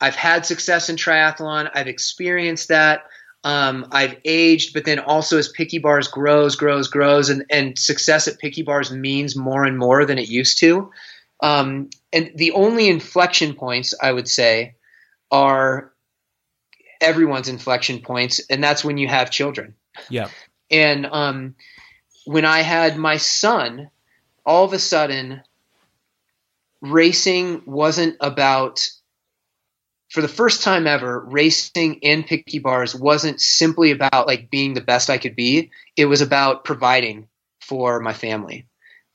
I've 0.00 0.14
had 0.14 0.46
success 0.46 0.88
in 0.88 0.96
triathlon, 0.96 1.70
I've 1.74 1.88
experienced 1.88 2.68
that. 2.68 3.02
Um, 3.42 3.88
I've 3.90 4.16
aged, 4.24 4.72
but 4.72 4.84
then 4.84 4.98
also 4.98 5.38
as 5.38 5.48
Picky 5.48 5.78
Bars 5.78 6.08
grows, 6.08 6.56
grows, 6.56 6.88
grows, 6.88 7.28
and, 7.28 7.44
and 7.50 7.78
success 7.78 8.28
at 8.28 8.38
Picky 8.38 8.62
Bars 8.62 8.90
means 8.90 9.36
more 9.36 9.64
and 9.64 9.78
more 9.78 10.04
than 10.04 10.18
it 10.18 10.28
used 10.28 10.58
to. 10.58 10.90
Um, 11.42 11.88
and 12.12 12.32
the 12.34 12.52
only 12.52 12.88
inflection 12.88 13.54
points 13.54 13.94
I 14.00 14.12
would 14.12 14.28
say 14.28 14.74
are 15.30 15.92
everyone's 17.00 17.48
inflection 17.48 18.00
points, 18.00 18.40
and 18.50 18.62
that's 18.62 18.84
when 18.84 18.98
you 18.98 19.08
have 19.08 19.30
children. 19.30 19.74
Yeah. 20.08 20.28
And 20.70 21.06
um, 21.06 21.54
when 22.24 22.44
I 22.44 22.60
had 22.60 22.96
my 22.96 23.16
son, 23.16 23.90
all 24.44 24.64
of 24.64 24.72
a 24.72 24.78
sudden, 24.78 25.42
racing 26.80 27.62
wasn't 27.66 28.16
about 28.20 28.88
for 30.10 30.22
the 30.22 30.28
first 30.28 30.62
time 30.62 30.86
ever, 30.86 31.20
racing 31.20 31.96
in 31.96 32.24
picky 32.24 32.58
bars 32.58 32.94
wasn't 32.94 33.40
simply 33.40 33.92
about 33.92 34.26
like 34.26 34.50
being 34.50 34.74
the 34.74 34.80
best 34.80 35.08
I 35.08 35.18
could 35.18 35.36
be. 35.36 35.70
It 35.96 36.06
was 36.06 36.20
about 36.20 36.64
providing 36.64 37.28
for 37.60 38.00
my 38.00 38.12
family 38.12 38.66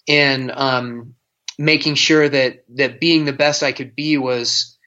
and 0.07 0.51
um, 0.51 1.15
making 1.57 1.95
sure 1.95 2.27
that 2.27 2.63
that 2.75 3.01
being 3.01 3.25
the 3.25 3.33
best 3.33 3.61
I 3.61 3.73
could 3.73 3.93
be 3.95 4.17
was 4.17 4.77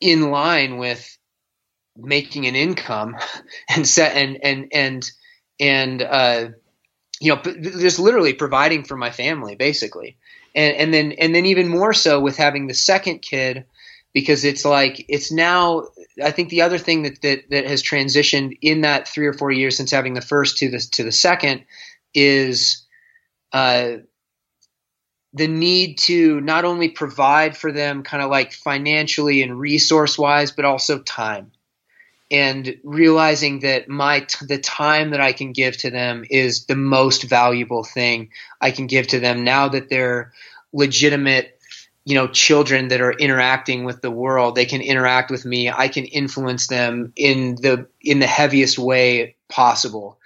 in 0.00 0.30
line 0.30 0.78
with 0.78 1.17
making 1.98 2.46
an 2.46 2.54
income 2.54 3.16
and 3.68 3.86
set 3.86 4.16
and 4.16 4.38
and 4.42 4.68
and 4.72 5.10
and 5.60 6.02
uh, 6.02 6.48
you 7.20 7.34
know 7.34 7.42
just 7.42 7.98
literally 7.98 8.32
providing 8.32 8.84
for 8.84 8.96
my 8.96 9.10
family 9.10 9.56
basically 9.56 10.16
and 10.54 10.76
and 10.76 10.94
then 10.94 11.12
and 11.12 11.34
then 11.34 11.46
even 11.46 11.68
more 11.68 11.92
so 11.92 12.20
with 12.20 12.36
having 12.36 12.66
the 12.66 12.74
second 12.74 13.20
kid 13.20 13.64
because 14.14 14.44
it's 14.44 14.64
like 14.64 15.04
it's 15.08 15.30
now 15.30 15.88
I 16.22 16.30
think 16.30 16.48
the 16.48 16.62
other 16.62 16.78
thing 16.78 17.02
that, 17.02 17.20
that 17.22 17.50
that 17.50 17.66
has 17.66 17.82
transitioned 17.82 18.58
in 18.62 18.82
that 18.82 19.06
three 19.06 19.26
or 19.26 19.34
four 19.34 19.50
years 19.50 19.76
since 19.76 19.90
having 19.90 20.14
the 20.14 20.20
first 20.20 20.58
to 20.58 20.70
the 20.70 20.78
to 20.92 21.04
the 21.04 21.12
second 21.12 21.64
is 22.14 22.86
uh, 23.52 23.98
the 25.32 25.48
need 25.48 25.98
to 25.98 26.40
not 26.40 26.64
only 26.64 26.88
provide 26.88 27.56
for 27.56 27.70
them 27.70 28.02
kind 28.02 28.22
of 28.22 28.30
like 28.30 28.52
financially 28.52 29.42
and 29.42 29.58
resource 29.58 30.18
wise, 30.18 30.52
but 30.52 30.64
also 30.64 30.98
time. 31.00 31.52
And 32.30 32.76
realizing 32.84 33.60
that 33.60 33.88
my 33.88 34.20
t- 34.20 34.46
the 34.46 34.58
time 34.58 35.10
that 35.10 35.20
I 35.20 35.32
can 35.32 35.52
give 35.52 35.78
to 35.78 35.90
them 35.90 36.24
is 36.28 36.66
the 36.66 36.76
most 36.76 37.22
valuable 37.22 37.84
thing 37.84 38.30
I 38.60 38.70
can 38.70 38.86
give 38.86 39.06
to 39.08 39.20
them 39.20 39.44
now 39.44 39.68
that 39.68 39.88
they're 39.88 40.32
legitimate 40.72 41.58
you 42.08 42.14
know 42.14 42.26
children 42.26 42.88
that 42.88 43.02
are 43.02 43.12
interacting 43.12 43.84
with 43.84 44.00
the 44.00 44.10
world. 44.10 44.54
They 44.54 44.64
can 44.64 44.80
interact 44.80 45.30
with 45.30 45.44
me. 45.44 45.70
I 45.70 45.88
can 45.88 46.06
influence 46.06 46.66
them 46.66 47.12
in 47.16 47.56
the 47.56 47.86
in 48.00 48.18
the 48.18 48.26
heaviest 48.26 48.78
way 48.78 49.36
possible. 49.50 50.18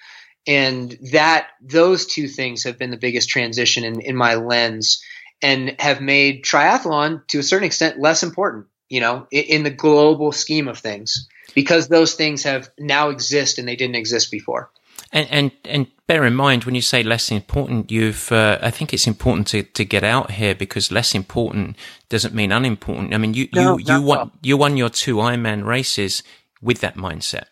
And 0.47 0.97
that 1.13 1.49
those 1.61 2.07
two 2.07 2.29
things 2.29 2.63
have 2.63 2.79
been 2.79 2.93
the 2.93 2.97
biggest 2.97 3.29
transition 3.29 3.83
in, 3.83 4.01
in 4.01 4.17
my 4.17 4.37
lens 4.37 5.03
and 5.43 5.75
have 5.81 6.01
made 6.01 6.45
triathlon 6.45 7.27
to 7.29 7.41
a 7.41 7.43
certain 7.43 7.67
extent 7.67 8.01
less 8.01 8.23
important 8.23 8.67
you 8.93 9.01
know 9.01 9.27
in, 9.31 9.45
in 9.45 9.63
the 9.63 9.77
global 9.85 10.31
scheme 10.33 10.69
of 10.69 10.79
things 10.79 11.29
because 11.55 11.89
those 11.89 12.15
things 12.15 12.43
have 12.43 12.71
now 12.79 13.09
exist 13.09 13.59
and 13.59 13.67
they 13.67 13.77
didn't 13.77 13.97
exist 13.97 14.31
before 14.31 14.71
and, 15.13 15.29
and 15.31 15.51
and 15.65 15.87
bear 16.07 16.25
in 16.25 16.35
mind 16.35 16.65
when 16.65 16.75
you 16.75 16.81
say 16.81 17.03
less 17.03 17.31
important, 17.31 17.91
you've 17.91 18.33
uh, 18.33 18.59
I 18.63 18.71
think 18.71 18.95
it's 18.95 19.07
important 19.07 19.47
to, 19.49 19.63
to 19.63 19.85
get 19.85 20.05
out 20.05 20.31
here 20.31 20.55
because 20.55 20.91
less 20.91 21.15
important 21.15 21.77
doesn't 22.09 22.35
mean 22.35 22.51
unimportant. 22.51 23.15
I 23.15 23.19
mean, 23.19 23.35
you 23.35 23.49
no, 23.55 23.79
you 23.79 23.95
you 23.95 24.03
won 24.03 24.31
you 24.43 24.57
won 24.57 24.77
your 24.77 24.89
two 24.89 25.17
Ironman 25.17 25.65
races 25.65 26.23
with 26.63 26.81
that 26.81 26.97
mindset. 26.97 27.45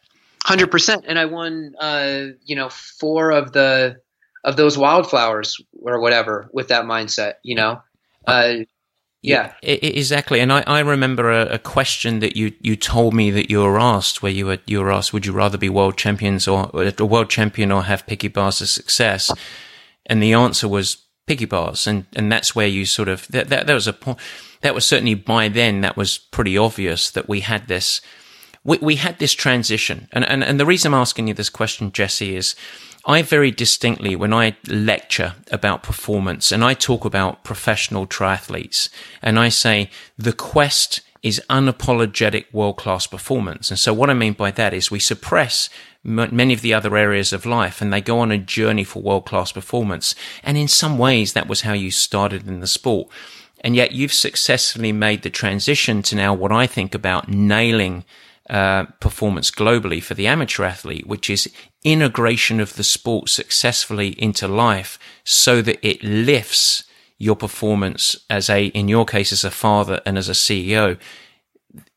Hundred 0.45 0.71
percent, 0.71 1.05
and 1.07 1.19
I 1.19 1.27
won 1.27 1.75
uh, 1.79 2.29
you 2.45 2.57
know 2.57 2.71
four 2.71 3.31
of 3.31 3.53
the 3.53 4.01
of 4.43 4.57
those 4.57 4.79
wildflowers 4.79 5.61
or 5.83 6.01
whatever 6.01 6.49
with 6.53 6.69
that 6.69 6.85
mindset. 6.87 7.35
You 7.43 7.57
know, 7.57 7.83
uh, 8.27 8.55
yeah, 9.23 9.53
exactly. 9.63 10.41
And 10.41 10.51
I, 10.51 10.63
I 10.67 10.81
remember 10.81 11.31
a, 11.31 11.55
a, 11.55 11.59
question 11.59 12.21
that 12.21 12.37
you, 12.37 12.53
you 12.61 12.75
told 12.75 13.13
me 13.13 13.31
that 13.31 13.51
you 13.51 13.61
were 13.61 13.79
asked, 13.79 14.23
where 14.23 14.33
you 14.33 14.47
were 14.47 14.59
you 14.65 14.81
were 14.81 14.91
asked, 14.91 15.13
would 15.13 15.27
you 15.27 15.33
rather 15.33 15.59
be 15.59 15.69
world 15.69 15.99
champions 15.99 16.49
or 16.49 16.71
a 16.73 17.05
world 17.05 17.29
champion 17.29 17.71
or 17.71 17.83
have 17.83 18.07
picky 18.07 18.29
bars 18.29 18.63
of 18.63 18.69
success? 18.69 19.31
And 20.07 20.23
the 20.23 20.33
answer 20.33 20.67
was 20.69 21.05
picky 21.27 21.45
bars, 21.45 21.87
and 21.87 22.07
and 22.17 22.33
that's 22.33 22.55
where 22.55 22.67
you 22.67 22.87
sort 22.87 23.09
of 23.09 23.29
that 23.29 23.49
that, 23.51 23.67
that 23.67 23.75
was 23.75 23.87
a 23.87 23.93
point. 23.93 24.19
That 24.63 24.75
was 24.75 24.87
certainly 24.87 25.15
by 25.15 25.49
then 25.49 25.83
that 25.83 25.97
was 25.99 26.17
pretty 26.17 26.57
obvious 26.57 27.11
that 27.11 27.29
we 27.29 27.41
had 27.41 27.69
this 27.69 28.01
we, 28.65 28.79
we 28.79 28.97
had 28.97 29.19
this 29.19 29.35
transition, 29.35 30.09
and, 30.13 30.25
and 30.25 30.43
and 30.43 30.59
the 30.59 30.67
reason 30.67 30.95
I'm 30.95 31.01
asking 31.01 31.29
you 31.29 31.35
this 31.35 31.51
question, 31.51 31.93
Jesse, 31.93 32.37
is 32.37 32.55
I 33.11 33.23
very 33.23 33.51
distinctly, 33.51 34.15
when 34.15 34.33
I 34.33 34.57
lecture 34.69 35.35
about 35.51 35.83
performance 35.83 36.53
and 36.53 36.63
I 36.63 36.75
talk 36.75 37.05
about 37.05 37.43
professional 37.43 38.07
triathletes, 38.07 38.89
and 39.21 39.37
I 39.37 39.49
say 39.49 39.91
the 40.17 40.33
quest 40.33 41.01
is 41.21 41.43
unapologetic 41.51 42.45
world 42.53 42.77
class 42.77 43.09
performance. 43.09 43.69
And 43.69 43.79
so 43.81 43.93
what 43.93 44.11
I 44.11 44.15
mean 44.15 44.35
by 44.35 44.53
that 44.53 44.73
is 44.73 44.93
we 44.93 45.01
suppress 45.01 45.69
m- 46.05 46.29
many 46.31 46.55
of 46.55 46.61
the 46.61 46.73
other 46.73 46.97
areas 46.97 47.33
of 47.33 47.45
life 47.45 47.83
and 47.83 47.93
they 47.93 48.01
go 48.01 48.21
on 48.21 48.31
a 48.31 48.39
journey 48.39 48.85
for 48.85 49.03
world 49.03 49.27
class 49.27 49.51
performance. 49.51 50.15
And 50.45 50.57
in 50.57 50.69
some 50.69 50.97
ways, 50.97 51.33
that 51.33 51.49
was 51.49 51.63
how 51.63 51.73
you 51.73 51.91
started 51.91 52.47
in 52.47 52.61
the 52.61 52.67
sport. 52.67 53.09
And 53.63 53.75
yet 53.75 53.91
you've 53.91 54.13
successfully 54.13 54.93
made 54.93 55.23
the 55.23 55.31
transition 55.31 56.03
to 56.05 56.17
now 56.17 56.33
what 56.33 56.53
I 56.53 56.67
think 56.69 56.95
about 56.95 57.29
nailing 57.29 58.05
uh, 58.49 58.85
performance 59.01 59.51
globally 59.51 60.03
for 60.03 60.15
the 60.15 60.27
amateur 60.27 60.65
athlete, 60.65 61.07
which 61.07 61.29
is 61.29 61.53
integration 61.85 62.61
of 62.61 62.75
the 62.75 62.85
sport 62.85 63.29
successfully 63.29 64.09
into 64.21 64.47
life 64.47 64.99
so 65.25 65.63
that 65.63 65.79
it 65.87 66.03
lifts 66.03 66.85
your 67.19 67.37
performance 67.37 68.17
as 68.29 68.49
a, 68.49 68.67
in 68.67 68.89
your 68.89 69.05
case, 69.05 69.33
as 69.33 69.45
a 69.45 69.51
father 69.51 70.01
and 70.07 70.17
as 70.19 70.29
a 70.29 70.33
CEO. 70.33 70.99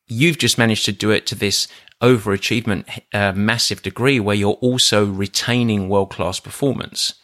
You've 0.07 0.37
just 0.37 0.57
managed 0.57 0.85
to 0.85 0.91
do 0.91 1.11
it 1.11 1.25
to 1.27 1.35
this 1.35 1.67
overachievement, 2.01 3.01
uh, 3.13 3.31
massive 3.33 3.81
degree 3.81 4.19
where 4.19 4.35
you're 4.35 4.53
also 4.53 5.05
retaining 5.05 5.87
world 5.87 6.09
class 6.09 6.39
performance. 6.39 7.15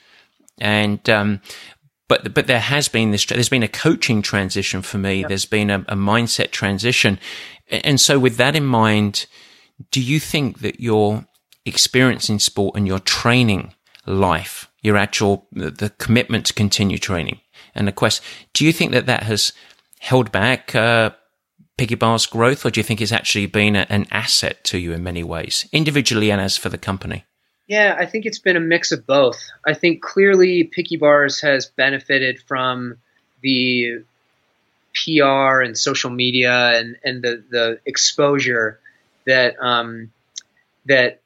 And, 0.58 1.08
um, 1.10 1.42
but 2.10 2.34
but 2.34 2.48
there 2.48 2.60
has 2.60 2.90
been 2.90 3.12
this 3.12 3.26
there's 3.26 3.48
been 3.48 3.64
a 3.64 3.70
coaching 3.70 4.22
transition 4.22 4.82
for 4.82 4.98
me 4.98 5.22
yep. 5.22 5.30
there's 5.30 5.46
been 5.46 5.70
a, 5.70 5.80
a, 5.88 5.96
mindset 5.96 6.52
transition 6.52 7.20
and 7.70 8.02
so 8.02 8.20
with 8.20 8.36
that 8.36 8.56
in 8.56 8.66
mind 8.66 9.28
do 9.92 10.02
you 10.02 10.20
think 10.20 10.60
that 10.60 10.82
your 10.82 11.26
experience 11.66 12.30
in 12.30 12.40
sport 12.40 12.76
and 12.76 12.88
your 12.88 13.00
training 13.00 13.74
life 14.06 14.70
your 14.82 14.98
actual 14.98 15.48
the 15.52 15.92
commitment 15.98 16.46
to 16.46 16.54
continue 16.54 16.98
training 16.98 17.40
and 17.76 17.88
the 17.88 17.92
quest 17.92 18.22
do 18.54 18.66
you 18.66 18.72
think 18.72 18.92
that 18.92 19.06
that 19.06 19.24
has 19.24 19.54
held 20.00 20.32
back 20.32 20.74
uh, 20.74 21.12
Picky 21.80 21.96
Bar's 21.96 22.26
growth, 22.26 22.66
or 22.66 22.72
do 22.72 22.82
you 22.82 22.84
think 22.84 23.00
it's 23.00 23.14
actually 23.14 23.46
been 23.46 23.78
a, 23.78 23.88
an 23.90 24.06
asset 24.12 24.62
to 24.66 24.78
you 24.78 24.92
in 24.92 25.02
many 25.02 25.24
ways, 25.24 25.66
individually 25.72 26.30
and 26.30 26.42
as 26.42 26.58
for 26.58 26.68
the 26.68 26.78
company? 26.78 27.24
Yeah, 27.68 27.96
I 27.98 28.06
think 28.06 28.26
it's 28.26 28.40
been 28.40 28.58
a 28.58 28.60
mix 28.60 28.92
of 28.92 29.08
both. 29.08 29.40
I 29.66 29.74
think 29.74 30.02
clearly 30.02 30.66
Picky 30.66 30.98
Bars 30.98 31.40
has 31.40 31.68
benefited 31.68 32.42
from 32.42 32.98
the 33.42 34.04
PR 34.94 35.62
and 35.62 35.78
social 35.78 36.10
media 36.10 36.78
and, 36.78 36.98
and 37.06 37.24
the, 37.24 37.44
the 37.50 37.80
exposure 37.86 38.82
that 39.26 39.56
um, 39.62 40.12
that 40.88 41.22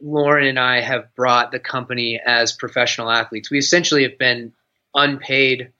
Lauren 0.00 0.46
and 0.46 0.58
I 0.58 0.80
have 0.80 1.14
brought 1.14 1.52
the 1.52 1.58
company 1.58 2.20
as 2.24 2.52
professional 2.52 3.10
athletes. 3.10 3.50
We 3.50 3.58
essentially 3.58 4.02
have 4.02 4.18
been 4.18 4.52
unpaid, 4.94 5.72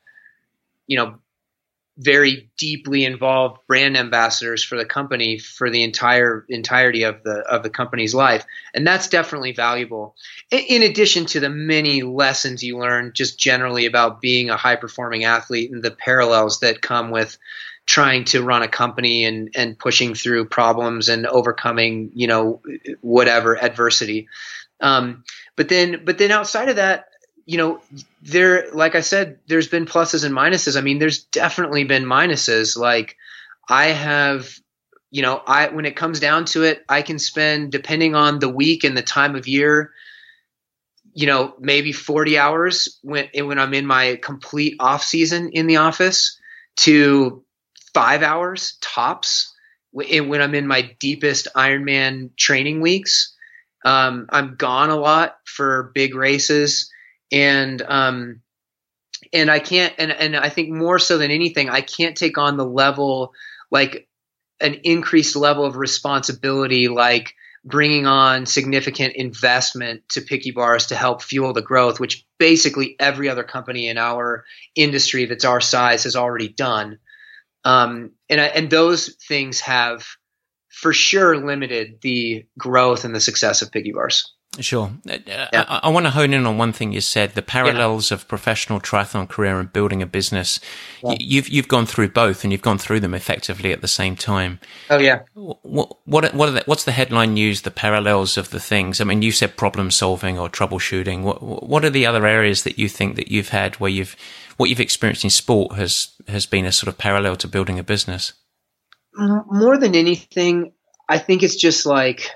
you 0.87 0.97
know, 0.97 1.19
very 1.99 2.51
deeply 2.59 3.05
involved 3.05 3.59
brand 3.67 3.97
ambassadors 3.97 4.63
for 4.63 4.77
the 4.77 4.85
company 4.85 5.39
for 5.39 5.71
the 5.71 5.83
entire 5.83 6.45
entirety 6.51 7.05
of 7.05 7.23
the 7.23 7.39
of 7.51 7.63
the 7.63 7.71
company's 7.71 8.15
life 8.15 8.45
and 8.75 8.87
that's 8.87 9.09
definitely 9.09 9.53
valuable 9.53 10.15
in 10.51 10.83
addition 10.83 11.25
to 11.25 11.41
the 11.41 11.49
many 11.49 12.03
lessons 12.03 12.63
you 12.63 12.79
learn 12.79 13.13
just 13.15 13.39
generally 13.39 13.87
about 13.87 14.21
being 14.21 14.51
a 14.51 14.59
high 14.59 14.77
performing 14.77 15.25
athlete 15.25 15.71
and 15.71 15.83
the 15.83 15.91
parallels 15.91 16.61
that 16.61 16.83
come 16.83 17.11
with 17.11 17.39
trying 17.87 18.25
to 18.25 18.43
run 18.43 18.63
a 18.63 18.69
company 18.69 19.25
and 19.25 19.51
and 19.55 19.79
pushing 19.79 20.15
through 20.15 20.45
problems 20.45 21.09
and 21.09 21.27
overcoming 21.27 22.11
you 22.15 22.27
know 22.27 22.61
whatever 23.01 23.57
adversity 23.63 24.29
um, 24.81 25.25
but 25.57 25.69
then 25.69 26.03
but 26.05 26.19
then 26.19 26.31
outside 26.31 26.69
of 26.69 26.77
that 26.77 27.07
you 27.47 27.59
know, 27.59 27.81
there, 28.23 28.67
like 28.73 28.97
I 28.97 29.01
said, 29.01 29.39
there's 29.47 29.69
been 29.69 29.87
pluses 29.87 30.25
and 30.25 30.35
minuses. 30.35 30.77
I 30.77 30.81
mean, 30.81 30.99
there's 30.99 31.25
definitely 31.25 31.85
been 31.85 32.05
minuses. 32.05 32.77
Like 32.77 33.17
I 33.69 33.87
have, 33.87 34.53
you 35.13 35.23
know, 35.23 35.41
I, 35.47 35.69
when 35.69 35.87
it 35.87 35.95
comes 35.95 36.19
down 36.19 36.47
to 36.47 36.65
it, 36.65 36.85
I 36.89 37.03
can 37.03 37.21
spend, 37.21 37.71
depending 37.71 38.17
on 38.17 38.41
the 38.41 38.49
week 38.49 38.83
and 38.83 38.97
the 38.97 39.03
time 39.03 39.37
of 39.37 39.47
year, 39.47 39.93
you 41.15 41.27
know, 41.27 41.55
maybe 41.61 41.93
40 41.93 42.37
hours 42.37 42.99
when, 43.03 43.29
when 43.33 43.61
I'm 43.61 43.73
in 43.75 43.87
my 43.87 44.17
complete 44.17 44.77
off 44.81 45.05
season 45.05 45.51
in 45.51 45.69
the 45.69 45.77
office 45.77 46.39
to 46.79 47.45
five 47.97 48.23
hours 48.23 48.77
tops 48.83 49.55
when 49.91 50.43
I'm 50.43 50.55
in 50.55 50.67
my 50.67 50.95
deepest 51.01 51.49
Ironman 51.57 52.37
training 52.37 52.83
weeks. 52.83 53.35
Um, 53.87 54.27
I'm 54.29 54.57
gone 54.57 54.91
a 54.91 54.97
lot 54.97 55.37
for 55.47 55.93
big 55.95 56.15
races 56.15 56.93
and 57.33 57.81
um, 57.81 58.43
and 59.33 59.51
I 59.51 59.61
can't, 59.61 59.95
and 59.97 60.13
and 60.13 60.37
I 60.37 60.51
think 60.51 60.69
more 60.69 60.99
so 60.99 61.17
than 61.17 61.31
anything, 61.31 61.71
I 61.71 61.81
can't 61.81 62.19
take 62.19 62.37
on 62.37 62.59
the 62.59 62.67
level 62.67 63.33
like 63.71 64.07
an 64.61 64.75
increased 64.85 65.35
level 65.35 65.65
of 65.65 65.79
responsibility, 65.79 66.89
like 66.89 67.33
bringing 67.65 68.07
on 68.07 68.45
significant 68.45 69.15
investment 69.17 70.07
to 70.11 70.21
Picky 70.21 70.51
Bars 70.51 70.89
to 70.89 70.97
help 70.97 71.23
fuel 71.23 71.55
the 71.55 71.63
growth, 71.63 71.99
which 71.99 72.27
basically 72.39 72.95
every 73.01 73.31
other 73.31 73.43
company 73.43 73.89
in 73.89 73.97
our 73.97 74.45
industry 74.75 75.25
that's 75.25 75.47
our 75.47 75.63
size 75.63 76.05
has 76.05 76.15
already 76.15 76.49
done. 76.49 76.99
Um, 77.67 78.13
and 78.31 78.41
and 78.41 78.71
those 78.71 79.17
things 79.29 79.61
have 79.61 80.07
for 80.71 80.93
sure 80.93 81.37
limited 81.37 81.99
the 82.01 82.47
growth 82.57 83.05
and 83.05 83.15
the 83.15 83.21
success 83.21 83.61
of 83.61 83.73
Picky 83.73 83.93
Bars. 83.93 84.33
Sure. 84.61 84.93
Uh, 85.09 85.19
yeah. 85.27 85.49
I, 85.53 85.81
I, 85.83 85.89
want 85.89 86.07
to 86.07 86.11
hone 86.11 86.33
in 86.33 86.47
on 86.47 86.57
one 86.59 86.73
thing 86.73 86.93
you 86.93 87.01
said: 87.01 87.35
the 87.35 87.43
parallels 87.43 88.11
yeah. 88.11 88.15
of 88.15 88.29
professional 88.29 88.81
triathlon 88.81 89.29
career 89.29 89.59
and 89.59 89.71
building 89.71 90.01
a 90.01 90.07
business. 90.07 90.61
Yeah. 91.03 91.17
You've 91.19 91.49
you've 91.49 91.69
gone 91.69 91.87
through 91.87 92.11
both, 92.11 92.45
and 92.45 92.53
you've 92.53 92.63
gone 92.63 92.79
through 92.79 93.01
them 93.01 93.15
effectively 93.15 93.73
at 93.73 93.81
the 93.81 93.89
same 93.89 94.15
time. 94.15 94.61
Oh 94.89 94.99
yeah. 94.99 95.23
What 95.35 95.99
what 96.05 96.33
what 96.35 96.51
the, 96.53 96.63
what's 96.67 96.85
the 96.85 96.93
headline 96.93 97.35
news? 97.35 97.63
The 97.63 97.71
parallels 97.73 98.39
of 98.39 98.51
the 98.51 98.61
things. 98.61 99.01
I 99.01 99.05
mean, 99.05 99.23
you 99.23 99.33
said 99.33 99.57
problem 99.57 99.91
solving 99.91 100.39
or 100.39 100.49
troubleshooting. 100.49 101.23
What 101.23 101.43
what 101.43 101.85
are 101.85 101.91
the 101.91 102.07
other 102.07 102.27
areas 102.27 102.63
that 102.63 102.79
you 102.79 102.89
think 102.89 103.17
that 103.17 103.29
you've 103.29 103.51
had 103.51 103.75
where 103.75 103.91
you've 103.91 104.17
what 104.57 104.71
you've 104.71 104.81
experienced 104.81 105.25
in 105.25 105.31
sport 105.31 105.73
has 105.73 106.15
has 106.29 106.47
been 106.47 106.65
a 106.65 106.73
sort 106.73 106.89
of 106.89 106.99
parallel 106.99 107.37
to 107.37 107.49
building 107.49 107.79
a 107.79 107.85
business? 107.85 108.33
Mm, 109.19 109.45
more 109.51 109.79
than 109.79 109.95
anything, 109.95 110.73
I 111.09 111.19
think 111.19 111.43
it's 111.43 111.57
just 111.57 111.87
like 111.87 112.31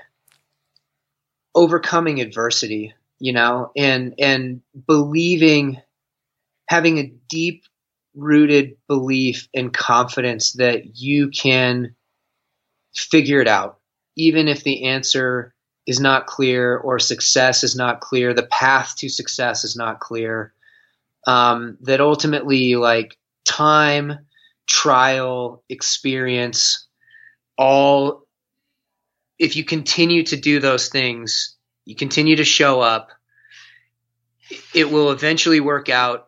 overcoming 1.53 2.21
adversity, 2.21 2.93
you 3.19 3.33
know, 3.33 3.71
and 3.75 4.15
and 4.19 4.61
believing, 4.87 5.81
having 6.67 6.97
a 6.97 7.13
deep 7.29 7.65
rooted 8.15 8.77
belief 8.87 9.47
and 9.53 9.73
confidence 9.73 10.53
that 10.53 10.97
you 10.97 11.29
can 11.29 11.95
figure 12.93 13.41
it 13.41 13.47
out, 13.47 13.79
even 14.15 14.47
if 14.47 14.63
the 14.63 14.85
answer 14.85 15.53
is 15.87 15.99
not 15.99 16.27
clear 16.27 16.77
or 16.77 16.99
success 16.99 17.63
is 17.63 17.75
not 17.75 18.01
clear, 18.01 18.33
the 18.33 18.43
path 18.43 18.95
to 18.97 19.09
success 19.09 19.63
is 19.63 19.75
not 19.75 19.99
clear. 19.99 20.53
Um, 21.27 21.77
that 21.81 22.01
ultimately, 22.01 22.75
like 22.75 23.17
time, 23.45 24.25
trial, 24.67 25.63
experience, 25.69 26.87
all, 27.57 28.23
if 29.37 29.55
you 29.55 29.63
continue 29.63 30.23
to 30.23 30.35
do 30.35 30.59
those 30.59 30.89
things, 30.89 31.55
you 31.85 31.95
continue 31.95 32.37
to 32.37 32.43
show 32.43 32.81
up, 32.81 33.09
it 34.73 34.91
will 34.91 35.11
eventually 35.11 35.59
work 35.59 35.89
out 35.89 36.27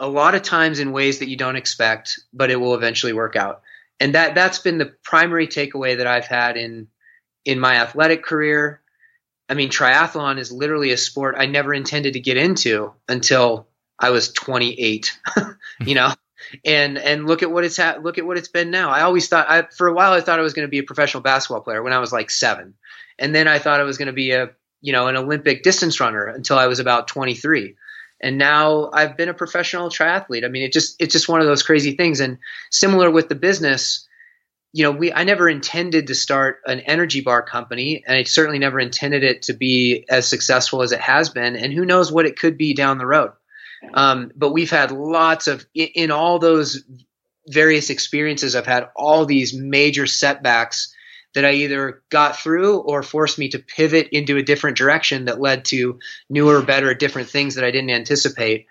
a 0.00 0.08
lot 0.08 0.34
of 0.34 0.42
times 0.42 0.78
in 0.78 0.92
ways 0.92 1.18
that 1.18 1.28
you 1.28 1.36
don't 1.36 1.56
expect, 1.56 2.20
but 2.32 2.50
it 2.50 2.56
will 2.56 2.74
eventually 2.74 3.12
work 3.12 3.36
out. 3.36 3.62
And 4.00 4.14
that 4.14 4.34
that's 4.34 4.60
been 4.60 4.78
the 4.78 4.94
primary 5.02 5.48
takeaway 5.48 5.96
that 5.96 6.06
I've 6.06 6.26
had 6.26 6.56
in 6.56 6.88
in 7.44 7.58
my 7.58 7.76
athletic 7.76 8.22
career. 8.22 8.80
I 9.48 9.54
mean, 9.54 9.70
triathlon 9.70 10.38
is 10.38 10.52
literally 10.52 10.92
a 10.92 10.96
sport 10.96 11.36
I 11.38 11.46
never 11.46 11.72
intended 11.72 12.12
to 12.12 12.20
get 12.20 12.36
into 12.36 12.92
until 13.08 13.67
I 13.98 14.10
was 14.10 14.32
28. 14.32 15.18
you 15.36 15.44
hmm. 15.80 15.92
know, 15.92 16.12
and 16.64 16.98
and 16.98 17.26
look 17.26 17.42
at 17.42 17.50
what 17.50 17.64
it's 17.64 17.76
ha- 17.76 17.98
look 18.00 18.18
at 18.18 18.26
what 18.26 18.38
it's 18.38 18.48
been 18.48 18.70
now. 18.70 18.90
I 18.90 19.02
always 19.02 19.28
thought 19.28 19.50
I 19.50 19.62
for 19.76 19.88
a 19.88 19.94
while 19.94 20.12
I 20.12 20.20
thought 20.20 20.38
I 20.38 20.42
was 20.42 20.54
going 20.54 20.66
to 20.66 20.70
be 20.70 20.78
a 20.78 20.84
professional 20.84 21.22
basketball 21.22 21.62
player 21.62 21.82
when 21.82 21.92
I 21.92 21.98
was 21.98 22.12
like 22.12 22.30
seven, 22.30 22.74
and 23.18 23.34
then 23.34 23.48
I 23.48 23.58
thought 23.58 23.80
I 23.80 23.84
was 23.84 23.98
going 23.98 24.06
to 24.06 24.12
be 24.12 24.32
a 24.32 24.50
you 24.80 24.92
know 24.92 25.08
an 25.08 25.16
Olympic 25.16 25.62
distance 25.62 26.00
runner 26.00 26.26
until 26.26 26.58
I 26.58 26.66
was 26.66 26.78
about 26.78 27.08
23 27.08 27.74
and 28.20 28.38
now 28.38 28.90
I've 28.92 29.16
been 29.16 29.28
a 29.28 29.34
professional 29.34 29.90
triathlete. 29.90 30.44
I 30.44 30.48
mean, 30.48 30.62
it 30.62 30.72
just 30.72 30.96
it's 31.00 31.12
just 31.12 31.28
one 31.28 31.40
of 31.40 31.46
those 31.46 31.62
crazy 31.62 31.92
things. 31.92 32.20
And 32.20 32.38
similar 32.70 33.10
with 33.10 33.28
the 33.28 33.34
business, 33.34 34.06
you 34.72 34.82
know, 34.84 34.90
we 34.90 35.12
I 35.12 35.24
never 35.24 35.48
intended 35.48 36.08
to 36.08 36.14
start 36.14 36.60
an 36.66 36.80
energy 36.80 37.20
bar 37.20 37.42
company, 37.42 38.02
and 38.06 38.16
I 38.16 38.24
certainly 38.24 38.58
never 38.58 38.80
intended 38.80 39.22
it 39.22 39.42
to 39.42 39.52
be 39.52 40.04
as 40.08 40.26
successful 40.26 40.82
as 40.82 40.92
it 40.92 41.00
has 41.00 41.30
been. 41.30 41.56
And 41.56 41.72
who 41.72 41.84
knows 41.84 42.10
what 42.10 42.26
it 42.26 42.38
could 42.38 42.58
be 42.58 42.74
down 42.74 42.98
the 42.98 43.06
road. 43.06 43.32
Um, 43.94 44.32
but 44.34 44.52
we've 44.52 44.70
had 44.70 44.90
lots 44.90 45.46
of 45.46 45.66
in, 45.74 45.88
in 45.94 46.10
all 46.10 46.38
those 46.38 46.84
various 47.46 47.90
experiences. 47.90 48.54
I've 48.54 48.66
had 48.66 48.88
all 48.94 49.24
these 49.24 49.54
major 49.54 50.06
setbacks 50.06 50.94
that 51.34 51.44
I 51.44 51.52
either 51.52 52.02
got 52.10 52.36
through 52.36 52.78
or 52.78 53.02
forced 53.02 53.38
me 53.38 53.48
to 53.50 53.58
pivot 53.58 54.08
into 54.12 54.36
a 54.36 54.42
different 54.42 54.76
direction 54.76 55.26
that 55.26 55.40
led 55.40 55.66
to 55.66 55.98
newer, 56.28 56.62
better, 56.62 56.94
different 56.94 57.28
things 57.28 57.54
that 57.56 57.64
I 57.64 57.70
didn't 57.70 57.90
anticipate. 57.90 58.66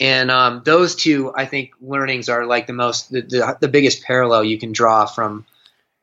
And 0.00 0.30
um, 0.30 0.62
those 0.64 0.94
two, 0.96 1.32
I 1.34 1.44
think, 1.44 1.72
learnings 1.80 2.28
are 2.28 2.46
like 2.46 2.66
the 2.66 2.72
most, 2.72 3.10
the, 3.10 3.22
the, 3.22 3.56
the, 3.60 3.68
biggest 3.68 4.02
parallel 4.02 4.44
you 4.44 4.58
can 4.58 4.72
draw 4.72 5.04
from 5.06 5.44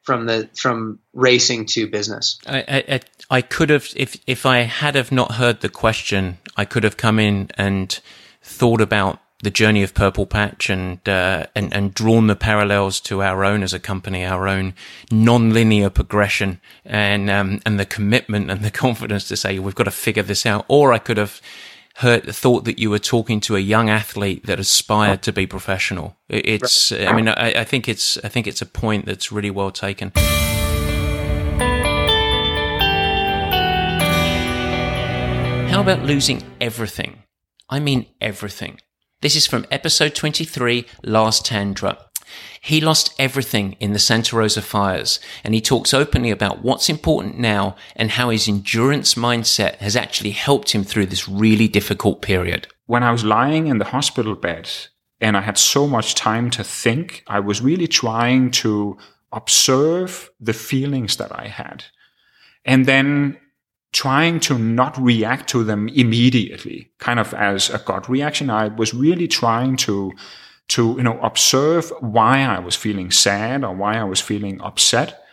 from 0.03 0.25
the 0.25 0.49
from 0.55 0.99
racing 1.13 1.65
to 1.65 1.87
business. 1.87 2.39
I, 2.47 2.83
I, 2.87 2.99
I 3.29 3.41
could 3.41 3.69
have, 3.69 3.89
if 3.95 4.17
if 4.27 4.45
I 4.45 4.59
had 4.59 4.95
have 4.95 5.11
not 5.11 5.33
heard 5.33 5.61
the 5.61 5.69
question, 5.69 6.37
I 6.55 6.63
could 6.63 6.83
have 6.83 6.95
come 6.95 7.19
in 7.19 7.49
and 7.55 7.99
thought 8.47 8.81
about 8.81 9.19
the 9.43 9.51
journey 9.51 9.83
of 9.83 9.93
Purple 9.93 10.25
Patch 10.25 10.69
and, 10.69 11.07
uh, 11.07 11.45
and, 11.53 11.71
and 11.73 11.93
drawn 11.93 12.25
the 12.25 12.35
parallels 12.35 12.99
to 13.01 13.21
our 13.21 13.45
own 13.45 13.61
as 13.61 13.73
a 13.73 13.79
company, 13.79 14.25
our 14.25 14.47
own 14.47 14.73
non-linear 15.11 15.91
progression 15.91 16.59
and, 16.83 17.29
um, 17.29 17.59
and 17.65 17.79
the 17.79 17.85
commitment 17.85 18.49
and 18.49 18.61
the 18.61 18.71
confidence 18.85 19.27
to 19.27 19.37
say, 19.37 19.59
we've 19.59 19.75
got 19.75 19.83
to 19.83 19.91
figure 19.91 20.23
this 20.23 20.45
out. 20.45 20.65
Or 20.67 20.91
I 20.91 20.97
could 20.97 21.17
have 21.17 21.39
heard, 21.97 22.23
thought 22.33 22.63
that 22.65 22.79
you 22.79 22.89
were 22.89 22.99
talking 22.99 23.39
to 23.41 23.55
a 23.55 23.59
young 23.59 23.89
athlete 23.89 24.47
that 24.47 24.59
aspired 24.59 25.21
to 25.23 25.31
be 25.31 25.45
professional. 25.45 26.17
It's, 26.29 26.91
I 26.91 27.13
mean, 27.13 27.27
I, 27.27 27.59
I 27.59 27.63
think 27.63 27.87
it's, 27.87 28.17
I 28.23 28.29
think 28.29 28.47
it's 28.47 28.63
a 28.63 28.65
point 28.65 29.05
that's 29.05 29.31
really 29.31 29.51
well 29.51 29.71
taken. 29.71 30.13
How 35.69 35.81
about 35.81 36.03
losing 36.03 36.41
everything? 36.59 37.21
I 37.69 37.79
mean 37.79 38.05
everything. 38.21 38.79
This 39.21 39.35
is 39.35 39.45
from 39.45 39.65
episode 39.69 40.15
23, 40.15 40.85
Lars 41.03 41.41
Tandra. 41.41 41.97
He 42.61 42.79
lost 42.79 43.13
everything 43.19 43.75
in 43.79 43.91
the 43.91 43.99
Santa 43.99 44.37
Rosa 44.37 44.61
fires, 44.61 45.19
and 45.43 45.53
he 45.53 45.59
talks 45.59 45.93
openly 45.93 46.31
about 46.31 46.63
what's 46.63 46.89
important 46.89 47.39
now 47.39 47.75
and 47.95 48.11
how 48.11 48.29
his 48.29 48.47
endurance 48.47 49.15
mindset 49.15 49.75
has 49.77 49.97
actually 49.97 50.31
helped 50.31 50.71
him 50.71 50.83
through 50.85 51.07
this 51.07 51.27
really 51.27 51.67
difficult 51.67 52.21
period. 52.21 52.67
When 52.85 53.03
I 53.03 53.11
was 53.11 53.25
lying 53.25 53.67
in 53.67 53.79
the 53.79 53.85
hospital 53.85 54.35
bed 54.35 54.69
and 55.19 55.35
I 55.35 55.41
had 55.41 55.57
so 55.57 55.87
much 55.87 56.15
time 56.15 56.49
to 56.51 56.63
think, 56.63 57.23
I 57.27 57.41
was 57.41 57.61
really 57.61 57.87
trying 57.87 58.51
to 58.51 58.97
observe 59.33 60.29
the 60.39 60.53
feelings 60.53 61.17
that 61.17 61.37
I 61.37 61.47
had. 61.47 61.83
And 62.63 62.85
then 62.85 63.37
trying 63.93 64.39
to 64.41 64.57
not 64.57 64.97
react 64.97 65.49
to 65.49 65.63
them 65.63 65.87
immediately, 65.89 66.91
kind 66.99 67.19
of 67.19 67.33
as 67.33 67.69
a 67.69 67.79
gut 67.79 68.09
reaction. 68.09 68.49
I 68.49 68.67
was 68.67 68.93
really 68.93 69.27
trying 69.27 69.77
to, 69.77 70.11
to, 70.69 70.95
you 70.97 71.03
know, 71.03 71.19
observe 71.21 71.91
why 72.01 72.41
I 72.41 72.59
was 72.59 72.75
feeling 72.75 73.11
sad 73.11 73.63
or 73.63 73.73
why 73.73 73.97
I 73.97 74.03
was 74.03 74.21
feeling 74.21 74.61
upset 74.61 75.23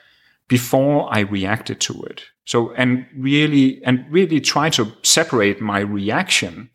before 0.49 1.09
I 1.13 1.21
reacted 1.21 1.81
to 1.83 2.03
it. 2.05 2.25
So, 2.45 2.73
and 2.75 3.07
really, 3.17 3.83
and 3.85 4.05
really 4.11 4.41
try 4.41 4.71
to 4.71 4.93
separate 5.03 5.61
my 5.61 5.81
reaction 5.81 6.71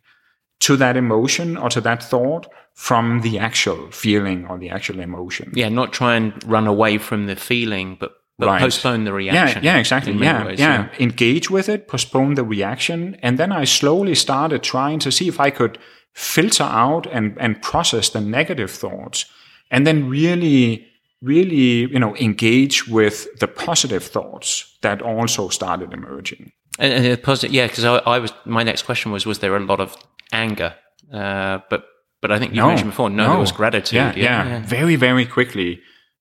to 0.60 0.76
that 0.76 0.96
emotion 0.96 1.56
or 1.56 1.70
to 1.70 1.80
that 1.80 2.02
thought 2.02 2.48
from 2.74 3.20
the 3.20 3.38
actual 3.38 3.90
feeling 3.90 4.46
or 4.46 4.58
the 4.58 4.70
actual 4.70 5.00
emotion. 5.00 5.52
Yeah, 5.54 5.68
not 5.68 5.92
try 5.92 6.16
and 6.16 6.32
run 6.44 6.66
away 6.66 6.98
from 6.98 7.26
the 7.26 7.36
feeling, 7.36 7.96
but 7.98 8.12
right. 8.46 8.60
postpone 8.60 9.04
the 9.04 9.12
reaction. 9.12 9.62
Yeah, 9.62 9.74
yeah, 9.74 9.80
exactly. 9.80 10.12
Yeah, 10.12 10.46
ways, 10.46 10.58
yeah, 10.58 10.88
yeah. 10.98 11.04
Engage 11.04 11.50
with 11.50 11.68
it, 11.68 11.88
postpone 11.88 12.34
the 12.34 12.44
reaction, 12.44 13.16
and 13.22 13.38
then 13.38 13.52
I 13.52 13.64
slowly 13.64 14.14
started 14.14 14.62
trying 14.62 14.98
to 15.00 15.10
see 15.10 15.28
if 15.28 15.40
I 15.40 15.50
could 15.50 15.78
filter 16.14 16.64
out 16.64 17.06
and 17.06 17.36
and 17.38 17.60
process 17.62 18.10
the 18.10 18.20
negative 18.20 18.70
thoughts, 18.70 19.26
and 19.70 19.86
then 19.86 20.08
really, 20.08 20.86
really, 21.22 21.90
you 21.92 21.98
know, 21.98 22.16
engage 22.16 22.88
with 22.88 23.26
the 23.38 23.48
positive 23.48 24.04
thoughts 24.04 24.76
that 24.82 25.02
also 25.02 25.48
started 25.48 25.92
emerging. 25.92 26.52
And, 26.78 27.06
and 27.06 27.22
positive, 27.22 27.54
yeah, 27.54 27.66
because 27.66 27.84
I, 27.84 27.96
I, 27.98 28.18
was 28.18 28.32
my 28.44 28.62
next 28.62 28.82
question 28.82 29.12
was 29.12 29.26
was 29.26 29.38
there 29.38 29.56
a 29.56 29.60
lot 29.60 29.80
of 29.80 29.96
anger, 30.32 30.74
uh, 31.12 31.58
but 31.68 31.84
but 32.20 32.30
I 32.30 32.38
think 32.38 32.52
you 32.52 32.60
no, 32.60 32.68
mentioned 32.68 32.90
before, 32.90 33.10
no, 33.10 33.24
no, 33.24 33.30
there 33.30 33.40
was 33.40 33.52
gratitude. 33.52 33.96
Yeah, 33.96 34.14
yeah, 34.14 34.48
yeah, 34.48 34.62
very 34.66 34.96
very 34.96 35.26
quickly 35.26 35.80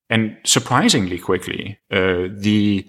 and 0.10 0.38
surprisingly 0.44 1.20
quickly, 1.20 1.80
uh, 1.92 2.28
the 2.32 2.86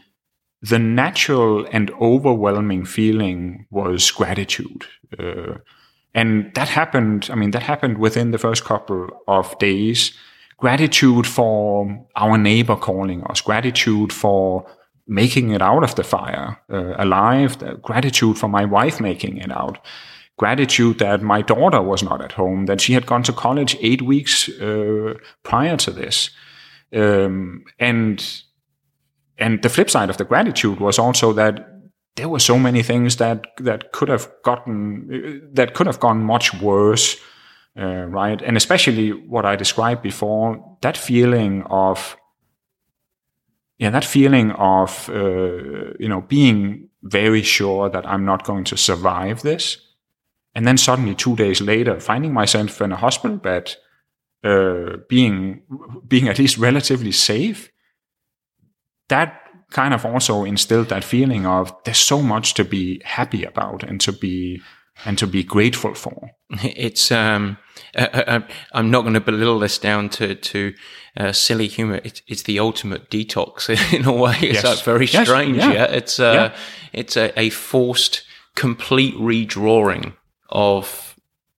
the 0.62 0.78
natural 0.78 1.66
and 1.72 1.90
overwhelming 2.00 2.84
feeling 2.84 3.66
was 3.70 4.10
gratitude. 4.10 4.84
Uh, 5.18 5.54
and 6.14 6.52
that 6.54 6.68
happened, 6.68 7.28
I 7.32 7.34
mean, 7.34 7.52
that 7.52 7.62
happened 7.62 7.98
within 7.98 8.30
the 8.30 8.38
first 8.38 8.64
couple 8.64 9.08
of 9.26 9.58
days. 9.58 10.12
Gratitude 10.58 11.26
for 11.26 12.06
our 12.16 12.36
neighbor 12.36 12.76
calling 12.76 13.22
us, 13.24 13.40
gratitude 13.40 14.12
for 14.12 14.66
making 15.06 15.50
it 15.50 15.62
out 15.62 15.82
of 15.82 15.94
the 15.94 16.04
fire 16.04 16.58
uh, 16.70 16.94
alive, 16.98 17.56
gratitude 17.80 18.38
for 18.38 18.48
my 18.48 18.64
wife 18.64 19.00
making 19.00 19.38
it 19.38 19.50
out, 19.50 19.78
gratitude 20.36 20.98
that 20.98 21.22
my 21.22 21.40
daughter 21.42 21.80
was 21.80 22.02
not 22.02 22.22
at 22.22 22.32
home, 22.32 22.66
that 22.66 22.80
she 22.80 22.92
had 22.92 23.06
gone 23.06 23.22
to 23.22 23.32
college 23.32 23.76
eight 23.80 24.02
weeks 24.02 24.48
uh, 24.60 25.14
prior 25.42 25.76
to 25.78 25.90
this. 25.90 26.30
Um, 26.94 27.64
and 27.78 28.42
and 29.38 29.62
the 29.62 29.68
flip 29.68 29.90
side 29.90 30.10
of 30.10 30.16
the 30.16 30.24
gratitude 30.24 30.80
was 30.80 30.98
also 30.98 31.32
that 31.32 31.66
there 32.16 32.28
were 32.28 32.40
so 32.40 32.58
many 32.58 32.82
things 32.82 33.16
that 33.16 33.46
that 33.58 33.92
could 33.92 34.08
have 34.08 34.28
gotten 34.44 35.50
that 35.54 35.74
could 35.74 35.86
have 35.86 36.00
gone 36.00 36.22
much 36.22 36.52
worse, 36.60 37.16
uh, 37.78 38.04
right? 38.06 38.42
And 38.42 38.56
especially 38.56 39.10
what 39.10 39.44
I 39.44 39.56
described 39.56 40.02
before, 40.02 40.76
that 40.82 40.96
feeling 40.96 41.62
of 41.70 42.16
yeah, 43.78 43.90
that 43.90 44.04
feeling 44.04 44.50
of 44.52 45.08
uh, 45.08 45.94
you 45.98 46.08
know 46.08 46.20
being 46.20 46.88
very 47.02 47.42
sure 47.42 47.88
that 47.88 48.06
I'm 48.06 48.24
not 48.24 48.44
going 48.44 48.64
to 48.64 48.76
survive 48.76 49.42
this, 49.42 49.78
and 50.54 50.66
then 50.66 50.76
suddenly 50.76 51.14
two 51.14 51.36
days 51.36 51.60
later 51.60 51.98
finding 52.00 52.34
myself 52.34 52.80
in 52.82 52.92
a 52.92 52.96
hospital 52.96 53.38
bed 53.38 53.76
uh, 54.44 54.96
being 55.08 55.62
being 56.08 56.28
at 56.28 56.38
least 56.38 56.58
relatively 56.58 57.12
safe, 57.12 57.70
that 59.08 59.40
kind 59.70 59.94
of 59.94 60.04
also 60.04 60.44
instilled 60.44 60.88
that 60.88 61.04
feeling 61.04 61.46
of 61.46 61.72
there's 61.84 61.98
so 61.98 62.20
much 62.22 62.54
to 62.54 62.64
be 62.64 63.00
happy 63.04 63.44
about 63.44 63.82
and 63.84 64.00
to 64.00 64.12
be 64.12 64.60
and 65.06 65.16
to 65.18 65.26
be 65.26 65.42
grateful 65.42 65.94
for. 65.94 66.30
It's 66.62 67.10
um, 67.12 67.56
uh, 67.96 68.08
uh, 68.12 68.40
I'm 68.72 68.90
not 68.90 69.02
going 69.02 69.14
to 69.14 69.20
belittle 69.20 69.58
this 69.60 69.78
down 69.78 70.08
to 70.10 70.34
to 70.34 70.72
uh, 71.16 71.32
silly 71.32 71.68
humor. 71.68 72.00
It's 72.04 72.22
it's 72.26 72.42
the 72.42 72.58
ultimate 72.58 73.10
detox 73.10 73.68
in 73.94 74.04
a 74.04 74.12
way. 74.12 74.36
It's 74.40 74.62
Yes. 74.62 74.64
like 74.64 74.84
very 74.84 75.06
Yes, 75.06 75.28
strange. 75.28 75.56
yeah. 75.56 75.72
Yeah, 75.72 75.84
it's 75.96 76.18
uh, 76.20 76.32
Yeah. 76.34 76.56
it's 76.92 77.16
a, 77.16 77.32
a 77.38 77.50
forced, 77.50 78.24
complete 78.56 79.14
redrawing 79.14 80.14
of 80.48 81.09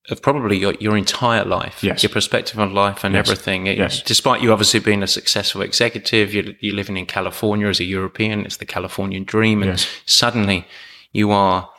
of 0.09 0.21
probably 0.21 0.57
your, 0.57 0.73
your 0.79 0.97
entire 0.97 1.45
life, 1.45 1.81
Yes. 1.83 2.03
your 2.03 2.09
perspective 2.11 2.59
on 2.59 2.73
life 2.73 3.03
and 3.05 3.15
Yes. 3.15 3.25
everything. 3.29 3.67
It- 3.67 3.77
Yes. 3.77 4.01
Despite 4.01 4.41
you 4.41 4.51
obviously 4.51 4.79
being 4.81 5.01
a 5.03 5.07
successful 5.07 5.61
executive, 5.61 6.33
you're, 6.33 6.53
you're 6.59 6.75
living 6.75 6.97
in 6.97 7.05
California 7.05 7.67
as 7.67 7.79
a 7.79 7.85
European. 7.85 8.45
It's 8.45 8.57
the 8.57 8.65
Californian 8.65 9.23
dream, 9.23 9.63
and 9.63 9.87
suddenly 10.05 10.65
you 11.13 11.31
are 11.31 11.69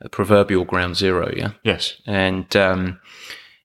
a 0.00 0.08
proverbial 0.08 0.64
ground 0.64 0.96
zero. 0.96 1.32
Yeah. 1.36 1.50
Yes. 1.62 1.94
And 2.06 2.54
um, 2.56 2.98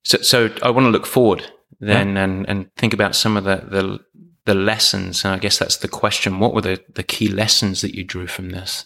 so, 0.04 0.18
so 0.22 0.50
I 0.62 0.70
want 0.70 0.86
to 0.86 0.92
look 0.92 1.06
forward 1.08 1.52
then 1.80 2.16
and, 2.18 2.48
and 2.50 2.74
think 2.76 2.94
about 2.94 3.16
some 3.16 3.36
of 3.38 3.44
the, 3.46 3.58
the 3.70 4.00
the 4.46 4.54
lessons. 4.54 5.24
And 5.26 5.34
I 5.34 5.38
guess 5.40 5.58
that's 5.58 5.78
the 5.78 5.88
question: 5.88 6.40
What 6.40 6.54
were 6.54 6.62
the, 6.62 6.84
the 6.94 7.04
key 7.04 7.28
lessons 7.30 7.82
that 7.82 7.96
you 7.96 8.04
drew 8.04 8.28
from 8.28 8.50
this? 8.52 8.86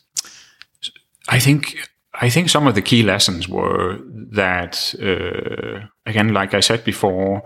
I 1.30 1.40
think 1.40 1.76
I 2.20 2.30
think 2.30 2.50
some 2.50 2.68
of 2.68 2.76
the 2.76 2.82
key 2.82 3.04
lessons 3.04 3.48
were 3.48 4.00
that 4.32 4.96
uh, 5.02 5.88
again, 6.06 6.34
like 6.34 6.54
I 6.54 6.62
said 6.62 6.84
before, 6.84 7.44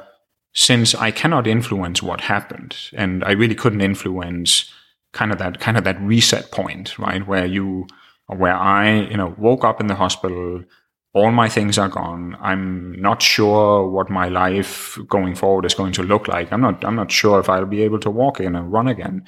since 0.53 0.95
I 0.95 1.11
cannot 1.11 1.47
influence 1.47 2.01
what 2.01 2.21
happened, 2.21 2.75
and 2.93 3.23
I 3.23 3.31
really 3.31 3.55
couldn't 3.55 3.81
influence 3.81 4.71
kind 5.13 5.31
of 5.31 5.39
that 5.39 5.59
kind 5.59 5.77
of 5.77 5.83
that 5.83 5.99
reset 6.01 6.51
point, 6.51 6.97
right, 6.97 7.25
where 7.27 7.45
you 7.45 7.87
where 8.27 8.55
I, 8.55 9.01
you 9.01 9.17
know, 9.17 9.35
woke 9.37 9.65
up 9.65 9.81
in 9.81 9.87
the 9.87 9.95
hospital. 9.95 10.63
All 11.13 11.31
my 11.31 11.49
things 11.49 11.77
are 11.77 11.89
gone. 11.89 12.37
I'm 12.39 12.93
not 13.01 13.21
sure 13.21 13.85
what 13.89 14.09
my 14.09 14.29
life 14.29 14.97
going 15.09 15.35
forward 15.35 15.65
is 15.65 15.73
going 15.73 15.91
to 15.93 16.03
look 16.03 16.29
like. 16.29 16.53
I'm 16.53 16.61
not. 16.61 16.85
I'm 16.85 16.95
not 16.95 17.11
sure 17.11 17.41
if 17.41 17.49
I'll 17.49 17.65
be 17.65 17.81
able 17.81 17.99
to 17.99 18.09
walk 18.09 18.39
again 18.39 18.55
and 18.55 18.71
run 18.71 18.87
again. 18.87 19.25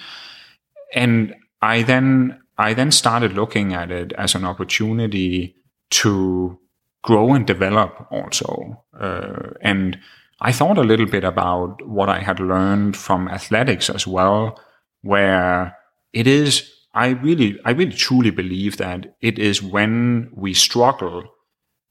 And 0.93 1.35
I 1.61 1.83
then 1.83 2.39
I 2.57 2.73
then 2.73 2.91
started 2.91 3.33
looking 3.33 3.73
at 3.73 3.91
it 3.91 4.13
as 4.13 4.35
an 4.35 4.45
opportunity 4.45 5.55
to 5.91 6.59
grow 7.03 7.33
and 7.33 7.45
develop 7.45 8.07
also. 8.11 8.83
Uh, 8.99 9.51
and 9.61 9.99
I 10.41 10.51
thought 10.51 10.77
a 10.77 10.83
little 10.83 11.05
bit 11.05 11.23
about 11.23 11.85
what 11.87 12.09
I 12.09 12.19
had 12.19 12.39
learned 12.39 12.97
from 12.97 13.27
athletics 13.27 13.89
as 13.89 14.05
well, 14.07 14.59
where 15.01 15.77
it 16.13 16.27
is, 16.27 16.71
I 16.93 17.09
really, 17.09 17.59
I 17.65 17.71
really 17.71 17.93
truly 17.93 18.29
believe 18.29 18.77
that 18.77 19.15
it 19.21 19.39
is 19.39 19.61
when 19.61 20.29
we 20.33 20.53
struggle 20.53 21.23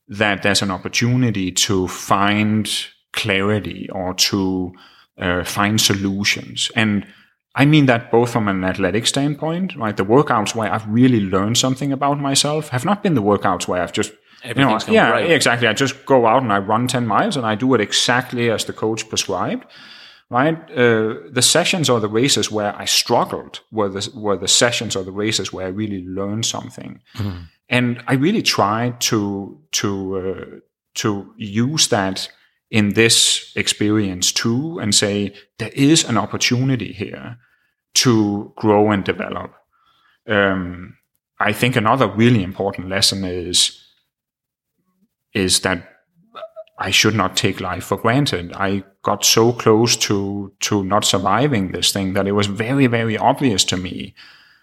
that 0.09 0.43
there's 0.43 0.63
an 0.63 0.71
opportunity 0.71 1.51
to 1.53 1.89
find 1.89 2.71
clarity 3.13 3.89
or 3.91 4.15
to 4.15 4.73
uh, 5.19 5.45
find 5.45 5.81
solutions. 5.81 6.71
And 6.75 7.07
I 7.55 7.67
mean 7.67 7.87
that 7.87 8.11
both 8.11 8.33
from 8.33 8.49
an 8.49 8.65
athletic 8.65 9.07
standpoint, 9.07 9.77
right? 9.77 9.97
The 9.97 10.05
workouts 10.05 10.55
where 10.55 10.73
I've 10.73 10.87
really 10.89 11.21
learned 11.21 11.59
something 11.59 11.93
about 11.93 12.19
myself 12.19 12.71
have 12.71 12.85
not 12.85 13.03
been 13.03 13.15
the 13.15 13.23
workouts 13.23 13.69
where 13.69 13.83
I've 13.83 13.93
just, 13.93 14.13
you 14.43 14.55
know, 14.55 14.79
yeah, 14.95 15.11
great. 15.11 15.31
exactly. 15.31 15.69
I 15.69 15.75
just 15.75 16.07
go 16.07 16.27
out 16.27 16.43
and 16.43 16.53
I 16.53 16.59
run 16.59 16.89
10 16.89 17.07
miles 17.07 17.37
and 17.37 17.45
I 17.45 17.55
do 17.55 17.75
it 17.75 17.81
exactly 17.81 18.51
as 18.51 18.65
the 18.65 18.73
coach 18.73 19.07
prescribed, 19.09 19.67
right? 20.31 20.57
Uh, 20.71 21.15
the 21.31 21.43
sessions 21.43 21.91
or 21.91 22.01
the 22.01 22.09
races 22.09 22.51
where 22.51 22.75
I 22.75 22.87
struggled 22.87 23.61
were 23.71 23.91
the, 23.91 24.11
were 24.15 24.39
the 24.39 24.49
sessions 24.49 24.97
or 24.97 25.05
the 25.05 25.13
races 25.13 25.53
where 25.53 25.67
I 25.67 25.71
really 25.71 26.05
learned 26.07 26.47
something. 26.47 27.03
And 27.69 28.03
I 28.07 28.15
really 28.15 28.43
tried 28.43 29.01
to, 29.03 29.61
to, 29.73 30.17
uh, 30.17 30.61
to 30.95 31.35
use 31.37 31.89
that 31.89 32.29
in 32.73 32.95
this 32.95 33.53
experience 33.55 34.33
too 34.33 34.79
and 34.81 34.95
say 34.95 35.35
there 35.59 35.71
is 35.75 36.05
an 36.05 36.17
opportunity 36.17 36.91
here 36.91 37.37
to 37.95 38.51
grow 38.57 38.91
and 38.91 39.05
develop. 39.05 39.55
Um, 40.27 40.97
I 41.39 41.53
think 41.53 41.77
another 41.77 42.09
really 42.09 42.43
important 42.43 42.89
lesson 42.89 43.25
is 43.25 43.79
is 45.35 45.61
that 45.61 45.87
I 46.79 46.91
should 46.91 47.15
not 47.15 47.37
take 47.37 47.61
life 47.61 47.85
for 47.85 47.99
granted. 47.99 48.53
I 48.55 48.85
got 49.03 49.25
so 49.25 49.53
close 49.53 49.95
to 50.09 50.53
to 50.61 50.83
not 50.83 51.05
surviving 51.05 51.73
this 51.73 51.93
thing 51.93 52.15
that 52.15 52.27
it 52.27 52.33
was 52.33 52.47
very 52.47 52.87
very 52.87 53.19
obvious 53.19 53.65
to 53.65 53.77
me 53.77 54.15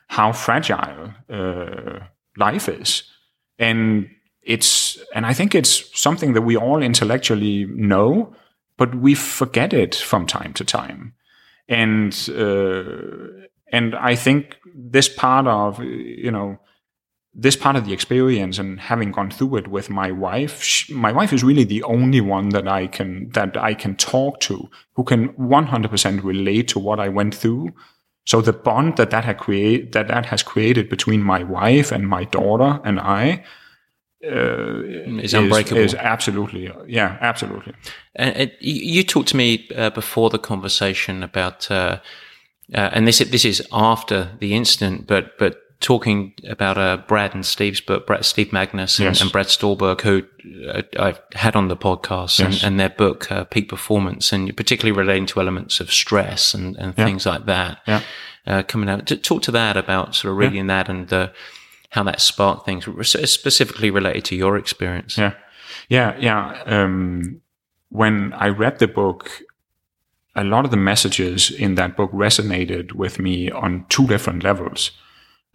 how 0.08 0.32
fragile 0.32 1.14
uh, 1.30 2.00
life 2.38 2.68
is, 2.68 3.04
and 3.60 4.10
it's 4.44 4.98
and 5.14 5.26
I 5.26 5.34
think 5.34 5.56
it's 5.56 6.00
something 6.00 6.34
that 6.34 6.42
we 6.42 6.56
all 6.58 6.82
intellectually 6.82 7.66
know, 7.66 8.36
but 8.78 8.96
we 8.96 9.16
forget 9.16 9.74
it 9.74 9.96
from 9.96 10.26
time 10.26 10.54
to 10.54 10.64
time, 10.64 11.14
and 11.68 12.14
uh, 12.30 13.48
and 13.72 13.96
I 13.96 14.16
think 14.16 14.58
this 14.74 15.10
part 15.10 15.48
of 15.48 15.84
you 15.84 16.32
know 16.32 16.60
this 17.34 17.56
part 17.56 17.76
of 17.76 17.86
the 17.86 17.94
experience 17.94 18.58
and 18.58 18.80
having 18.80 19.12
gone 19.12 19.30
through 19.30 19.58
it 19.58 19.68
with 19.68 19.90
my 19.90 20.12
wife, 20.12 20.64
sh 20.64 20.90
my 20.90 21.12
wife 21.12 21.32
is 21.32 21.44
really 21.44 21.64
the 21.64 21.84
only 21.84 22.22
one 22.22 22.50
that 22.50 22.68
I 22.68 22.88
can 22.88 23.30
that 23.30 23.56
I 23.56 23.74
can 23.74 23.96
talk 23.96 24.40
to 24.42 24.70
who 24.96 25.04
can 25.04 25.30
100% 25.30 26.24
relate 26.24 26.68
to 26.70 26.80
what 26.80 27.00
I 27.00 27.10
went 27.10 27.36
through. 27.36 27.74
So 28.26 28.42
the 28.42 28.54
bond 28.54 28.98
that 28.98 29.12
that 29.12 29.26
had 29.26 29.38
create 29.38 29.92
that 29.92 30.08
that 30.08 30.26
has 30.28 30.44
created 30.44 30.90
between 30.90 31.22
my 31.24 31.44
wife 31.44 31.92
and 31.92 32.08
my 32.08 32.24
daughter 32.26 32.80
and 32.84 33.00
I 33.00 33.44
uh, 34.26 35.22
Is 35.22 35.34
unbreakable. 35.34 35.82
Is, 35.82 35.94
absolutely, 35.96 36.70
yeah, 36.88 37.18
absolutely. 37.22 37.74
And 38.16 38.52
you 38.60 39.04
talked 39.04 39.30
to 39.30 39.38
me 39.38 39.68
uh, 39.76 39.90
before 39.92 40.30
the 40.30 40.40
conversation 40.40 41.24
about, 41.24 41.70
uh, 41.72 42.00
uh, 42.74 42.90
and 42.94 43.08
this 43.08 43.20
this 43.20 43.46
is 43.46 43.66
after 43.72 44.32
the 44.40 44.54
incident, 44.54 45.08
but 45.08 45.38
but 45.38 45.58
talking 45.80 46.34
about 46.50 46.78
uh, 46.78 46.98
Brad 47.08 47.34
and 47.34 47.46
Steve's 47.46 47.80
book, 47.80 48.06
Brad, 48.06 48.26
Steve 48.26 48.50
Magness 48.52 49.00
and, 49.00 49.06
Yes. 49.06 49.22
and 49.22 49.32
Brad 49.32 49.46
Stulberg, 49.50 50.02
who 50.02 50.24
uh, 50.68 50.82
I've 51.00 51.22
had 51.34 51.56
on 51.56 51.70
the 51.70 51.78
podcast, 51.78 52.44
and, 52.44 52.54
Yes. 52.54 52.64
and 52.64 52.78
their 52.78 52.90
book 52.90 53.32
uh, 53.32 53.46
Peak 53.46 53.70
Performance, 53.70 54.34
and 54.34 54.54
particularly 54.58 54.98
relating 54.98 55.26
to 55.28 55.40
elements 55.40 55.80
of 55.80 55.90
stress 55.92 56.54
and, 56.54 56.76
and 56.78 56.94
Yeah. 56.98 57.06
things 57.06 57.26
like 57.26 57.46
that. 57.46 57.80
Yeah. 57.88 58.02
Uh, 58.46 58.64
coming 58.64 58.90
out, 58.90 59.06
to 59.06 59.16
talk 59.16 59.42
to 59.44 59.52
that 59.52 59.78
about 59.78 60.16
sort 60.16 60.32
of 60.32 60.38
reading 60.38 60.68
that 60.68 60.90
and 60.90 61.12
uh, 61.14 61.30
how 61.90 62.04
that 62.04 62.22
sparked 62.22 62.66
things, 62.66 62.86
specifically 63.08 63.90
related 63.92 64.26
to 64.26 64.36
your 64.36 64.58
experience. 64.58 65.18
Yeah, 65.18 65.34
yeah, 65.90 66.16
yeah. 66.20 66.64
Um, 66.66 67.42
when 67.90 68.34
I 68.34 68.48
read 68.48 68.80
the 68.80 68.88
book, 68.88 69.42
a 70.36 70.44
lot 70.44 70.66
of 70.66 70.72
the 70.72 70.78
messages 70.78 71.52
in 71.52 71.76
that 71.76 71.98
book 71.98 72.12
resonated 72.12 72.94
with 72.94 73.20
me 73.20 73.50
on 73.52 73.86
two 73.90 74.08
different 74.08 74.44
levels. 74.44 74.92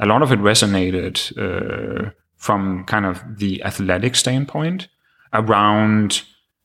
A 0.01 0.07
lot 0.07 0.23
of 0.23 0.33
it 0.33 0.41
resonated 0.41 1.33
uh, 1.39 2.11
from 2.37 2.85
kind 2.85 3.07
of 3.07 3.23
the 3.39 3.63
athletic 3.63 4.17
standpoint 4.17 4.89
around, 5.33 6.23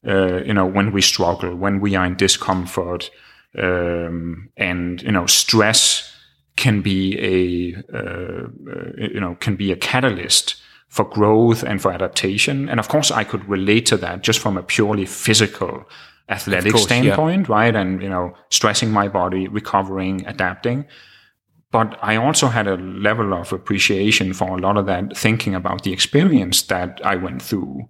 uh, 0.08 0.44
you 0.44 0.54
know, 0.54 0.66
when 0.66 0.92
we 0.92 1.02
struggle, 1.02 1.56
when 1.56 1.80
we 1.80 1.96
are 1.96 2.06
in 2.06 2.16
discomfort, 2.16 3.12
um, 3.58 4.50
and 4.58 5.02
you 5.04 5.12
know, 5.12 5.26
stress 5.26 6.09
can 6.60 6.82
be 6.82 7.18
a 7.18 7.98
uh, 7.98 8.48
uh, 8.74 9.08
you 9.16 9.20
know 9.20 9.36
can 9.40 9.56
be 9.56 9.72
a 9.72 9.76
catalyst 9.76 10.56
for 10.90 11.06
growth 11.06 11.64
and 11.64 11.82
for 11.82 11.92
adaptation. 11.92 12.68
And 12.70 12.80
of 12.80 12.88
course, 12.90 13.12
I 13.12 13.24
could 13.24 13.48
relate 13.48 13.86
to 13.88 13.98
that 13.98 14.22
just 14.22 14.40
from 14.40 14.58
a 14.58 14.64
purely 14.64 15.06
physical, 15.06 15.86
athletic 16.28 16.74
course, 16.74 16.90
yeah. 16.90 17.02
standpoint, 17.02 17.48
right? 17.48 17.76
And 17.76 18.02
you 18.02 18.10
know, 18.10 18.34
stressing 18.50 18.92
my 18.92 19.08
body, 19.08 19.48
recovering, 19.48 20.26
adapting. 20.28 20.86
But 21.72 21.98
I 22.02 22.16
also 22.16 22.48
had 22.48 22.68
a 22.68 22.78
level 22.78 23.34
of 23.34 23.54
appreciation 23.54 24.34
for 24.34 24.58
a 24.58 24.62
lot 24.62 24.76
of 24.76 24.88
that, 24.88 25.16
thinking 25.16 25.56
about 25.56 25.84
the 25.84 25.94
experience 25.94 26.64
that 26.64 27.00
I 27.06 27.16
went 27.16 27.42
through. 27.42 27.88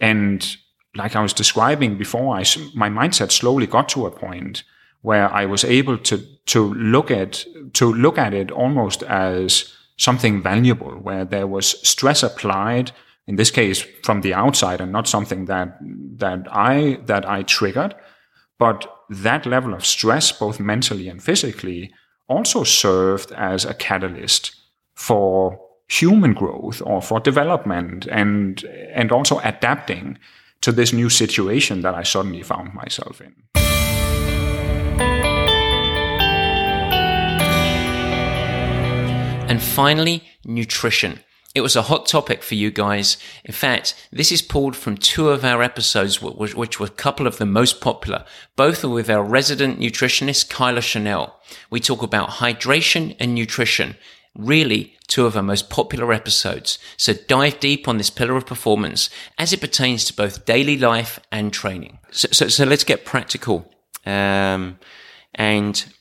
And 0.00 0.56
like 0.94 1.16
I 1.16 1.20
was 1.20 1.32
describing 1.32 1.98
before, 1.98 2.36
I, 2.36 2.44
my 2.74 2.88
mindset 2.88 3.32
slowly 3.32 3.66
got 3.66 3.88
to 3.90 4.06
a 4.06 4.10
point 4.10 4.62
where 5.02 5.32
I 5.32 5.46
was 5.46 5.64
able 5.64 5.98
to, 5.98 6.18
to 6.46 6.74
look 6.74 7.10
at, 7.10 7.44
to 7.74 7.92
look 7.92 8.18
at 8.18 8.34
it 8.34 8.50
almost 8.50 9.02
as 9.04 9.74
something 9.96 10.42
valuable, 10.42 10.92
where 10.92 11.24
there 11.24 11.46
was 11.46 11.80
stress 11.88 12.22
applied, 12.22 12.92
in 13.26 13.36
this 13.36 13.50
case 13.50 13.84
from 14.02 14.22
the 14.22 14.34
outside 14.34 14.80
and 14.80 14.92
not 14.92 15.06
something 15.06 15.44
that, 15.46 15.78
that 16.16 16.46
I, 16.50 16.98
that 17.06 17.28
I 17.28 17.42
triggered. 17.42 17.94
But 18.58 18.90
that 19.08 19.46
level 19.46 19.74
of 19.74 19.86
stress, 19.86 20.32
both 20.32 20.58
mentally 20.58 21.08
and 21.08 21.22
physically, 21.22 21.92
also 22.28 22.64
served 22.64 23.32
as 23.32 23.64
a 23.64 23.74
catalyst 23.74 24.54
for 24.94 25.60
human 25.88 26.34
growth 26.34 26.82
or 26.84 27.00
for 27.00 27.18
development 27.18 28.06
and 28.06 28.62
and 28.94 29.10
also 29.10 29.38
adapting 29.38 30.18
to 30.60 30.72
this 30.72 30.92
new 30.92 31.08
situation 31.08 31.80
that 31.80 31.94
I 31.94 32.02
suddenly 32.02 32.42
found 32.42 32.74
myself 32.74 33.20
in. 33.20 33.34
And 39.48 39.62
finally, 39.62 40.24
nutrition. 40.44 41.20
It 41.54 41.62
was 41.62 41.74
a 41.74 41.82
hot 41.82 42.04
topic 42.04 42.42
for 42.42 42.54
you 42.54 42.70
guys. 42.70 43.16
In 43.46 43.54
fact, 43.54 43.94
this 44.12 44.30
is 44.30 44.42
pulled 44.42 44.76
from 44.76 44.98
two 44.98 45.30
of 45.30 45.42
our 45.42 45.62
episodes, 45.62 46.20
which, 46.20 46.78
were 46.78 46.86
a 46.86 46.90
couple 46.90 47.26
of 47.26 47.38
the 47.38 47.46
most 47.46 47.80
popular. 47.80 48.26
Both 48.56 48.84
are 48.84 48.90
with 48.90 49.08
our 49.08 49.24
resident 49.24 49.80
nutritionist, 49.80 50.50
Kyla 50.50 50.80
Channell. 50.80 51.32
We 51.70 51.80
talk 51.80 52.02
about 52.02 52.28
hydration 52.28 53.16
and 53.18 53.34
nutrition. 53.34 53.96
Really, 54.36 54.98
two 55.06 55.24
of 55.24 55.34
our 55.34 55.42
most 55.42 55.70
popular 55.70 56.12
episodes. 56.12 56.78
So 56.98 57.14
dive 57.14 57.58
deep 57.58 57.88
on 57.88 57.96
this 57.96 58.10
pillar 58.10 58.36
of 58.36 58.44
performance 58.44 59.08
as 59.38 59.54
it 59.54 59.62
pertains 59.62 60.04
to 60.04 60.14
both 60.14 60.44
daily 60.44 60.76
life 60.76 61.18
and 61.32 61.54
training. 61.54 62.00
So, 62.10 62.28
so, 62.32 62.48
so 62.48 62.64
let's 62.64 62.84
get 62.84 63.06
practical. 63.06 63.72
Um, 64.04 64.78
and 65.34 65.92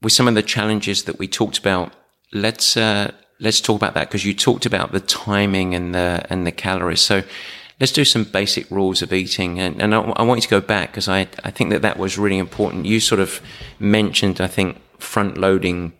with 0.00 0.14
some 0.14 0.26
of 0.26 0.34
the 0.34 0.42
challenges 0.42 1.04
that 1.04 1.18
we 1.18 1.28
talked 1.28 1.58
about, 1.58 1.92
let's, 2.34 2.76
uh, 2.76 3.12
let's 3.40 3.60
talk 3.60 3.76
about 3.76 3.94
that 3.94 4.08
because 4.08 4.24
you 4.24 4.34
talked 4.34 4.66
about 4.66 4.92
the 4.92 5.00
timing 5.00 5.74
and 5.74 5.94
the 5.94 6.26
and 6.30 6.46
the 6.46 6.52
calories. 6.52 7.00
So 7.00 7.22
let's 7.80 7.92
do 7.92 8.04
some 8.04 8.24
basic 8.24 8.70
rules 8.70 9.02
of 9.02 9.12
eating. 9.12 9.60
And, 9.60 9.80
and 9.80 9.94
I, 9.94 10.00
I 10.00 10.22
want 10.22 10.38
you 10.38 10.42
to 10.42 10.48
go 10.48 10.60
back 10.60 10.90
because 10.90 11.08
I 11.08 11.28
I 11.44 11.50
think 11.50 11.70
that 11.70 11.82
that 11.82 11.98
was 11.98 12.18
really 12.18 12.38
important. 12.38 12.86
You 12.86 13.00
sort 13.00 13.20
of 13.20 13.40
mentioned 13.78 14.40
I 14.40 14.46
think 14.46 14.80
front 14.98 15.38
loading 15.38 15.92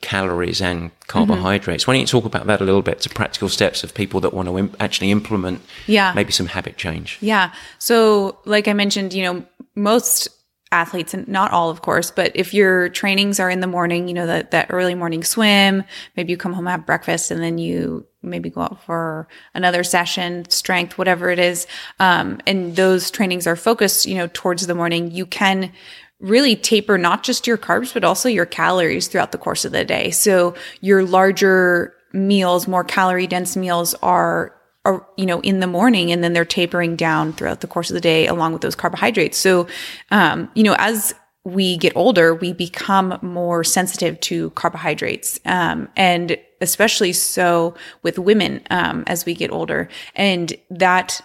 calories 0.00 0.62
and 0.62 0.90
carbohydrates. 1.08 1.82
Mm-hmm. 1.82 1.90
Why 1.90 1.94
don't 1.94 2.00
you 2.00 2.06
talk 2.06 2.24
about 2.24 2.46
that 2.46 2.62
a 2.62 2.64
little 2.64 2.82
bit 2.82 3.00
to 3.02 3.10
practical 3.10 3.50
steps 3.50 3.84
of 3.84 3.92
people 3.92 4.20
that 4.20 4.32
want 4.32 4.48
to 4.48 4.58
Im- 4.58 4.74
actually 4.80 5.10
implement 5.10 5.60
yeah. 5.86 6.12
maybe 6.14 6.32
some 6.32 6.46
habit 6.46 6.78
change? 6.78 7.18
Yeah. 7.20 7.52
So 7.78 8.38
like 8.46 8.66
I 8.66 8.72
mentioned, 8.72 9.12
you 9.12 9.22
know, 9.24 9.44
most 9.74 10.28
athletes 10.72 11.14
and 11.14 11.26
not 11.26 11.50
all 11.50 11.68
of 11.68 11.82
course 11.82 12.10
but 12.10 12.30
if 12.34 12.54
your 12.54 12.88
trainings 12.90 13.40
are 13.40 13.50
in 13.50 13.60
the 13.60 13.66
morning 13.66 14.06
you 14.06 14.14
know 14.14 14.26
that 14.26 14.52
that 14.52 14.66
early 14.70 14.94
morning 14.94 15.24
swim 15.24 15.82
maybe 16.16 16.30
you 16.30 16.36
come 16.36 16.52
home 16.52 16.66
have 16.66 16.86
breakfast 16.86 17.30
and 17.30 17.42
then 17.42 17.58
you 17.58 18.06
maybe 18.22 18.50
go 18.50 18.60
out 18.60 18.80
for 18.84 19.26
another 19.54 19.82
session 19.82 20.48
strength 20.48 20.96
whatever 20.96 21.28
it 21.28 21.40
is 21.40 21.66
um, 21.98 22.38
and 22.46 22.76
those 22.76 23.10
trainings 23.10 23.46
are 23.46 23.56
focused 23.56 24.06
you 24.06 24.14
know 24.14 24.28
towards 24.32 24.66
the 24.66 24.74
morning 24.74 25.10
you 25.10 25.26
can 25.26 25.72
really 26.20 26.54
taper 26.54 26.98
not 26.98 27.22
just 27.22 27.46
your 27.46 27.58
carbs 27.58 27.92
but 27.92 28.04
also 28.04 28.28
your 28.28 28.46
calories 28.46 29.08
throughout 29.08 29.32
the 29.32 29.38
course 29.38 29.64
of 29.64 29.72
the 29.72 29.84
day. 29.84 30.10
So 30.10 30.54
your 30.80 31.04
larger 31.04 31.94
meals 32.12 32.68
more 32.68 32.84
calorie 32.84 33.26
dense 33.26 33.56
meals 33.56 33.94
are 34.02 34.54
are, 34.84 35.06
you 35.16 35.26
know, 35.26 35.40
in 35.40 35.60
the 35.60 35.66
morning 35.66 36.10
and 36.10 36.24
then 36.24 36.32
they're 36.32 36.44
tapering 36.44 36.96
down 36.96 37.32
throughout 37.32 37.60
the 37.60 37.66
course 37.66 37.90
of 37.90 37.94
the 37.94 38.00
day 38.00 38.26
along 38.26 38.52
with 38.52 38.62
those 38.62 38.74
carbohydrates. 38.74 39.36
So, 39.36 39.66
um, 40.10 40.50
you 40.54 40.62
know, 40.62 40.74
as 40.78 41.14
we 41.44 41.76
get 41.76 41.96
older, 41.96 42.34
we 42.34 42.52
become 42.52 43.18
more 43.22 43.64
sensitive 43.64 44.20
to 44.20 44.50
carbohydrates. 44.50 45.40
Um, 45.44 45.88
and 45.96 46.36
especially 46.60 47.12
so 47.12 47.74
with 48.02 48.18
women, 48.18 48.62
um, 48.70 49.04
as 49.06 49.24
we 49.24 49.34
get 49.34 49.50
older. 49.50 49.88
And 50.14 50.54
that 50.70 51.20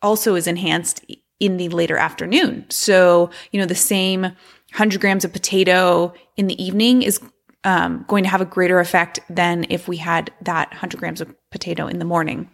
also 0.00 0.34
is 0.34 0.46
enhanced 0.46 1.04
in 1.40 1.56
the 1.56 1.68
later 1.68 1.96
afternoon. 1.96 2.64
So, 2.70 3.30
you 3.50 3.60
know, 3.60 3.66
the 3.66 3.74
same 3.74 4.22
100 4.22 5.00
grams 5.00 5.24
of 5.24 5.32
potato 5.32 6.14
in 6.36 6.46
the 6.46 6.62
evening 6.62 7.02
is 7.02 7.20
um, 7.64 8.04
going 8.08 8.24
to 8.24 8.30
have 8.30 8.40
a 8.40 8.46
greater 8.46 8.80
effect 8.80 9.20
than 9.28 9.66
if 9.68 9.88
we 9.88 9.96
had 9.96 10.32
that 10.42 10.70
100 10.70 10.98
grams 10.98 11.20
of 11.20 11.34
potato 11.50 11.86
in 11.86 11.98
the 11.98 12.04
morning. 12.04 12.48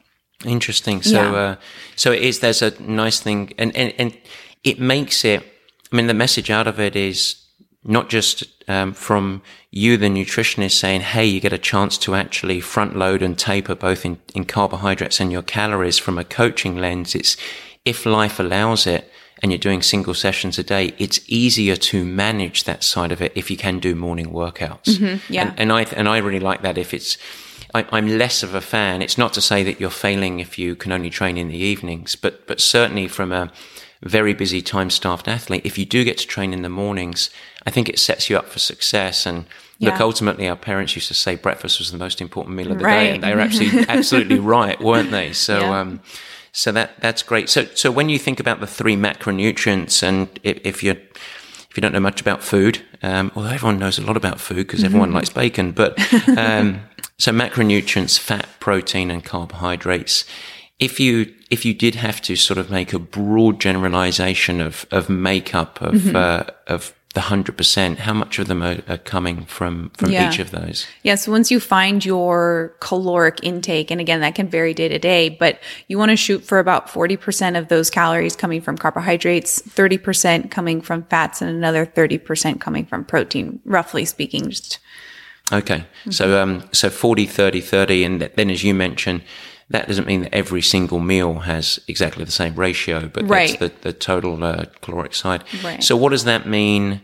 Interesting. 0.45 1.03
So, 1.03 1.33
yeah. 1.33 1.39
uh, 1.39 1.57
so 1.97 2.13
it 2.13 2.23
is. 2.23 2.41
There's 2.41 2.63
a 2.63 2.81
nice 2.81 3.21
thing, 3.21 3.53
and, 3.59 3.75
and 3.77 3.93
and 3.99 4.17
it 4.63 4.79
makes 4.79 5.25
it. 5.25 5.43
I 5.93 5.97
mean, 5.97 6.07
the 6.07 6.15
message 6.15 6.51
out 6.51 6.69
of 6.69 6.79
it 6.79 6.95
is 6.95 7.45
not 7.83 8.09
just 8.09 8.45
um, 8.69 8.93
from 8.93 9.43
you, 9.71 9.97
the 9.97 10.07
nutritionist, 10.07 10.79
saying, 10.79 11.01
"Hey, 11.01 11.27
you 11.27 11.41
get 11.41 11.53
a 11.53 11.59
chance 11.59 11.99
to 11.99 12.15
actually 12.15 12.61
front 12.61 12.97
load 12.97 13.21
and 13.21 13.37
taper 13.37 13.75
both 13.75 14.05
in, 14.05 14.21
in 14.35 14.45
carbohydrates 14.45 15.21
and 15.21 15.33
your 15.33 15.43
calories." 15.43 15.99
From 15.99 16.19
a 16.19 16.25
coaching 16.25 16.77
lens, 16.77 17.17
it's 17.17 17.37
if 17.85 18.07
life 18.07 18.39
allows 18.39 18.87
it, 18.87 19.11
and 19.43 19.51
you're 19.51 19.59
doing 19.59 19.83
single 19.83 20.15
sessions 20.15 20.57
a 20.57 20.63
day, 20.63 20.95
it's 20.99 21.21
easier 21.27 21.75
to 21.77 22.05
manage 22.05 22.63
that 22.65 22.85
side 22.85 23.11
of 23.11 23.21
it 23.21 23.33
if 23.35 23.51
you 23.51 23.57
can 23.57 23.81
do 23.81 23.97
morning 23.97 24.27
workouts. 24.27 24.85
Mm-hmm, 24.85 25.33
yeah, 25.33 25.49
and, 25.51 25.61
and 25.61 25.73
I 25.73 25.83
and 25.83 26.09
I 26.09 26.19
really 26.19 26.41
like 26.41 26.63
that 26.63 26.79
if 26.79 26.95
it's 26.95 27.19
I, 27.75 27.99
am 27.99 28.19
less 28.19 28.43
of 28.43 28.55
a 28.55 28.61
fan. 28.61 29.03
It's 29.03 29.19
not 29.19 29.33
to 29.35 29.41
say 29.41 29.63
that 29.63 29.81
you're 29.81 29.91
failing 29.91 30.41
if 30.41 30.59
you 30.59 30.75
can 30.75 30.93
only 30.93 31.11
train 31.11 31.37
in 31.37 31.49
the 31.49 31.59
evenings, 31.59 32.17
but 32.17 32.47
but 32.47 32.61
certainly 32.61 33.09
from 33.09 33.33
a 33.33 33.53
very 34.03 34.33
busy 34.33 34.63
time 34.63 34.91
staffed 34.91 35.29
athlete, 35.29 35.63
if 35.65 35.77
you 35.77 35.85
do 35.85 36.05
get 36.05 36.19
to 36.19 36.27
train 36.27 36.53
in 36.53 36.63
the 36.63 36.69
mornings, 36.69 37.31
I 37.67 37.71
think 37.71 37.89
it 37.89 37.99
sets 37.99 38.31
you 38.31 38.39
up 38.39 38.47
for 38.47 38.59
success. 38.59 39.27
And 39.27 39.45
yeah. 39.79 39.91
look, 39.91 40.01
ultimately, 40.01 40.49
our 40.49 40.57
parents 40.57 40.95
used 40.95 41.09
to 41.09 41.15
say 41.15 41.37
breakfast 41.37 41.79
was 41.79 41.91
the 41.91 41.99
most 41.99 42.21
important 42.21 42.57
meal 42.57 42.73
of 42.73 42.79
the 42.79 42.85
right. 42.85 43.05
day, 43.05 43.11
and 43.15 43.23
they 43.23 43.35
were 43.35 43.41
absolutely 43.41 43.81
absolutely 43.89 44.39
right, 44.39 44.81
weren't 44.81 45.11
they? 45.11 45.33
So. 45.33 45.61
Yeah. 45.61 45.81
Um, 45.81 46.01
so 46.51 46.73
that 46.73 46.99
that's 47.01 47.23
great. 47.23 47.49
So 47.49 47.67
so 47.67 47.91
when 47.93 48.09
you 48.09 48.19
think 48.19 48.41
about 48.41 48.59
the 48.59 48.67
three 48.67 48.97
macronutrients, 48.97 50.03
and 50.03 50.29
if, 50.43 50.59
if 50.65 50.83
you're 50.83 50.97
if 50.97 51.77
you 51.77 51.81
don't 51.83 51.93
know 51.93 52.01
much 52.01 52.21
about 52.21 52.43
food, 52.43 52.83
um, 53.03 53.31
although 53.37 53.51
everyone 53.51 53.79
knows 53.79 53.99
a 53.99 54.03
lot 54.03 54.17
about 54.17 54.41
food 54.41 54.67
because 54.67 54.83
everyone 54.83 55.13
likes 55.19 55.29
bacon, 55.29 55.73
but 55.73 55.97
um, 56.37 56.81
so 57.19 57.33
macronutrients, 57.33 58.19
fat, 58.19 58.49
protein, 58.61 59.11
and 59.11 59.25
carbohydrates. 59.25 60.25
If 60.79 61.01
you 61.01 61.35
if 61.51 61.65
you 61.65 61.75
did 61.75 61.97
have 61.97 62.21
to 62.23 62.37
sort 62.37 62.59
of 62.59 62.71
make 62.71 62.93
a 62.93 62.99
broad 62.99 63.61
generalization 63.61 64.61
of 64.61 64.87
of 64.91 65.09
makeup 65.09 65.81
of 65.83 65.95
mm-hmm. 65.95 66.17
uh, 66.17 66.45
of 66.67 66.95
the 67.15 67.23
hundred 67.23 67.57
percent, 67.57 67.99
how 67.99 68.13
much 68.13 68.39
of 68.39 68.47
them 68.47 68.63
are, 68.63 68.79
are 68.89 68.99
coming 68.99 69.45
from 69.47 69.91
from 69.97 70.11
yeah. 70.11 70.31
each 70.31 70.39
of 70.39 70.53
those? 70.53 70.87
Yeah. 71.03 71.17
So 71.17 71.33
once 71.33 71.51
you 71.51 71.59
find 71.59 72.05
your 72.05 72.77
caloric 72.79 73.41
intake, 73.43 73.91
and 73.91 74.01
again 74.01 74.21
that 74.21 74.37
can 74.37 74.49
vary 74.49 74.73
day 74.73 74.87
to 74.87 75.01
day, 75.01 75.29
but 75.31 75.59
you 75.89 75.99
want 75.99 76.11
to 76.11 76.17
shoot 76.17 76.45
for 76.45 76.61
about 76.61 76.89
forty 76.89 77.17
percent 77.17 77.57
of 77.57 77.67
those 77.67 77.91
calories 77.91 78.37
coming 78.37 78.61
from 78.61 78.79
carbohydrates, 78.79 79.61
thirty 79.63 79.99
percent 79.99 80.53
coming 80.53 80.81
from 80.81 81.03
fats, 81.05 81.43
and 81.43 81.51
another 81.51 81.85
thirty 81.85 82.19
percent 82.19 82.61
coming 82.61 82.87
from 82.87 83.05
protein. 83.05 83.59
Roughly 83.65 84.05
speaking, 84.05 84.49
just 84.51 84.79
Okay. 85.53 85.79
Mm-hmm. 85.79 86.11
So, 86.11 86.43
um, 86.43 86.69
so 86.73 86.91
40, 86.91 87.27
30, 87.27 87.61
30. 87.61 88.05
And 88.05 88.21
then 88.21 88.51
as 88.51 88.63
you 88.65 88.75
mentioned, 88.75 89.23
that 89.71 89.87
doesn't 89.87 90.07
mean 90.07 90.23
that 90.23 90.35
every 90.35 90.63
single 90.63 90.99
meal 90.99 91.41
has 91.41 91.79
exactly 91.89 92.25
the 92.25 92.33
same 92.33 92.55
ratio, 92.55 93.09
but 93.09 93.29
right. 93.29 93.59
that's 93.59 93.59
the, 93.59 93.81
the 93.83 93.93
total 93.93 94.43
uh, 94.43 94.65
caloric 94.81 95.15
side. 95.15 95.45
Right. 95.63 95.83
So 95.83 95.97
what 95.97 96.11
does 96.11 96.25
that 96.25 96.47
mean 96.47 97.03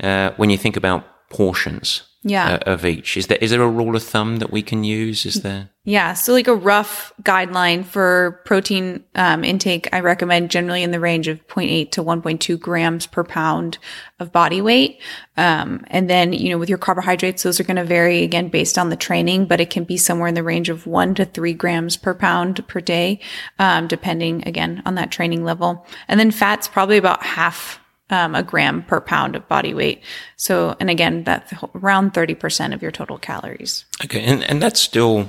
uh, 0.00 0.32
when 0.36 0.50
you 0.50 0.56
think 0.56 0.76
about 0.76 1.06
portions? 1.30 2.02
yeah. 2.26 2.54
Uh, 2.54 2.72
of 2.72 2.84
each. 2.84 3.16
Is 3.16 3.28
there 3.28 3.38
is 3.40 3.52
there 3.52 3.62
a 3.62 3.70
rule 3.70 3.94
of 3.94 4.02
thumb 4.02 4.38
that 4.38 4.50
we 4.50 4.60
can 4.60 4.82
use? 4.82 5.24
Is 5.24 5.42
there? 5.42 5.70
Yeah, 5.84 6.14
so 6.14 6.32
like 6.32 6.48
a 6.48 6.54
rough 6.54 7.12
guideline 7.22 7.84
for 7.84 8.42
protein 8.44 9.04
um, 9.14 9.44
intake, 9.44 9.88
I 9.92 10.00
recommend 10.00 10.50
generally 10.50 10.82
in 10.82 10.90
the 10.90 10.98
range 10.98 11.28
of 11.28 11.46
0.8 11.46 11.92
to 11.92 12.02
1.2 12.02 12.58
grams 12.58 13.06
per 13.06 13.22
pound 13.22 13.78
of 14.18 14.32
body 14.32 14.60
weight. 14.60 15.00
Um, 15.36 15.84
and 15.86 16.10
then 16.10 16.32
you 16.32 16.50
know 16.50 16.58
with 16.58 16.68
your 16.68 16.78
carbohydrates, 16.78 17.44
those 17.44 17.60
are 17.60 17.64
going 17.64 17.76
to 17.76 17.84
vary 17.84 18.24
again 18.24 18.48
based 18.48 18.76
on 18.76 18.90
the 18.90 18.96
training, 18.96 19.46
but 19.46 19.60
it 19.60 19.70
can 19.70 19.84
be 19.84 19.96
somewhere 19.96 20.28
in 20.28 20.34
the 20.34 20.42
range 20.42 20.68
of 20.68 20.88
one 20.88 21.14
to 21.14 21.24
three 21.24 21.54
grams 21.54 21.96
per 21.96 22.12
pound 22.12 22.66
per 22.66 22.80
day, 22.80 23.20
um, 23.60 23.86
depending 23.86 24.46
again 24.48 24.82
on 24.84 24.96
that 24.96 25.12
training 25.12 25.44
level. 25.44 25.86
And 26.08 26.18
then 26.18 26.32
fats 26.32 26.66
probably 26.66 26.96
about 26.96 27.22
half 27.22 27.78
um, 28.10 28.34
a 28.34 28.42
gram 28.42 28.82
per 28.82 29.00
pound 29.00 29.36
of 29.36 29.48
body 29.48 29.74
weight. 29.74 30.02
So, 30.36 30.76
and 30.78 30.90
again, 30.90 31.24
that's 31.24 31.52
around 31.74 32.14
30% 32.14 32.74
of 32.74 32.82
your 32.82 32.90
total 32.90 33.18
calories. 33.18 33.84
Okay. 34.04 34.22
And, 34.22 34.44
and 34.44 34.62
that's 34.62 34.80
still, 34.80 35.28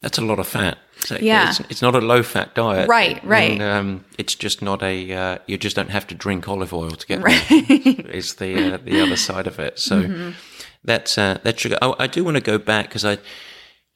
that's 0.00 0.18
a 0.18 0.22
lot 0.22 0.38
of 0.38 0.46
fat. 0.46 0.78
So 1.00 1.16
yeah. 1.20 1.50
It's, 1.50 1.60
it's, 1.60 1.82
not 1.82 1.96
a 1.96 2.00
low 2.00 2.22
fat 2.22 2.54
diet. 2.54 2.88
Right, 2.88 3.22
right. 3.24 3.52
And, 3.52 3.62
um, 3.62 4.04
it's 4.18 4.36
just 4.36 4.62
not 4.62 4.82
a, 4.82 5.12
uh, 5.12 5.38
you 5.46 5.58
just 5.58 5.74
don't 5.74 5.90
have 5.90 6.06
to 6.08 6.14
drink 6.14 6.48
olive 6.48 6.72
oil 6.72 6.90
to 6.90 7.06
get 7.06 7.22
right. 7.22 7.44
Is 7.50 8.34
the, 8.34 8.74
uh, 8.74 8.78
the 8.78 9.00
other 9.00 9.16
side 9.16 9.48
of 9.48 9.58
it. 9.58 9.78
So 9.80 10.02
mm-hmm. 10.02 10.30
that's, 10.84 11.18
uh, 11.18 11.38
that's 11.42 11.60
sugar. 11.60 11.78
Oh, 11.82 11.96
I 11.98 12.06
do 12.06 12.22
want 12.22 12.36
to 12.36 12.42
go 12.42 12.58
back 12.58 12.86
because 12.88 13.04
I, 13.04 13.18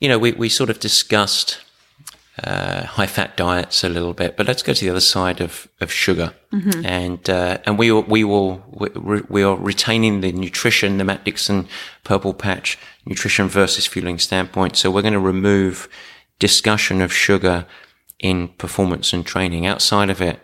you 0.00 0.08
know, 0.08 0.18
we, 0.18 0.32
we 0.32 0.48
sort 0.48 0.68
of 0.68 0.80
discussed, 0.80 1.60
uh, 2.44 2.84
high 2.84 3.06
fat 3.06 3.36
diets 3.36 3.82
a 3.82 3.88
little 3.88 4.12
bit, 4.12 4.36
but 4.36 4.46
let's 4.46 4.62
go 4.62 4.74
to 4.74 4.84
the 4.84 4.90
other 4.90 5.00
side 5.00 5.40
of, 5.40 5.68
of 5.80 5.90
sugar. 5.90 6.34
Mm-hmm. 6.52 6.84
And, 6.84 7.30
uh, 7.30 7.58
and 7.64 7.78
we 7.78 7.90
will, 7.90 8.02
we 8.02 8.24
will, 8.24 8.62
we, 8.70 9.22
we 9.28 9.42
are 9.42 9.56
retaining 9.56 10.20
the 10.20 10.32
nutrition, 10.32 10.98
the 10.98 11.04
Matt 11.04 11.24
Dixon 11.24 11.66
purple 12.04 12.34
patch 12.34 12.78
nutrition 13.06 13.48
versus 13.48 13.86
fueling 13.86 14.18
standpoint. 14.18 14.76
So 14.76 14.90
we're 14.90 15.02
going 15.02 15.14
to 15.14 15.20
remove 15.20 15.88
discussion 16.38 17.00
of 17.00 17.12
sugar 17.12 17.66
in 18.18 18.48
performance 18.48 19.12
and 19.12 19.24
training. 19.24 19.64
Outside 19.64 20.10
of 20.10 20.20
it, 20.20 20.38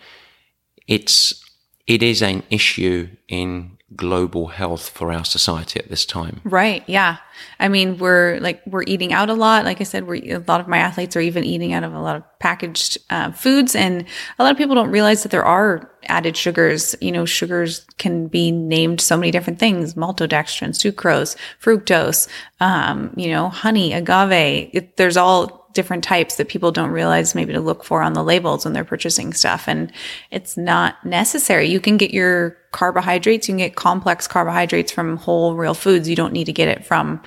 it's, 0.86 1.44
it 1.86 2.02
is 2.02 2.22
an 2.22 2.42
issue 2.48 3.08
in 3.28 3.71
global 3.96 4.48
health 4.48 4.88
for 4.88 5.12
our 5.12 5.24
society 5.24 5.80
at 5.80 5.88
this 5.88 6.04
time. 6.06 6.40
Right. 6.44 6.84
Yeah. 6.86 7.18
I 7.58 7.68
mean, 7.68 7.98
we're 7.98 8.38
like, 8.40 8.62
we're 8.66 8.84
eating 8.86 9.12
out 9.12 9.30
a 9.30 9.34
lot. 9.34 9.64
Like 9.64 9.80
I 9.80 9.84
said, 9.84 10.06
we're, 10.06 10.36
a 10.36 10.44
lot 10.46 10.60
of 10.60 10.68
my 10.68 10.78
athletes 10.78 11.16
are 11.16 11.20
even 11.20 11.44
eating 11.44 11.72
out 11.72 11.84
of 11.84 11.92
a 11.92 12.00
lot 12.00 12.16
of 12.16 12.22
packaged 12.38 12.98
uh, 13.10 13.32
foods. 13.32 13.74
And 13.74 14.04
a 14.38 14.42
lot 14.42 14.52
of 14.52 14.58
people 14.58 14.74
don't 14.74 14.90
realize 14.90 15.22
that 15.22 15.30
there 15.30 15.44
are 15.44 15.90
added 16.06 16.36
sugars. 16.36 16.94
You 17.00 17.12
know, 17.12 17.24
sugars 17.24 17.86
can 17.98 18.26
be 18.26 18.50
named 18.50 19.00
so 19.00 19.16
many 19.16 19.30
different 19.30 19.58
things, 19.58 19.94
maltodextrin, 19.94 20.70
sucrose, 20.70 21.36
fructose, 21.60 22.28
um, 22.60 23.12
you 23.16 23.30
know, 23.30 23.48
honey, 23.48 23.92
agave. 23.92 24.70
It, 24.72 24.96
there's 24.96 25.16
all 25.16 25.61
different 25.72 26.04
types 26.04 26.36
that 26.36 26.48
people 26.48 26.72
don't 26.72 26.90
realize 26.90 27.34
maybe 27.34 27.52
to 27.52 27.60
look 27.60 27.84
for 27.84 28.02
on 28.02 28.12
the 28.12 28.22
labels 28.22 28.64
when 28.64 28.74
they're 28.74 28.84
purchasing 28.84 29.32
stuff. 29.32 29.68
And 29.68 29.92
it's 30.30 30.56
not 30.56 31.04
necessary. 31.04 31.68
You 31.68 31.80
can 31.80 31.96
get 31.96 32.12
your 32.12 32.56
carbohydrates, 32.72 33.48
you 33.48 33.52
can 33.52 33.58
get 33.58 33.76
complex 33.76 34.26
carbohydrates 34.26 34.92
from 34.92 35.16
whole 35.16 35.54
real 35.54 35.74
foods. 35.74 36.08
You 36.08 36.16
don't 36.16 36.32
need 36.32 36.44
to 36.44 36.52
get 36.52 36.68
it 36.68 36.84
from, 36.84 37.22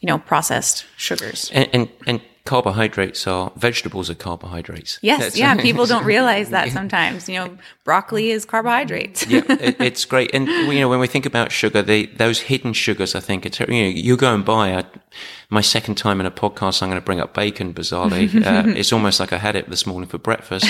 you 0.00 0.06
know, 0.06 0.18
processed 0.18 0.86
sugars. 0.96 1.50
And, 1.52 1.68
and, 1.72 1.88
and 2.06 2.20
carbohydrates 2.48 3.26
are 3.26 3.52
vegetables 3.56 4.08
are 4.08 4.14
carbohydrates. 4.14 4.98
Yes, 5.02 5.18
That's- 5.18 5.36
yeah. 5.36 5.54
People 5.56 5.84
don't 5.84 6.04
realize 6.16 6.48
that 6.48 6.70
sometimes. 6.70 7.28
You 7.28 7.36
know, 7.40 7.58
broccoli 7.84 8.30
is 8.30 8.46
carbohydrates. 8.46 9.26
yeah, 9.26 9.42
it, 9.48 9.76
it's 9.78 10.06
great. 10.06 10.30
And 10.32 10.48
you 10.48 10.80
know, 10.80 10.88
when 10.88 10.98
we 10.98 11.06
think 11.06 11.26
about 11.26 11.52
sugar, 11.52 11.82
they, 11.82 12.06
those 12.06 12.40
hidden 12.40 12.72
sugars, 12.72 13.14
I 13.14 13.20
think 13.20 13.44
it's 13.44 13.60
you 13.60 13.66
know, 13.66 13.88
you 13.88 14.16
go 14.16 14.34
and 14.34 14.44
buy. 14.46 14.74
I, 14.78 14.84
my 15.50 15.60
second 15.60 15.96
time 15.96 16.20
in 16.20 16.26
a 16.26 16.30
podcast, 16.30 16.82
I'm 16.82 16.88
going 16.88 17.00
to 17.00 17.04
bring 17.04 17.20
up 17.20 17.34
bacon. 17.34 17.74
Bizarrely, 17.74 18.34
uh, 18.46 18.70
it's 18.78 18.94
almost 18.94 19.20
like 19.20 19.34
I 19.34 19.38
had 19.38 19.54
it 19.54 19.68
this 19.68 19.86
morning 19.86 20.08
for 20.08 20.16
breakfast, 20.18 20.66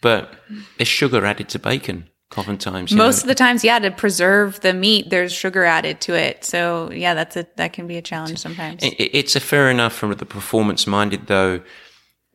but 0.00 0.34
it's 0.78 0.90
sugar 0.90 1.24
added 1.24 1.48
to 1.50 1.60
bacon. 1.60 2.08
Oftentimes, 2.38 2.90
you 2.90 2.96
Most 2.96 3.22
of 3.22 3.28
the 3.28 3.34
times, 3.34 3.62
yeah, 3.64 3.78
to 3.78 3.90
preserve 3.90 4.60
the 4.60 4.72
meat, 4.72 5.10
there's 5.10 5.32
sugar 5.32 5.64
added 5.64 6.00
to 6.02 6.14
it. 6.14 6.44
So 6.44 6.90
yeah, 6.92 7.14
that's 7.14 7.36
a 7.36 7.46
that 7.56 7.72
can 7.72 7.86
be 7.86 7.96
a 7.96 8.02
challenge 8.02 8.38
sometimes. 8.38 8.82
It- 8.82 9.10
It's 9.12 9.36
a 9.36 9.40
fair 9.40 9.70
enough 9.70 9.92
from 9.92 10.12
the 10.14 10.26
performance 10.26 10.86
minded, 10.86 11.26
though. 11.26 11.60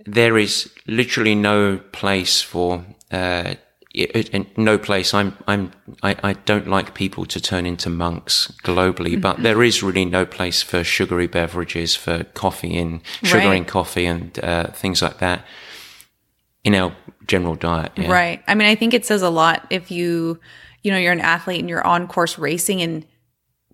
There 0.05 0.37
is 0.37 0.69
literally 0.85 1.35
no 1.35 1.79
place 1.91 2.41
for. 2.41 2.85
Uh, 3.11 3.55
it, 3.95 4.15
it- 4.15 4.29
and 4.33 4.45
no 4.55 4.77
place. 4.77 5.13
I'm. 5.13 5.35
I'm. 5.47 5.71
I, 6.03 6.15
I 6.23 6.33
don't 6.33 6.67
like 6.67 6.93
people 6.93 7.25
to 7.25 7.39
turn 7.41 7.65
into 7.65 7.89
monks 7.89 8.51
globally, 8.63 9.19
but 9.19 9.41
there 9.41 9.63
is 9.63 9.81
really 9.81 10.05
no 10.05 10.25
place 10.25 10.61
for 10.61 10.83
sugary 10.83 11.25
beverages, 11.27 11.95
for 11.95 12.23
coffee 12.35 12.77
and 12.77 13.01
sugar 13.23 13.51
in 13.53 13.63
Right. 13.63 13.67
coffee 13.67 14.05
and 14.05 14.37
uh, 14.43 14.67
things 14.71 15.01
like 15.01 15.17
that 15.17 15.43
in 16.63 16.75
our 16.75 16.91
general 17.27 17.55
diet. 17.55 17.91
yeah. 17.97 18.11
Right. 18.11 18.43
I 18.47 18.55
mean, 18.55 18.67
I 18.67 18.75
think 18.75 18.93
it 18.93 19.05
says 19.05 19.21
a 19.21 19.29
lot 19.29 19.67
if 19.69 19.91
you, 19.91 20.39
you 20.83 20.91
know, 20.91 20.97
you're 20.97 21.13
an 21.13 21.19
athlete 21.19 21.59
and 21.59 21.69
you're 21.69 21.85
on 21.85 22.07
course 22.07 22.37
racing 22.37 22.81
and 22.81 23.05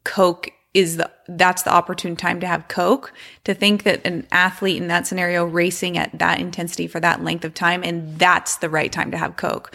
Coke 0.04 0.52
is 0.74 0.98
the 0.98 1.10
that's 1.28 1.64
the 1.64 1.72
opportune 1.72 2.16
time 2.16 2.40
to 2.40 2.48
have 2.48 2.68
Coke. 2.68 3.14
To 3.44 3.54
think 3.54 3.84
that 3.84 4.06
an 4.06 4.28
athlete 4.32 4.82
in 4.82 4.88
that 4.88 5.08
scenario 5.08 5.46
racing 5.46 5.98
at 5.98 6.18
that 6.18 6.40
intensity 6.40 6.88
for 6.88 7.00
that 7.00 7.24
length 7.24 7.46
of 7.46 7.54
time 7.54 7.84
and 7.84 8.18
that's 8.18 8.58
the 8.58 8.70
right 8.70 8.92
time 8.92 9.12
to 9.12 9.18
have 9.18 9.38
Coke. 9.38 9.74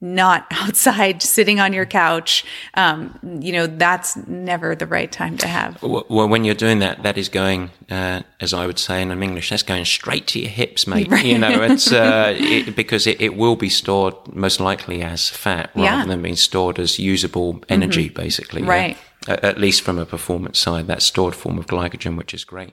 Not 0.00 0.46
outside 0.50 1.22
sitting 1.22 1.60
on 1.60 1.72
your 1.72 1.84
couch. 1.86 2.44
Um, 2.74 3.18
you 3.40 3.52
know, 3.52 3.66
that's 3.66 4.16
never 4.26 4.74
the 4.74 4.86
right 4.86 5.10
time 5.12 5.36
to 5.38 5.46
have. 5.46 5.82
Well, 5.82 6.04
when 6.28 6.44
you're 6.44 6.54
doing 6.54 6.78
that, 6.78 7.02
that 7.02 7.18
is 7.18 7.28
going, 7.28 7.70
uh, 7.90 8.22
as 8.40 8.54
I 8.54 8.66
would 8.66 8.78
say 8.78 9.02
in 9.02 9.10
English, 9.22 9.50
that's 9.50 9.62
going 9.62 9.84
straight 9.84 10.26
to 10.28 10.38
your 10.40 10.50
hips, 10.50 10.86
mate. 10.86 11.08
You 11.22 11.38
know, 11.38 11.62
it's 11.62 11.92
uh, 11.92 12.34
it, 12.38 12.74
because 12.74 13.06
it, 13.06 13.20
it 13.20 13.36
will 13.36 13.56
be 13.56 13.68
stored 13.68 14.14
most 14.34 14.58
likely 14.60 15.02
as 15.02 15.28
fat 15.28 15.70
rather 15.74 15.82
Yeah. 15.84 16.04
than 16.06 16.22
being 16.22 16.36
stored 16.36 16.78
as 16.78 16.98
usable 16.98 17.62
energy, 17.68 18.08
basically. 18.08 18.62
yeah. 18.62 18.68
Right. 18.68 18.96
A- 19.28 19.44
At 19.44 19.58
least 19.58 19.82
from 19.82 19.98
a 19.98 20.06
performance 20.06 20.58
side, 20.58 20.86
that 20.86 21.02
stored 21.02 21.34
form 21.34 21.58
of 21.58 21.66
glycogen, 21.66 22.16
which 22.16 22.32
is 22.32 22.44
great. 22.44 22.72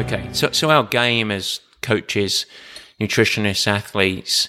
Okay, 0.00 0.28
so 0.32 0.50
so 0.50 0.70
our 0.70 0.84
game 0.84 1.30
as 1.30 1.60
coaches, 1.82 2.46
nutritionists, 2.98 3.66
athletes 3.66 4.48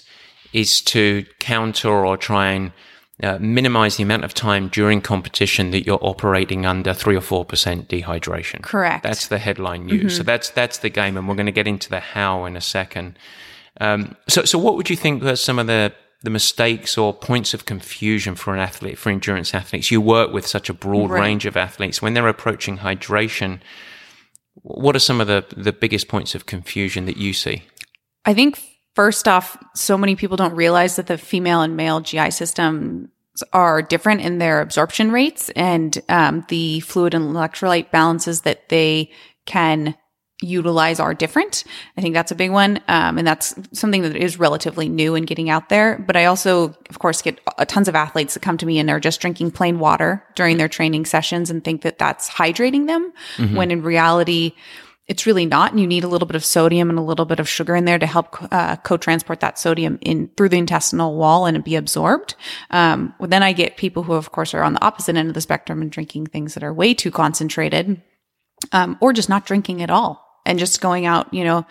is 0.54 0.80
to 0.82 1.26
counter 1.40 1.90
or 1.90 2.16
try 2.16 2.52
and 2.52 2.72
uh, 3.22 3.38
minimize 3.38 3.96
the 3.96 4.02
amount 4.02 4.24
of 4.24 4.32
time 4.32 4.68
during 4.68 5.02
competition 5.02 5.70
that 5.70 5.84
you're 5.84 5.98
operating 6.00 6.64
under 6.64 6.94
three 6.94 7.14
or 7.14 7.20
four 7.20 7.44
percent 7.44 7.88
dehydration. 7.88 8.62
Correct. 8.62 9.02
That's 9.02 9.28
the 9.28 9.38
headline 9.38 9.84
news. 9.86 10.16
So 10.16 10.22
that's 10.22 10.48
that's 10.50 10.78
the 10.78 10.88
game, 10.88 11.18
and 11.18 11.28
we're 11.28 11.34
going 11.34 11.46
to 11.46 11.52
get 11.52 11.68
into 11.68 11.90
the 11.90 12.00
how 12.00 12.46
in 12.46 12.56
a 12.56 12.60
second. 12.62 13.18
Um, 13.80 14.16
so 14.28 14.44
so 14.44 14.58
what 14.58 14.76
would 14.76 14.88
you 14.88 14.96
think 14.96 15.22
were 15.22 15.36
some 15.36 15.58
of 15.58 15.66
the 15.66 15.92
the 16.22 16.30
mistakes 16.30 16.96
or 16.96 17.12
points 17.12 17.52
of 17.52 17.66
confusion 17.66 18.36
for 18.36 18.54
an 18.54 18.60
athlete, 18.60 18.96
for 18.96 19.10
endurance 19.10 19.52
athletes? 19.54 19.90
You 19.90 20.00
work 20.00 20.32
with 20.32 20.46
such 20.46 20.70
a 20.70 20.74
broad 20.74 21.10
Right. 21.10 21.20
range 21.20 21.44
of 21.44 21.58
athletes 21.58 22.00
when 22.00 22.14
they're 22.14 22.28
approaching 22.28 22.78
hydration. 22.78 23.60
What 24.62 24.96
are 24.96 25.00
some 25.00 25.20
of 25.20 25.26
the, 25.26 25.44
the 25.56 25.72
biggest 25.72 26.08
points 26.08 26.34
of 26.34 26.46
confusion 26.46 27.06
that 27.06 27.16
you 27.16 27.32
see? 27.32 27.64
I 28.24 28.34
think 28.34 28.62
first 28.94 29.26
off, 29.26 29.56
so 29.74 29.98
many 29.98 30.16
people 30.16 30.36
don't 30.36 30.54
realize 30.54 30.96
that 30.96 31.08
the 31.08 31.18
female 31.18 31.62
and 31.62 31.76
male 31.76 32.00
GI 32.00 32.30
systems 32.30 33.08
are 33.52 33.82
different 33.82 34.20
in 34.20 34.38
their 34.38 34.60
absorption 34.60 35.10
rates 35.10 35.50
and 35.50 36.00
um, 36.08 36.44
the 36.48 36.80
fluid 36.80 37.14
and 37.14 37.34
electrolyte 37.34 37.90
balances 37.90 38.42
that 38.42 38.68
they 38.68 39.10
can 39.46 39.96
utilize 40.42 41.00
are 41.00 41.14
different. 41.14 41.64
I 41.96 42.00
think 42.00 42.14
that's 42.14 42.30
a 42.30 42.34
big 42.34 42.50
one. 42.50 42.80
Um, 42.88 43.18
and 43.18 43.26
that's 43.26 43.54
something 43.72 44.02
that 44.02 44.16
is 44.16 44.38
relatively 44.38 44.88
new 44.88 45.14
and 45.14 45.26
getting 45.26 45.50
out 45.50 45.68
there. 45.68 46.02
But 46.06 46.16
I 46.16 46.26
also, 46.26 46.76
of 46.90 46.98
course, 46.98 47.22
get 47.22 47.40
tons 47.68 47.88
of 47.88 47.94
athletes 47.94 48.34
that 48.34 48.40
come 48.40 48.58
to 48.58 48.66
me 48.66 48.78
and 48.78 48.90
are 48.90 49.00
just 49.00 49.20
drinking 49.20 49.52
plain 49.52 49.78
water 49.78 50.24
during 50.34 50.56
their 50.56 50.68
training 50.68 51.06
sessions 51.06 51.50
and 51.50 51.62
think 51.64 51.82
that 51.82 51.98
that's 51.98 52.28
hydrating 52.28 52.86
them 52.86 53.12
when 53.56 53.70
in 53.70 53.82
reality, 53.82 54.52
it's 55.08 55.26
really 55.26 55.46
not. 55.46 55.72
And 55.72 55.80
you 55.80 55.86
need 55.86 56.04
a 56.04 56.08
little 56.08 56.26
bit 56.26 56.36
of 56.36 56.44
sodium 56.44 56.88
and 56.88 56.98
a 56.98 57.02
little 57.02 57.24
bit 57.24 57.40
of 57.40 57.48
sugar 57.48 57.74
in 57.74 57.84
there 57.84 57.98
to 57.98 58.06
help 58.06 58.36
uh, 58.52 58.76
co-transport 58.76 59.40
that 59.40 59.58
sodium 59.58 59.98
in 60.00 60.30
through 60.36 60.48
the 60.48 60.58
intestinal 60.58 61.16
wall 61.16 61.46
and 61.46 61.62
be 61.64 61.76
absorbed. 61.76 62.34
Um, 62.70 63.14
well, 63.18 63.28
then 63.28 63.42
I 63.42 63.52
get 63.52 63.76
people 63.76 64.04
who, 64.04 64.14
of 64.14 64.32
course, 64.32 64.54
are 64.54 64.62
on 64.62 64.74
the 64.74 64.84
opposite 64.84 65.16
end 65.16 65.28
of 65.28 65.34
the 65.34 65.40
spectrum 65.40 65.82
and 65.82 65.90
drinking 65.90 66.26
things 66.26 66.54
that 66.54 66.62
are 66.62 66.72
way 66.72 66.94
too 66.94 67.10
concentrated, 67.10 68.00
um, 68.70 68.96
or 69.00 69.12
just 69.12 69.28
not 69.28 69.44
drinking 69.44 69.82
at 69.82 69.90
all 69.90 70.31
and 70.44 70.58
just 70.58 70.80
going 70.80 71.06
out. 71.06 71.32
You 71.32 71.44
know, 71.44 71.66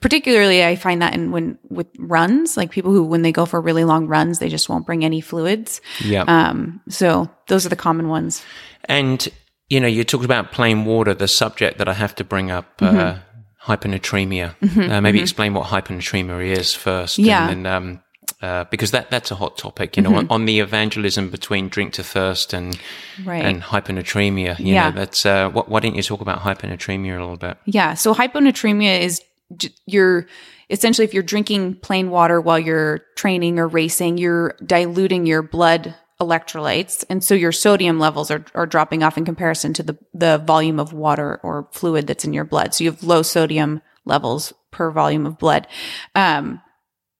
particularly 0.00 0.64
I 0.64 0.76
find 0.76 1.02
that 1.02 1.14
in 1.14 1.30
when 1.32 1.58
with 1.68 1.86
runs, 1.98 2.56
like 2.56 2.70
people 2.70 2.92
who 2.92 3.04
when 3.04 3.22
they 3.22 3.32
go 3.32 3.46
for 3.46 3.60
really 3.60 3.84
long 3.84 4.06
runs, 4.06 4.38
they 4.38 4.48
just 4.48 4.68
won't 4.68 4.86
bring 4.86 5.04
any 5.04 5.20
fluids. 5.20 5.80
Yeah. 6.04 6.24
Um, 6.26 6.80
so 6.88 7.30
those 7.48 7.66
are 7.66 7.70
the 7.70 7.76
common 7.76 8.08
ones. 8.08 8.44
And, 8.88 9.28
you 9.68 9.80
know, 9.80 9.88
you 9.88 10.04
talked 10.04 10.24
about 10.24 10.52
plain 10.52 10.84
water, 10.84 11.14
the 11.14 11.28
subject 11.28 11.78
that 11.78 11.88
I 11.88 11.94
have 11.94 12.14
to 12.16 12.24
bring 12.24 12.50
up, 12.50 12.80
uh, 12.80 13.18
hyponatremia. 13.64 14.54
uh, 14.90 15.00
maybe 15.00 15.20
explain 15.20 15.54
what 15.54 15.66
hyponatremia 15.66 16.56
is 16.56 16.72
first. 16.72 17.18
Yeah. 17.18 17.48
And 17.48 17.64
then, 17.64 17.72
um, 17.72 18.02
uh, 18.42 18.64
because 18.64 18.90
that, 18.90 19.10
that's 19.10 19.30
a 19.30 19.34
hot 19.34 19.56
topic, 19.56 19.96
you 19.96 20.02
know, 20.02 20.14
on, 20.14 20.26
on 20.28 20.44
the 20.44 20.60
evangelism 20.60 21.30
between 21.30 21.68
drink 21.68 21.92
to 21.94 22.02
thirst 22.04 22.52
and, 22.52 22.78
Right. 23.24 23.44
and 23.44 23.62
hyponatremia. 23.62 24.58
You 24.58 24.74
Yeah. 24.74 24.90
know, 24.90 24.96
that's, 24.96 25.24
uh, 25.24 25.48
what, 25.50 25.68
why 25.68 25.80
didn't 25.80 25.96
you 25.96 26.02
talk 26.02 26.20
about 26.20 26.40
hyponatremia 26.40 27.16
a 27.16 27.20
little 27.20 27.36
bit? 27.36 27.56
Yeah. 27.64 27.94
So 27.94 28.14
hyponatremia 28.14 29.00
is 29.00 29.22
j- 29.56 29.70
you're 29.86 30.26
essentially 30.68 31.04
if 31.04 31.14
you're 31.14 31.22
drinking 31.22 31.76
plain 31.76 32.10
water 32.10 32.40
while 32.40 32.58
you're 32.58 32.98
training 33.16 33.58
or 33.58 33.68
racing, 33.68 34.18
you're 34.18 34.54
diluting 34.64 35.24
your 35.24 35.40
blood 35.42 35.94
electrolytes. 36.20 37.04
And 37.08 37.22
so 37.22 37.34
your 37.34 37.52
sodium 37.52 37.98
levels 37.98 38.30
are, 38.30 38.44
are 38.54 38.66
dropping 38.66 39.02
off 39.02 39.16
in 39.18 39.24
comparison 39.24 39.72
to 39.74 39.82
the, 39.82 39.98
the 40.14 40.38
volume 40.38 40.80
of 40.80 40.92
water 40.92 41.38
or 41.42 41.68
fluid 41.72 42.06
that's 42.06 42.24
in 42.24 42.32
your 42.32 42.44
blood. 42.44 42.74
So 42.74 42.84
you 42.84 42.90
have 42.90 43.02
low 43.02 43.22
sodium 43.22 43.80
levels 44.04 44.52
per 44.70 44.90
volume 44.90 45.24
of 45.26 45.38
blood. 45.38 45.66
Um, 46.14 46.60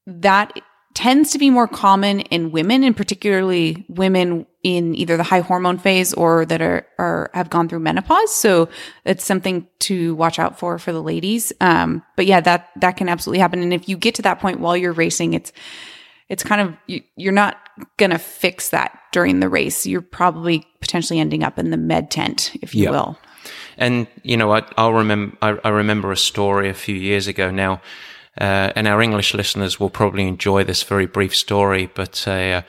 that 0.07 0.53
tends 0.97 1.31
to 1.33 1.39
be 1.39 1.51
more 1.51 1.69
common 1.69 2.21
in 2.21 2.51
women 2.53 2.83
and 2.83 2.97
particularly 2.97 3.85
women 3.87 4.47
in 4.63 4.95
either 4.95 5.19
the 5.19 5.23
high 5.23 5.41
hormone 5.41 5.77
phase 5.77 6.15
or 6.15 6.47
that 6.47 6.63
are, 6.63 6.87
are 6.99 7.31
have 7.35 7.51
gone 7.51 7.69
through 7.69 7.81
menopause. 7.81 8.35
So 8.35 8.71
it's 9.05 9.23
something 9.23 9.69
to 9.81 10.15
watch 10.15 10.39
out 10.39 10.59
for 10.59 10.79
for 10.79 10.93
the 10.93 11.03
ladies. 11.03 11.53
Um, 11.61 12.03
but 12.17 12.25
yeah 12.25 12.41
that 12.41 12.71
that 12.77 12.97
can 12.97 13.11
absolutely 13.11 13.41
happen. 13.41 13.61
And 13.63 13.75
if 13.75 13.91
you 13.91 13.99
get 13.99 14.15
to 14.15 14.23
that 14.23 14.41
point 14.41 14.59
while 14.59 14.75
you're 14.75 14.95
racing 14.95 15.35
it's 15.35 15.53
it's 16.31 16.43
kind 16.43 16.63
of 16.63 16.75
you, 16.87 17.03
you're 17.17 17.31
not 17.31 17.59
gonna 17.99 18.19
fix 18.19 18.71
that 18.71 18.99
during 19.13 19.41
the 19.41 19.51
race. 19.51 19.87
You're 19.87 20.01
probably 20.01 20.67
potentially 20.81 21.21
ending 21.21 21.45
up 21.45 21.59
in 21.59 21.71
the 21.71 21.77
med 21.77 22.11
tent 22.11 22.53
if 22.63 22.75
you 22.75 22.85
Yeah. 22.85 22.91
will. 22.93 23.19
And 23.77 24.07
you 24.23 24.39
know, 24.39 24.51
I, 24.51 24.63
I'll 24.79 24.95
remember. 24.95 25.37
I, 25.43 25.59
I 25.63 25.69
remember 25.69 26.11
a 26.11 26.17
story 26.17 26.71
a 26.71 26.75
few 26.75 26.97
years 26.97 27.27
ago. 27.29 27.51
Now, 27.51 27.83
uh, 28.41 28.73
and 28.77 28.87
our 28.87 29.03
English 29.03 29.35
listeners 29.35 29.81
will 29.81 29.91
probably 29.91 30.27
enjoy 30.27 30.65
this 30.65 30.83
very 30.83 31.07
brief 31.07 31.35
story. 31.35 31.91
But 31.95 32.27
uh, 32.27 32.63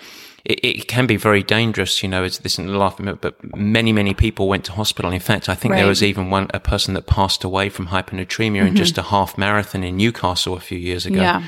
it, 0.46 0.60
it 0.64 0.88
can 0.88 1.08
be 1.08 1.18
very 1.18 1.44
dangerous. 1.44 2.02
You 2.02 2.10
know, 2.10 2.24
it's 2.24 2.40
this 2.40 2.54
isn't 2.54 2.74
laughing, 2.74 3.18
but 3.22 3.36
many 3.56 3.92
many 3.92 4.14
people 4.14 4.48
went 4.48 4.66
to 4.66 4.72
hospital. 4.72 5.12
In 5.12 5.20
fact, 5.20 5.50
I 5.50 5.56
think 5.56 5.74
there 5.74 5.88
was 5.88 6.04
even 6.04 6.30
one 6.30 6.48
a 6.54 6.60
person 6.60 6.94
that 6.94 7.08
passed 7.08 7.44
away 7.44 7.70
from 7.70 7.88
hyponatremia 7.88 8.68
in 8.68 8.76
just 8.76 8.98
a 8.98 9.04
half 9.04 9.38
marathon 9.38 9.84
in 9.84 9.98
Newcastle 9.98 10.56
a 10.56 10.60
few 10.60 10.78
years 10.78 11.06
ago 11.06 11.22
yeah 11.22 11.44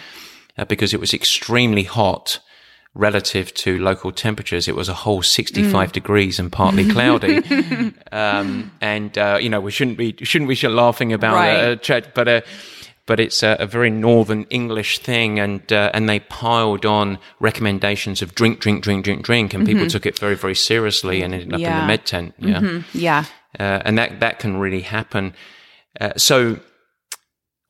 uh, 0.59 0.65
because 0.65 0.93
it 0.93 0.99
was 0.99 1.13
extremely 1.13 1.84
hot 1.84 2.39
relative 2.93 3.53
to 3.53 3.80
local 3.80 4.11
temperatures. 4.11 4.67
It 4.67 4.76
was 4.76 4.89
a 4.89 4.93
whole 4.93 5.22
65 5.22 5.91
degrees 5.91 6.39
and 6.39 6.51
partly 6.51 6.89
cloudy. 6.89 7.38
um, 8.11 8.72
and, 8.82 9.17
uh, 9.17 9.38
you 9.39 9.49
know, 9.49 9.61
we 9.61 9.72
shouldn't 9.72 9.97
be, 9.97 10.15
shouldn't 10.24 10.47
we 10.49 10.55
should 10.55 10.72
laughing 10.72 11.13
about 11.13 11.36
Right. 11.36 11.55
uh, 11.55 11.76
chat, 11.78 12.13
but, 12.13 12.28
uh, 12.28 12.41
but 13.10 13.20
it's 13.20 13.41
a, 13.41 13.57
a 13.60 13.66
very 13.66 13.89
northern 13.89 14.43
English 14.51 14.99
thing, 14.99 15.39
and 15.39 15.74
uh, 15.74 15.89
and 15.95 16.07
they 16.07 16.20
piled 16.20 16.86
on 16.86 17.18
recommendations 17.39 18.22
of 18.22 18.36
drink, 18.36 18.60
drink, 18.60 18.84
drink, 18.84 19.03
drink, 19.03 19.26
drink, 19.26 19.53
and 19.55 19.66
people 19.66 19.88
took 19.88 20.05
it 20.05 20.20
very, 20.20 20.36
very 20.36 20.53
seriously 20.53 21.24
and 21.24 21.34
ended 21.34 21.51
up 21.51 21.60
in 21.60 21.66
the 21.66 21.88
med 21.88 22.05
tent. 22.05 22.36
Yeah, 22.38 22.82
yeah 22.93 23.26
uh, 23.60 23.82
and 23.84 23.97
that 23.97 24.20
that 24.20 24.38
can 24.38 24.57
really 24.57 24.82
happen. 24.82 25.34
Uh, 25.99 26.14
so 26.18 26.60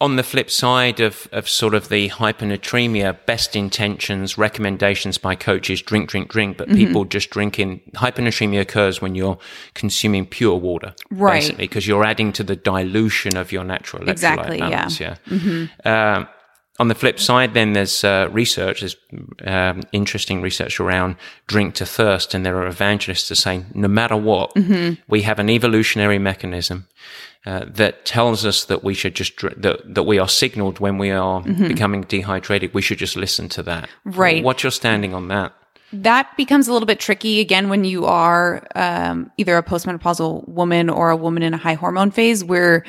on 0.02 0.16
the 0.16 0.24
flip 0.24 0.50
side 0.50 1.02
of, 1.02 1.28
of 1.34 1.50
sort 1.50 1.76
of 1.76 1.89
the 1.89 2.10
hypernatremia, 2.10 3.18
best 3.26 3.56
intentions, 3.56 4.38
recommendations 4.38 5.18
by 5.18 5.36
coaches, 5.36 5.82
drink, 5.82 6.10
drink, 6.10 6.30
drink, 6.30 6.58
but 6.58 6.70
mm-hmm. 6.70 6.78
people 6.78 7.06
just 7.06 7.30
drinking. 7.30 7.82
Hypernatremia 7.95 8.62
occurs 8.62 9.02
when 9.02 9.14
you're 9.16 9.38
consuming 9.74 10.26
pure 10.26 10.56
water, 10.56 10.93
right? 11.12 11.41
Basically, 11.41 11.66
because 11.66 11.86
you're 11.86 12.06
adding 12.06 12.32
to 12.34 12.43
the 12.43 12.56
dilution 12.56 13.36
of 13.36 13.52
your 13.52 13.66
natural 13.66 14.04
electrolyte 14.04 14.12
exactly, 14.12 14.58
balance. 14.60 15.00
Yeah. 15.00 15.16
yeah. 15.26 15.38
Mm-hmm. 15.38 15.88
Uh, 15.88 16.26
on 16.80 16.88
the 16.88 16.95
flip 16.95 17.20
side, 17.20 17.54
then 17.54 17.74
there's 17.74 18.06
uh, 18.06 18.30
research, 18.32 18.80
there's 18.80 18.95
um, 19.45 19.84
interesting 19.91 20.41
research 20.41 20.80
around 20.80 21.18
drink 21.45 21.76
to 21.76 21.86
thirst, 21.86 22.34
and 22.34 22.45
there 22.45 22.58
are 22.58 22.68
evangelists 22.68 23.28
that 23.28 23.36
say 23.36 23.66
no 23.74 23.89
matter 23.89 24.16
what, 24.16 24.56
mm-hmm. 24.56 24.93
we 25.10 25.24
have 25.24 25.39
an 25.39 25.50
evolutionary 25.50 26.20
mechanism 26.20 26.88
uh, 27.46 27.66
that 27.68 28.06
tells 28.06 28.46
us 28.46 28.66
that 28.66 28.84
we 28.84 28.94
should 28.94 29.16
just 29.16 29.40
that 29.62 29.82
that 29.86 30.04
we 30.04 30.20
are 30.20 30.28
signaled 30.28 30.80
when 30.80 30.98
we 30.98 31.10
are 31.10 31.42
mm-hmm. 31.42 31.68
becoming 31.68 32.02
dehydrated. 32.02 32.74
We 32.74 32.82
should 32.82 32.98
just 32.98 33.16
listen 33.16 33.50
to 33.50 33.64
that. 33.64 33.90
Right. 34.04 34.44
What's 34.44 34.64
your 34.64 34.72
standing 34.72 35.14
on 35.14 35.30
that? 35.30 35.54
That 35.92 36.36
becomes 36.38 36.68
a 36.68 36.74
little 36.74 36.86
bit 36.86 37.00
tricky 37.00 37.40
again 37.40 37.70
when 37.70 37.84
you 37.84 38.06
are 38.06 38.68
um, 38.76 39.32
either 39.38 39.58
a 39.58 39.64
postmenopausal 39.64 40.48
woman 40.48 40.90
or 40.90 41.10
a 41.10 41.16
woman 41.16 41.42
in 41.42 41.54
a 41.54 41.58
high 41.58 41.74
hormone 41.74 42.12
phase 42.12 42.44
where 42.44 42.86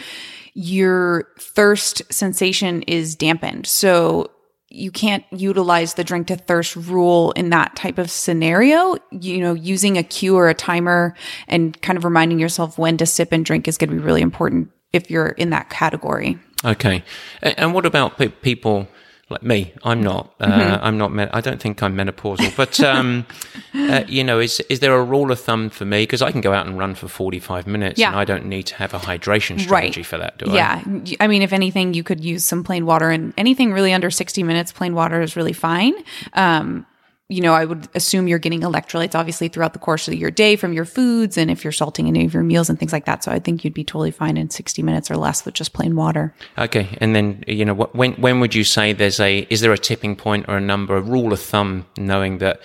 your 0.55 1.28
thirst 1.38 2.03
sensation 2.12 2.82
is 2.82 3.14
dampened. 3.14 3.66
So 3.66 4.30
you 4.70 4.90
can't 4.90 5.24
utilize 5.30 5.94
the 5.94 6.04
drink 6.04 6.28
to 6.28 6.36
thirst 6.36 6.76
rule 6.76 7.32
in 7.32 7.50
that 7.50 7.74
type 7.76 7.98
of 7.98 8.10
scenario. 8.10 8.96
You 9.10 9.38
know, 9.38 9.52
using 9.54 9.98
a 9.98 10.02
cue 10.02 10.36
or 10.36 10.48
a 10.48 10.54
timer 10.54 11.14
and 11.48 11.80
kind 11.82 11.96
of 11.96 12.04
reminding 12.04 12.38
yourself 12.38 12.78
when 12.78 12.96
to 12.98 13.06
sip 13.06 13.32
and 13.32 13.44
drink 13.44 13.66
is 13.66 13.76
going 13.76 13.90
to 13.90 13.96
be 13.96 14.02
really 14.02 14.22
important 14.22 14.70
if 14.92 15.10
you're 15.10 15.28
in 15.28 15.50
that 15.50 15.70
category. 15.70 16.38
Okay. 16.64 17.02
And 17.42 17.74
what 17.74 17.84
about 17.84 18.18
people 18.42 18.86
like 19.30 19.42
me. 19.42 19.72
I'm 19.84 20.02
not. 20.02 20.34
Uh, 20.40 20.46
mm-hmm. 20.46 20.84
I'm 20.84 20.98
not. 20.98 21.12
Me- 21.12 21.28
I 21.32 21.40
don't 21.40 21.60
think 21.60 21.82
I'm 21.82 21.96
menopausal. 21.96 22.54
But 22.56 22.80
um, 22.80 23.26
uh, 23.74 24.04
you 24.08 24.24
know, 24.24 24.40
is 24.40 24.60
is 24.68 24.80
there 24.80 24.94
a 24.94 25.02
rule 25.02 25.30
of 25.30 25.40
thumb 25.40 25.70
for 25.70 25.84
me? 25.84 26.02
Because 26.02 26.20
I 26.20 26.32
can 26.32 26.40
go 26.40 26.52
out 26.52 26.66
and 26.66 26.78
run 26.78 26.94
for 26.94 27.08
45 27.08 27.66
minutes, 27.66 27.98
yeah. 27.98 28.08
and 28.08 28.16
I 28.16 28.24
don't 28.24 28.46
need 28.46 28.64
to 28.64 28.74
have 28.76 28.92
a 28.92 28.98
hydration 28.98 29.60
strategy 29.60 30.00
right. 30.00 30.06
for 30.06 30.18
that, 30.18 30.38
do 30.38 30.50
yeah. 30.50 30.82
I? 30.84 31.00
Yeah. 31.04 31.16
I 31.20 31.26
mean, 31.28 31.42
if 31.42 31.52
anything, 31.52 31.94
you 31.94 32.02
could 32.02 32.24
use 32.24 32.44
some 32.44 32.64
plain 32.64 32.86
water, 32.86 33.10
and 33.10 33.32
anything 33.36 33.72
really 33.72 33.92
under 33.92 34.10
60 34.10 34.42
minutes, 34.42 34.72
plain 34.72 34.94
water 34.94 35.20
is 35.22 35.36
really 35.36 35.52
fine. 35.52 35.94
Um, 36.32 36.86
you 37.30 37.40
know, 37.40 37.54
I 37.54 37.64
would 37.64 37.88
assume 37.94 38.26
you're 38.26 38.40
getting 38.40 38.62
electrolytes 38.62 39.14
obviously 39.14 39.48
throughout 39.48 39.72
the 39.72 39.78
course 39.78 40.08
of 40.08 40.14
your 40.14 40.32
day 40.32 40.56
from 40.56 40.72
your 40.72 40.84
foods 40.84 41.38
and 41.38 41.50
if 41.50 41.62
you're 41.62 41.72
salting 41.72 42.08
any 42.08 42.24
of 42.24 42.34
your 42.34 42.42
meals 42.42 42.68
and 42.68 42.78
things 42.78 42.92
like 42.92 43.04
that. 43.04 43.22
So 43.22 43.30
I 43.30 43.38
think 43.38 43.64
you'd 43.64 43.72
be 43.72 43.84
totally 43.84 44.10
fine 44.10 44.36
in 44.36 44.50
60 44.50 44.82
minutes 44.82 45.10
or 45.10 45.16
less 45.16 45.44
with 45.44 45.54
just 45.54 45.72
plain 45.72 45.94
water. 45.94 46.34
Okay. 46.58 46.88
And 47.00 47.14
then, 47.14 47.44
you 47.46 47.64
know, 47.64 47.74
when, 47.74 48.14
when 48.14 48.40
would 48.40 48.54
you 48.54 48.64
say 48.64 48.92
there's 48.92 49.20
a, 49.20 49.46
is 49.48 49.60
there 49.60 49.72
a 49.72 49.78
tipping 49.78 50.16
point 50.16 50.46
or 50.48 50.56
a 50.56 50.60
number, 50.60 50.96
a 50.96 51.00
rule 51.00 51.32
of 51.32 51.40
thumb, 51.40 51.86
knowing 51.96 52.38
that 52.38 52.60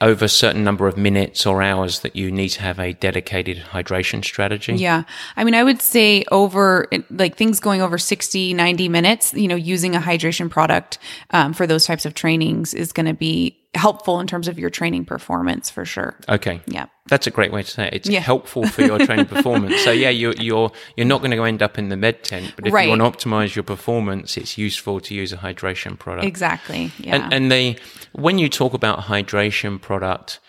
over 0.00 0.24
a 0.24 0.28
certain 0.28 0.62
number 0.62 0.86
of 0.86 0.96
minutes 0.96 1.46
or 1.46 1.62
hours 1.62 2.00
that 2.00 2.14
you 2.14 2.30
need 2.30 2.50
to 2.50 2.62
have 2.62 2.78
a 2.78 2.92
dedicated 2.92 3.58
hydration 3.58 4.24
strategy? 4.24 4.74
Yeah. 4.74 5.04
I 5.36 5.44
mean, 5.44 5.54
I 5.54 5.64
would 5.64 5.82
say 5.82 6.24
over 6.30 6.88
like 7.10 7.36
things 7.36 7.60
going 7.60 7.80
over 7.80 7.98
60, 7.98 8.54
90 8.54 8.88
minutes, 8.88 9.34
you 9.34 9.48
know, 9.48 9.56
using 9.56 9.96
a 9.96 10.00
hydration 10.00 10.50
product 10.50 10.98
um, 11.30 11.52
for 11.52 11.66
those 11.66 11.86
types 11.86 12.04
of 12.06 12.14
trainings 12.14 12.74
is 12.74 12.92
going 12.92 13.06
to 13.06 13.14
be 13.14 13.58
helpful 13.74 14.20
in 14.20 14.26
terms 14.26 14.48
of 14.48 14.58
your 14.58 14.70
training 14.70 15.04
performance 15.04 15.68
for 15.70 15.84
sure. 15.84 16.16
Okay. 16.28 16.60
Yeah. 16.66 16.86
That's 17.08 17.26
a 17.26 17.30
great 17.30 17.52
way 17.52 17.62
to 17.62 17.70
say 17.70 17.86
it. 17.86 17.94
It's 17.94 18.08
yeah. 18.08 18.20
helpful 18.20 18.66
for 18.66 18.82
your 18.82 18.98
training 18.98 19.26
performance. 19.34 19.80
So 19.82 19.90
yeah, 19.90 20.10
you're 20.10 20.34
you're 20.34 20.72
you're 20.96 21.06
not 21.06 21.20
going 21.20 21.30
to 21.30 21.44
end 21.44 21.62
up 21.62 21.78
in 21.78 21.88
the 21.88 21.96
med 21.96 22.24
tent, 22.24 22.52
but 22.56 22.66
if 22.66 22.72
right. 22.72 22.88
you 22.88 22.96
want 22.98 23.02
to 23.02 23.28
optimize 23.28 23.54
your 23.54 23.62
performance, 23.62 24.36
it's 24.36 24.58
useful 24.58 25.00
to 25.00 25.14
use 25.14 25.32
a 25.32 25.36
hydration 25.36 25.98
product. 25.98 26.26
Exactly. 26.26 26.90
Yeah. 26.98 27.16
And, 27.16 27.32
and 27.32 27.52
the 27.52 27.78
when 28.12 28.38
you 28.38 28.48
talk 28.48 28.74
about 28.74 29.00
hydration 29.02 29.80
product, 29.80 30.40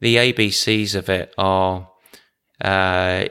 the 0.00 0.16
ABCs 0.16 0.94
of 0.94 1.08
it 1.08 1.34
are 1.36 1.88
uh, 2.60 3.26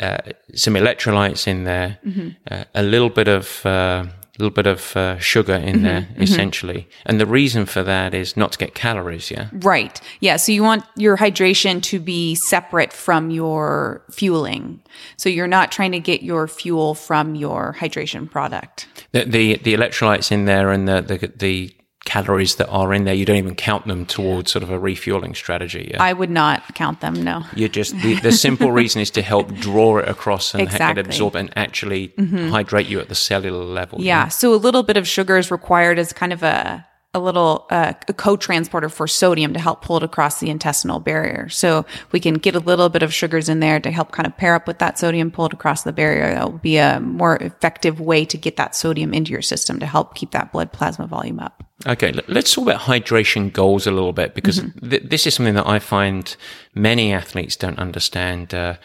uh, 0.00 0.18
some 0.54 0.74
electrolytes 0.74 1.46
in 1.46 1.64
there, 1.64 1.98
mm-hmm. 2.06 2.28
uh, 2.50 2.64
a 2.74 2.82
little 2.82 3.10
bit 3.10 3.28
of 3.28 3.66
uh, 3.66 4.06
little 4.38 4.54
bit 4.54 4.66
of 4.66 4.96
uh, 4.96 5.18
sugar 5.18 5.54
in 5.54 5.76
mm-hmm, 5.76 5.84
there, 5.84 6.00
mm-hmm. 6.02 6.22
essentially. 6.22 6.74
Mm-hmm. 6.80 7.02
And 7.06 7.20
the 7.20 7.26
reason 7.26 7.66
for 7.66 7.82
that 7.82 8.14
is 8.14 8.36
not 8.36 8.52
to 8.52 8.58
get 8.58 8.74
calories, 8.74 9.30
yeah? 9.30 9.48
Right. 9.52 10.00
Yeah. 10.20 10.36
So 10.36 10.52
you 10.52 10.62
want 10.62 10.84
your 10.96 11.16
hydration 11.16 11.82
to 11.82 11.98
be 11.98 12.34
separate 12.34 12.92
from 12.92 13.30
your 13.30 14.02
fueling. 14.10 14.80
So 15.16 15.28
you're 15.28 15.46
not 15.48 15.72
trying 15.72 15.92
to 15.92 16.00
get 16.00 16.22
your 16.22 16.46
fuel 16.48 16.94
from 16.94 17.34
your 17.34 17.76
hydration 17.78 18.30
product. 18.30 18.86
The, 19.12 19.24
the, 19.24 19.56
the 19.56 19.74
electrolytes 19.74 20.30
in 20.30 20.44
there 20.44 20.70
and 20.70 20.88
the, 20.88 21.02
the, 21.02 21.32
the 21.36 21.74
calories 22.08 22.56
that 22.56 22.68
are 22.68 22.94
in 22.94 23.04
there, 23.04 23.12
you 23.12 23.26
don't 23.26 23.36
even 23.36 23.54
count 23.54 23.86
them 23.86 24.06
towards 24.06 24.50
sort 24.50 24.62
of 24.62 24.70
a 24.70 24.78
refueling 24.78 25.34
strategy. 25.34 25.90
Yeah? 25.90 26.02
I 26.02 26.14
would 26.14 26.30
not 26.30 26.74
count 26.74 27.02
them. 27.02 27.22
No. 27.22 27.44
You 27.54 27.68
just 27.68 27.92
the, 28.00 28.14
the 28.20 28.32
simple 28.32 28.72
reason 28.72 29.02
is 29.02 29.10
to 29.10 29.20
help 29.20 29.54
draw 29.56 29.98
it 29.98 30.08
across 30.08 30.54
and 30.54 30.62
exactly. 30.62 31.02
absorb 31.02 31.36
and 31.36 31.52
actually 31.54 32.08
mm-hmm. 32.08 32.48
hydrate 32.48 32.86
you 32.86 32.98
at 32.98 33.10
the 33.10 33.14
cellular 33.14 33.62
level. 33.62 34.00
Yeah, 34.00 34.24
yeah. 34.24 34.28
So 34.28 34.54
a 34.54 34.56
little 34.56 34.82
bit 34.82 34.96
of 34.96 35.06
sugar 35.06 35.36
is 35.36 35.50
required 35.50 35.98
as 35.98 36.14
kind 36.14 36.32
of 36.32 36.42
a 36.42 36.87
a 37.14 37.18
little 37.18 37.66
uh, 37.70 37.94
a 38.06 38.12
co-transporter 38.12 38.88
for 38.88 39.06
sodium 39.06 39.54
to 39.54 39.58
help 39.58 39.82
pull 39.82 39.96
it 39.96 40.02
across 40.02 40.40
the 40.40 40.50
intestinal 40.50 41.00
barrier. 41.00 41.48
So 41.48 41.86
we 42.12 42.20
can 42.20 42.34
get 42.34 42.54
a 42.54 42.60
little 42.60 42.90
bit 42.90 43.02
of 43.02 43.14
sugars 43.14 43.48
in 43.48 43.60
there 43.60 43.80
to 43.80 43.90
help 43.90 44.12
kind 44.12 44.26
of 44.26 44.36
pair 44.36 44.54
up 44.54 44.66
with 44.66 44.78
that 44.78 44.98
sodium, 44.98 45.30
pull 45.30 45.46
it 45.46 45.54
across 45.54 45.84
the 45.84 45.92
barrier. 45.92 46.34
That 46.34 46.52
will 46.52 46.58
be 46.58 46.76
a 46.76 47.00
more 47.00 47.36
effective 47.36 47.98
way 47.98 48.26
to 48.26 48.36
get 48.36 48.56
that 48.56 48.74
sodium 48.74 49.14
into 49.14 49.32
your 49.32 49.42
system 49.42 49.80
to 49.80 49.86
help 49.86 50.14
keep 50.14 50.32
that 50.32 50.52
blood 50.52 50.70
plasma 50.72 51.06
volume 51.06 51.40
up. 51.40 51.64
Okay, 51.86 52.12
let's 52.28 52.52
talk 52.52 52.64
about 52.64 52.80
hydration 52.82 53.52
goals 53.52 53.86
a 53.86 53.90
little 53.90 54.12
bit 54.12 54.34
because 54.34 54.60
mm-hmm. 54.60 54.88
th- 54.90 55.02
this 55.04 55.26
is 55.26 55.34
something 55.34 55.54
that 55.54 55.66
I 55.66 55.78
find 55.78 56.36
many 56.74 57.12
athletes 57.12 57.56
don't 57.56 57.78
understand. 57.78 58.52
Uh, 58.52 58.76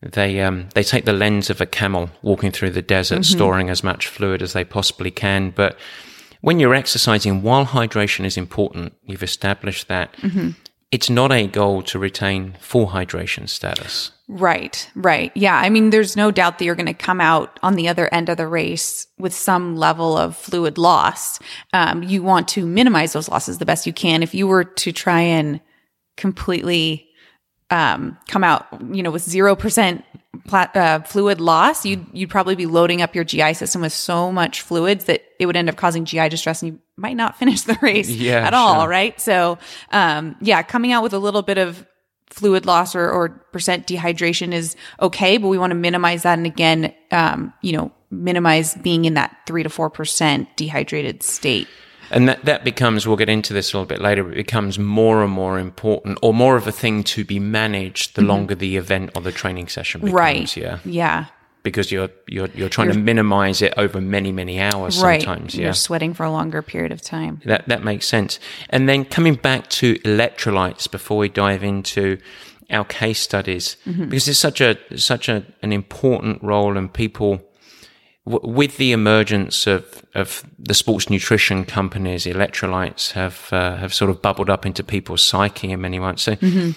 they 0.00 0.42
um, 0.42 0.68
they 0.74 0.84
take 0.84 1.06
the 1.06 1.12
lens 1.12 1.50
of 1.50 1.60
a 1.60 1.66
camel 1.66 2.10
walking 2.22 2.52
through 2.52 2.70
the 2.70 2.82
desert, 2.82 3.20
mm-hmm. 3.20 3.36
storing 3.36 3.70
as 3.70 3.82
much 3.82 4.06
fluid 4.06 4.42
as 4.42 4.52
they 4.52 4.62
possibly 4.62 5.10
can, 5.10 5.50
but 5.50 5.78
when 6.44 6.60
you're 6.60 6.74
exercising, 6.74 7.40
while 7.40 7.64
hydration 7.64 8.26
is 8.26 8.36
important, 8.36 8.92
you've 9.02 9.22
established 9.22 9.88
that. 9.88 10.12
Mm-hmm. 10.18 10.50
It's 10.90 11.08
not 11.08 11.32
a 11.32 11.46
goal 11.46 11.82
to 11.84 11.98
retain 11.98 12.54
full 12.60 12.88
hydration 12.88 13.48
status. 13.48 14.10
Right, 14.28 14.90
right. 14.94 15.32
Yeah. 15.34 15.56
I 15.56 15.70
mean, 15.70 15.88
there's 15.88 16.18
no 16.18 16.30
doubt 16.30 16.58
that 16.58 16.66
you're 16.66 16.74
going 16.74 16.84
to 16.84 16.92
come 16.92 17.18
out 17.18 17.58
on 17.62 17.76
the 17.76 17.88
other 17.88 18.12
end 18.12 18.28
of 18.28 18.36
the 18.36 18.46
race 18.46 19.06
with 19.18 19.32
some 19.32 19.74
level 19.74 20.18
of 20.18 20.36
fluid 20.36 20.76
loss. 20.76 21.40
Um, 21.72 22.02
you 22.02 22.22
want 22.22 22.46
to 22.48 22.66
minimize 22.66 23.14
those 23.14 23.30
losses 23.30 23.56
the 23.56 23.64
best 23.64 23.86
you 23.86 23.94
can. 23.94 24.22
If 24.22 24.34
you 24.34 24.46
were 24.46 24.64
to 24.64 24.92
try 24.92 25.20
and 25.20 25.62
completely 26.18 27.08
um, 27.74 28.16
come 28.28 28.44
out, 28.44 28.68
you 28.92 29.02
know, 29.02 29.10
with 29.10 29.22
zero 29.22 29.56
percent 29.56 30.04
uh, 30.52 31.00
fluid 31.00 31.40
loss, 31.40 31.84
you'd 31.84 32.06
you'd 32.12 32.30
probably 32.30 32.54
be 32.54 32.66
loading 32.66 33.02
up 33.02 33.16
your 33.16 33.24
GI 33.24 33.54
system 33.54 33.82
with 33.82 33.92
so 33.92 34.30
much 34.30 34.60
fluids 34.60 35.06
that 35.06 35.24
it 35.40 35.46
would 35.46 35.56
end 35.56 35.68
up 35.68 35.74
causing 35.74 36.04
GI 36.04 36.28
distress, 36.28 36.62
and 36.62 36.72
you 36.72 36.78
might 36.96 37.16
not 37.16 37.36
finish 37.40 37.62
the 37.62 37.76
race 37.82 38.08
yeah, 38.10 38.46
at 38.46 38.52
sure. 38.52 38.58
all, 38.58 38.86
right? 38.86 39.20
So, 39.20 39.58
um, 39.90 40.36
yeah, 40.40 40.62
coming 40.62 40.92
out 40.92 41.02
with 41.02 41.14
a 41.14 41.18
little 41.18 41.42
bit 41.42 41.58
of 41.58 41.84
fluid 42.30 42.64
loss 42.64 42.94
or, 42.94 43.10
or 43.10 43.28
percent 43.52 43.88
dehydration 43.88 44.52
is 44.52 44.76
okay, 45.00 45.38
but 45.38 45.48
we 45.48 45.58
want 45.58 45.72
to 45.72 45.76
minimize 45.76 46.22
that, 46.22 46.38
and 46.38 46.46
again, 46.46 46.94
um, 47.10 47.52
you 47.60 47.72
know, 47.72 47.90
minimize 48.08 48.76
being 48.76 49.04
in 49.04 49.14
that 49.14 49.36
three 49.48 49.64
to 49.64 49.68
four 49.68 49.90
percent 49.90 50.56
dehydrated 50.56 51.24
state. 51.24 51.66
And 52.10 52.28
that, 52.28 52.44
that 52.44 52.64
becomes, 52.64 53.06
we'll 53.06 53.16
get 53.16 53.28
into 53.28 53.52
this 53.52 53.72
a 53.72 53.76
little 53.76 53.86
bit 53.86 54.00
later, 54.00 54.30
it 54.30 54.36
becomes 54.36 54.78
more 54.78 55.22
and 55.22 55.32
more 55.32 55.58
important 55.58 56.18
or 56.22 56.32
more 56.34 56.56
of 56.56 56.66
a 56.66 56.72
thing 56.72 57.02
to 57.04 57.24
be 57.24 57.38
managed 57.38 58.14
the 58.14 58.22
mm-hmm. 58.22 58.30
longer 58.30 58.54
the 58.54 58.76
event 58.76 59.10
or 59.14 59.22
the 59.22 59.32
training 59.32 59.68
session 59.68 60.00
becomes. 60.00 60.14
Right. 60.14 60.56
Yeah. 60.56 60.78
Yeah. 60.84 61.26
Because 61.62 61.90
you're 61.90 62.10
you're 62.26 62.48
you're 62.54 62.68
trying 62.68 62.88
you're, 62.88 62.94
to 62.94 63.00
minimize 63.00 63.62
it 63.62 63.72
over 63.78 63.98
many 63.98 64.32
many 64.32 64.60
hours 64.60 65.02
right. 65.02 65.22
sometimes. 65.22 65.54
Yeah, 65.54 65.64
you're 65.64 65.72
sweating 65.72 66.12
for 66.12 66.24
a 66.24 66.30
longer 66.30 66.60
period 66.60 66.92
of 66.92 67.00
time. 67.00 67.40
That 67.46 67.66
that 67.68 67.82
makes 67.82 68.06
sense. 68.06 68.38
And 68.68 68.86
then 68.86 69.06
coming 69.06 69.34
back 69.34 69.70
to 69.70 69.94
electrolytes 70.00 70.90
before 70.90 71.16
we 71.16 71.30
dive 71.30 71.64
into 71.64 72.18
our 72.70 72.84
case 72.84 73.20
studies, 73.20 73.78
mm-hmm. 73.86 74.10
because 74.10 74.28
it's 74.28 74.38
such 74.38 74.60
a 74.60 74.76
such 74.98 75.30
a, 75.30 75.42
an 75.62 75.72
important 75.72 76.42
role, 76.42 76.76
and 76.76 76.92
people 76.92 77.40
with 78.26 78.78
the 78.78 78.92
emergence 78.92 79.66
of, 79.66 80.04
of 80.14 80.44
the 80.58 80.74
sports 80.74 81.10
nutrition 81.10 81.64
companies, 81.64 82.24
electrolytes 82.24 83.12
have 83.12 83.48
uh, 83.52 83.76
have 83.76 83.92
sort 83.92 84.10
of 84.10 84.22
bubbled 84.22 84.48
up 84.48 84.64
into 84.64 84.82
people's 84.82 85.22
psyche 85.22 85.70
in 85.70 85.80
many 85.80 85.98
ways. 85.98 86.22
So, 86.22 86.36
mm-hmm. 86.36 86.70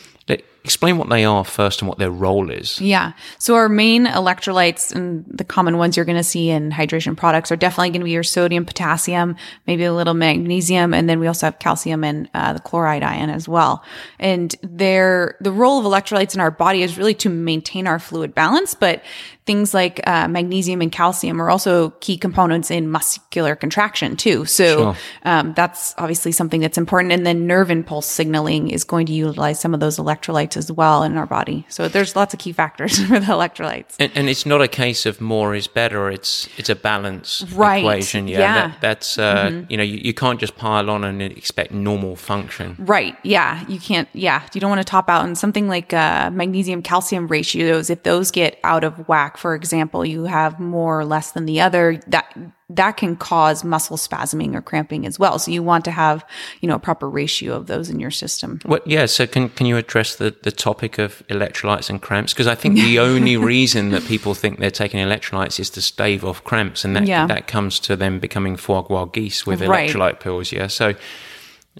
explain 0.68 0.98
what 0.98 1.08
they 1.08 1.24
are 1.24 1.45
first 1.45 1.82
and 1.82 1.88
what 1.88 1.98
their 1.98 2.12
role 2.12 2.52
is. 2.52 2.82
Yeah. 2.82 3.14
So 3.39 3.56
our 3.56 3.70
main 3.70 4.06
electrolytes 4.06 4.93
and 4.93 5.24
the 5.30 5.45
common 5.45 5.78
ones 5.78 5.95
you're 5.95 6.06
going 6.06 6.18
to 6.18 6.24
see 6.26 6.50
in 6.50 6.72
hydration 6.72 7.16
products 7.16 7.54
are 7.54 7.56
definitely 7.56 7.91
going 7.91 8.02
to 8.02 8.06
be 8.06 8.12
your 8.12 8.24
sodium, 8.24 8.66
potassium, 8.66 9.38
maybe 9.66 9.86
a 9.86 9.93
little 9.93 10.14
magnesium, 10.14 10.93
and 10.93 11.08
then 11.08 11.22
we 11.22 11.28
also 11.28 11.48
have 11.48 11.60
calcium 11.60 12.04
and 12.04 12.30
uh, 12.34 12.52
the 12.52 12.60
chloride 12.60 13.02
ion 13.02 13.30
as 13.30 13.48
well. 13.48 13.82
And 14.20 14.54
their 14.62 15.38
the 15.39 15.54
role 15.54 15.80
of 15.80 15.86
electrolytes 15.86 16.36
in 16.36 16.41
our 16.41 16.52
body 16.52 16.84
is 16.84 16.98
really 16.98 17.16
to 17.16 17.30
maintain 17.30 17.88
our 17.88 17.98
fluid 17.98 18.36
balance, 18.36 18.74
but 18.76 19.02
things 19.48 19.74
like 19.74 20.02
uh, 20.06 20.28
magnesium 20.28 20.82
and 20.82 20.91
calcium 20.91 21.41
are 21.41 21.50
also 21.50 21.89
key 22.02 22.18
components 22.18 22.70
in 22.70 22.91
muscular 22.91 23.56
contraction 23.56 24.16
too. 24.16 24.45
So 24.45 24.68
Sure. 24.78 24.95
um, 25.24 25.54
that's 25.56 25.95
obviously 25.98 26.32
something 26.34 26.62
that's 26.62 26.78
important. 26.78 27.14
And 27.14 27.26
then 27.26 27.48
nerve 27.48 27.72
impulse 27.72 28.06
signaling 28.06 28.70
is 28.70 28.84
going 28.84 29.06
to 29.08 29.14
utilize 29.14 29.60
some 29.60 29.74
of 29.74 29.80
those 29.80 29.98
electrolytes 29.98 30.58
as 30.58 30.72
well 30.72 31.02
in 31.04 31.18
our 31.18 31.26
body. 31.26 31.66
So 31.70 31.88
there's 31.88 32.16
lots 32.16 32.34
of 32.34 32.39
key 32.39 32.52
factors 32.52 33.00
for 33.08 33.20
the 33.20 33.26
electrolytes. 33.26 33.95
And, 34.00 34.12
and 34.16 34.30
it's 34.30 34.45
not 34.45 34.62
a 34.62 34.68
case 34.68 35.06
of 35.06 35.20
more 35.22 35.56
is 35.56 35.68
better. 35.68 36.12
It's 36.12 36.50
it's 36.58 36.70
a 36.70 36.76
balance 36.76 37.43
Right. 37.56 37.80
equation. 37.84 38.28
Yeah, 38.28 38.39
Yeah. 38.39 38.54
That, 38.68 38.82
that's 38.82 39.18
uh, 39.18 39.64
you 39.70 39.78
know 39.78 39.84
you, 39.84 39.98
you 40.04 40.14
can't 40.14 40.39
just 40.39 40.58
pile 40.58 40.89
on 40.89 41.04
and 41.06 41.22
expect 41.22 41.72
normal 41.72 42.16
function. 42.18 42.76
Right. 42.80 43.16
Yeah. 43.24 43.64
You 43.70 43.80
can't, 43.80 44.10
yeah. 44.14 44.41
You 44.54 44.60
don't 44.62 44.70
want 44.70 44.82
to 44.82 44.91
top 44.91 45.10
out 45.10 45.24
and 45.26 45.38
something 45.38 45.68
like 45.70 45.93
uh, 45.93 46.30
magnesium 46.32 46.82
calcium 46.82 47.28
ratios. 47.28 47.89
If 47.89 48.04
those 48.04 48.30
get 48.32 48.60
out 48.66 48.84
of 48.84 49.08
whack, 49.08 49.36
for 49.38 49.55
example, 49.55 50.05
you 50.05 50.25
have 50.25 50.59
more 50.59 50.99
or 50.99 51.05
less 51.05 51.31
than 51.31 51.45
the 51.45 51.61
other, 51.61 52.01
that, 52.07 52.33
that 52.69 52.97
can 52.97 53.15
cause 53.15 53.63
muscle 53.63 53.95
spasming 53.97 54.53
or 54.55 54.61
cramping 54.61 55.05
as 55.05 55.17
well. 55.17 55.39
So 55.39 55.51
you 55.51 55.63
want 55.63 55.85
to 55.85 55.91
have, 55.91 56.25
you 56.61 56.67
know, 56.67 56.75
a 56.75 56.79
proper 56.79 57.09
ratio 57.09 57.53
of 57.53 57.67
those 57.67 57.89
in 57.89 57.99
your 57.99 58.11
system. 58.11 58.59
Well, 58.65 58.81
yeah. 58.85 59.05
So 59.05 59.25
can 59.27 59.49
can 59.49 59.65
you 59.67 59.77
address 59.77 60.15
the, 60.15 60.35
the 60.43 60.51
topic 60.51 60.97
of 60.97 61.23
electrolytes 61.29 61.89
and 61.89 62.01
cramps? 62.01 62.33
Because 62.33 62.47
I 62.47 62.55
think 62.55 62.75
the 62.75 62.99
only 63.09 63.38
reason 63.38 63.91
that 63.91 64.03
people 64.05 64.33
think 64.33 64.59
they're 64.59 64.69
taking 64.71 64.99
electrolytes 64.99 65.59
is 65.59 65.69
to 65.71 65.81
stave 65.81 66.25
off 66.25 66.43
cramps, 66.43 66.83
and 66.83 66.95
that 66.95 67.05
Yeah. 67.07 67.25
that 67.27 67.47
comes 67.47 67.79
to 67.81 67.95
them 67.95 68.19
becoming 68.19 68.57
foie 68.57 68.81
gras 68.81 69.05
geese 69.05 69.45
with 69.47 69.61
Right. 69.61 69.89
electrolyte 69.89 70.19
pills. 70.19 70.51
Yeah. 70.51 70.67
So, 70.67 70.93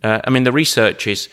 uh, 0.04 0.22
I 0.24 0.30
mean, 0.30 0.44
the 0.44 0.52
research 0.54 1.06
is 1.08 1.28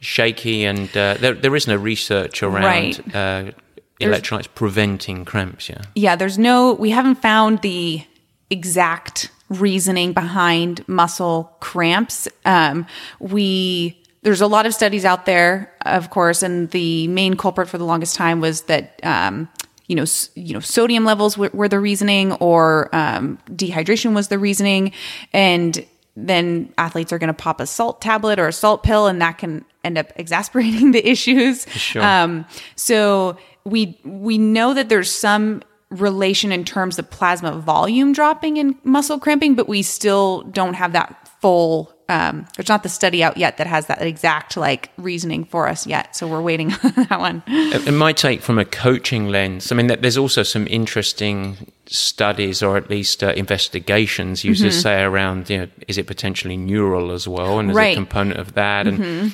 shaky, 0.00 0.64
and 0.64 0.88
uh, 0.96 1.14
there 1.20 1.34
there 1.34 1.56
is 1.56 1.66
no 1.66 1.76
research 1.76 2.42
around 2.42 2.64
Right. 2.64 3.14
uh, 3.14 3.52
electrolytes 4.00 4.48
preventing 4.54 5.24
cramps. 5.24 5.68
Yeah. 5.68 5.82
Yeah, 5.94 6.16
there's 6.16 6.38
no, 6.38 6.72
we 6.74 6.90
haven't 6.90 7.16
found 7.16 7.60
the 7.62 8.02
exact 8.50 9.30
reasoning 9.48 10.12
behind 10.12 10.86
muscle 10.88 11.52
cramps. 11.60 12.28
Um, 12.44 12.86
we, 13.18 14.00
there's 14.22 14.40
a 14.40 14.46
lot 14.46 14.66
of 14.66 14.74
studies 14.74 15.04
out 15.04 15.26
there, 15.26 15.72
of 15.86 16.10
course, 16.10 16.42
and 16.42 16.70
the 16.70 17.08
main 17.08 17.34
culprit 17.36 17.68
for 17.68 17.78
the 17.78 17.84
longest 17.84 18.14
time 18.16 18.40
was 18.40 18.62
that, 18.62 19.00
um, 19.02 19.48
you 19.86 19.96
know, 19.96 20.02
s- 20.02 20.28
you 20.34 20.52
know, 20.52 20.60
sodium 20.60 21.04
levels 21.04 21.38
were, 21.38 21.50
were 21.54 21.68
the 21.68 21.80
reasoning, 21.80 22.32
or 22.34 22.94
um, 22.94 23.38
dehydration 23.50 24.14
was 24.14 24.28
the 24.28 24.38
reasoning, 24.38 24.92
and 25.32 25.84
then 26.14 26.72
athletes 26.76 27.12
are 27.12 27.18
going 27.18 27.28
to 27.28 27.34
pop 27.34 27.60
a 27.60 27.66
salt 27.66 28.02
tablet 28.02 28.38
or 28.38 28.48
a 28.48 28.52
salt 28.52 28.82
pill, 28.82 29.06
and 29.06 29.22
that 29.22 29.38
can 29.38 29.64
end 29.84 29.96
up 29.96 30.12
exasperating 30.16 30.90
the 30.92 31.08
issues. 31.08 31.66
Sure. 31.70 32.02
Um, 32.02 32.44
so 32.76 33.38
we 33.64 33.98
we 34.04 34.38
know 34.38 34.74
that 34.74 34.88
there's 34.88 35.10
some 35.10 35.62
relation 35.90 36.52
in 36.52 36.64
terms 36.64 36.98
of 36.98 37.10
plasma 37.10 37.52
volume 37.58 38.12
dropping 38.12 38.58
and 38.58 38.74
muscle 38.84 39.18
cramping, 39.18 39.54
but 39.54 39.68
we 39.68 39.82
still 39.82 40.42
don't 40.42 40.74
have 40.74 40.92
that 40.92 41.28
full. 41.40 41.92
Um, 42.10 42.46
there's 42.56 42.68
not 42.70 42.82
the 42.82 42.88
study 42.88 43.22
out 43.22 43.36
yet 43.36 43.58
that 43.58 43.66
has 43.66 43.86
that 43.86 44.00
exact 44.02 44.56
like 44.56 44.90
reasoning 44.96 45.44
for 45.44 45.68
us 45.68 45.86
yet. 45.86 46.16
So 46.16 46.26
we're 46.26 46.40
waiting 46.42 46.72
on 46.82 46.92
that 47.08 47.20
one. 47.20 47.42
And 47.46 47.98
my 47.98 48.12
take 48.14 48.40
from 48.40 48.58
a 48.58 48.64
coaching 48.64 49.28
lens, 49.28 49.70
I 49.70 49.74
mean, 49.74 49.88
that 49.88 50.00
there's 50.00 50.16
also 50.16 50.42
some 50.42 50.66
interesting 50.68 51.70
studies 51.86 52.62
or 52.62 52.76
at 52.78 52.88
least 52.90 53.22
uh, 53.22 53.28
investigations 53.36 54.42
used 54.44 54.62
to 54.62 54.72
say 54.72 55.02
around, 55.02 55.50
you 55.50 55.58
know, 55.58 55.68
is 55.86 55.98
it 55.98 56.06
potentially 56.06 56.56
neural 56.56 57.12
as 57.12 57.28
well? 57.28 57.58
And 57.58 57.68
there's 57.68 57.76
Right. 57.76 57.92
a 57.96 58.00
component 58.00 58.38
of 58.40 58.54
that. 58.54 58.86
And 58.86 59.00
it, 59.02 59.32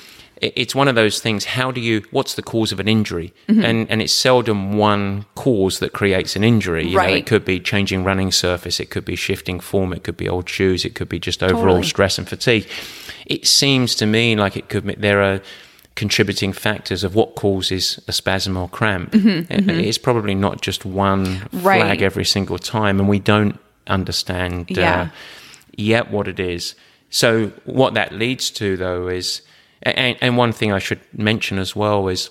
it's 0.56 0.74
one 0.74 0.88
of 0.88 0.94
those 0.94 1.20
things. 1.20 1.44
How 1.44 1.70
do 1.70 1.80
you, 1.80 2.02
what's 2.10 2.34
the 2.34 2.42
cause 2.42 2.72
of 2.72 2.80
an 2.80 2.88
injury? 2.88 3.32
And, 3.48 3.90
and 3.90 4.02
it's 4.02 4.12
seldom 4.12 4.76
one 4.76 5.24
cause 5.34 5.78
that 5.80 5.92
creates 5.92 6.36
an 6.36 6.44
injury. 6.44 6.84
You 6.86 6.92
know, 6.92 6.98
Right. 6.98 7.16
it 7.16 7.26
could 7.26 7.44
be 7.44 7.60
changing 7.60 8.04
running 8.04 8.32
surface. 8.32 8.80
It 8.80 8.90
could 8.90 9.04
be 9.04 9.16
shifting 9.16 9.60
form. 9.60 9.92
It 9.92 10.04
could 10.04 10.16
be 10.16 10.28
old 10.28 10.48
shoes. 10.48 10.84
It 10.84 10.94
could 10.94 11.08
be 11.08 11.18
just 11.18 11.42
overall 11.42 11.62
Totally. 11.76 11.82
stress 11.84 12.18
and 12.18 12.28
fatigue. 12.28 12.68
It 13.26 13.46
seems 13.46 13.94
to 13.96 14.06
me 14.06 14.36
like 14.36 14.56
it 14.56 14.68
could 14.68 14.86
be, 14.86 14.94
there 14.94 15.22
are 15.22 15.40
contributing 15.94 16.52
factors 16.52 17.04
of 17.04 17.14
what 17.14 17.36
causes 17.36 18.00
a 18.08 18.12
spasm 18.12 18.56
or 18.56 18.68
cramp. 18.68 19.14
It- 19.14 19.46
It's 19.70 19.98
probably 19.98 20.34
not 20.34 20.60
just 20.60 20.84
one 20.84 21.24
Mm-hmm, 21.26 21.60
Right. 21.66 21.80
flag 21.80 22.02
every 22.02 22.24
single 22.24 22.58
time, 22.58 22.98
and 22.98 23.08
we 23.08 23.18
don't 23.20 23.58
understand 23.86 24.66
Yeah. 24.70 25.02
uh, 25.02 25.08
yet 25.76 26.10
what 26.10 26.26
it 26.28 26.40
is. 26.40 26.74
So 27.10 27.52
what 27.64 27.94
that 27.94 28.12
leads 28.12 28.50
to, 28.52 28.76
though, 28.76 29.06
is 29.08 29.42
and, 29.84 30.16
and 30.20 30.36
one 30.36 30.52
thing 30.52 30.72
I 30.72 30.78
should 30.78 31.00
mention 31.12 31.58
as 31.58 31.74
well 31.76 32.08
is 32.08 32.30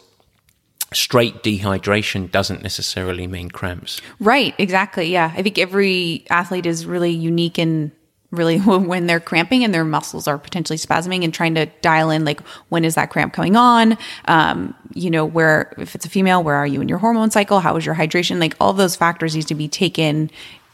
straight 0.94 1.44
dehydration 1.44 2.30
doesn't 2.32 2.62
necessarily 2.62 3.28
mean 3.28 3.50
cramps. 3.50 4.02
Right, 4.20 4.54
exactly. 4.58 5.12
Yeah. 5.12 5.34
I 5.36 5.42
think 5.42 5.58
every 5.58 6.26
athlete 6.30 6.66
is 6.66 6.86
really 6.86 7.12
unique 7.12 7.58
in 7.58 7.92
really 8.32 8.58
when 8.60 9.08
they're 9.08 9.20
cramping 9.20 9.64
and 9.64 9.74
their 9.74 9.86
muscles 9.86 10.28
are 10.28 10.38
potentially 10.38 10.78
spasming 10.78 11.24
and 11.24 11.34
trying 11.34 11.56
to 11.56 11.68
dial 11.82 12.10
in 12.10 12.26
like 12.26 12.42
when 12.70 12.84
is 12.84 12.96
that 12.96 13.10
cramp 13.10 13.34
coming 13.34 13.56
on? 13.56 13.98
Um, 14.26 14.76
you 14.94 15.10
know, 15.10 15.26
where 15.26 15.74
if 15.78 15.96
it's 15.96 16.06
a 16.06 16.10
female, 16.10 16.44
where 16.44 16.56
are 16.56 16.68
you 16.68 16.82
in 16.82 16.90
your 16.90 16.98
hormone 16.98 17.32
cycle? 17.32 17.60
How 17.60 17.76
is 17.78 17.86
your 17.86 17.96
hydration? 17.96 18.40
Like 18.40 18.56
all 18.60 18.74
those 18.74 18.96
factors 18.96 19.36
need 19.36 19.48
to 19.48 19.56
be 19.56 19.68
taken 19.68 20.30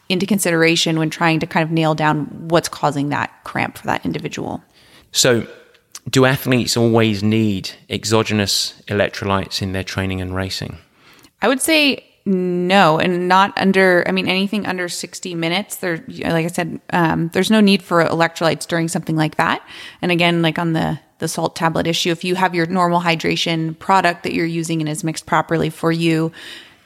into 0.09 0.25
consideration 0.25 0.97
when 0.97 1.09
trying 1.09 1.39
to 1.39 1.47
kind 1.47 1.63
of 1.63 1.71
nail 1.71 1.93
down 1.93 2.25
what's 2.49 2.67
causing 2.67 3.09
that 3.09 3.31
cramp 3.43 3.77
for 3.77 3.85
that 3.85 4.03
individual. 4.05 4.63
So, 5.11 5.47
do 6.09 6.25
athletes 6.25 6.75
always 6.75 7.23
need 7.23 7.71
exogenous 7.89 8.81
electrolytes 8.87 9.61
in 9.61 9.73
their 9.73 9.83
training 9.83 10.21
and 10.21 10.35
racing? 10.35 10.77
I 11.41 11.47
would 11.47 11.61
say 11.61 12.05
no, 12.25 12.99
and 12.99 13.27
not 13.27 13.57
under. 13.57 14.03
I 14.07 14.11
mean, 14.11 14.27
anything 14.27 14.65
under 14.67 14.87
sixty 14.87 15.33
minutes. 15.33 15.77
There, 15.77 16.03
like 16.07 16.45
I 16.45 16.47
said, 16.47 16.79
um, 16.91 17.29
there's 17.29 17.49
no 17.49 17.59
need 17.59 17.81
for 17.81 18.03
electrolytes 18.03 18.67
during 18.67 18.87
something 18.87 19.15
like 19.15 19.35
that. 19.37 19.65
And 20.01 20.11
again, 20.11 20.41
like 20.41 20.59
on 20.59 20.73
the 20.73 20.99
the 21.19 21.27
salt 21.27 21.55
tablet 21.55 21.87
issue, 21.87 22.11
if 22.11 22.23
you 22.23 22.35
have 22.35 22.53
your 22.53 22.65
normal 22.67 23.01
hydration 23.01 23.77
product 23.79 24.23
that 24.23 24.33
you're 24.33 24.45
using 24.45 24.79
and 24.79 24.89
is 24.89 25.03
mixed 25.03 25.25
properly 25.25 25.69
for 25.69 25.91
you, 25.91 26.31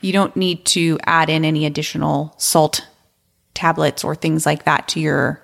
you 0.02 0.14
don't 0.14 0.36
need 0.36 0.66
to 0.66 0.98
add 1.04 1.30
in 1.30 1.46
any 1.46 1.66
additional 1.66 2.34
salt 2.38 2.88
tablets 3.54 4.04
or 4.04 4.16
things 4.16 4.46
like 4.46 4.64
that 4.64 4.88
to 4.88 5.00
your 5.00 5.43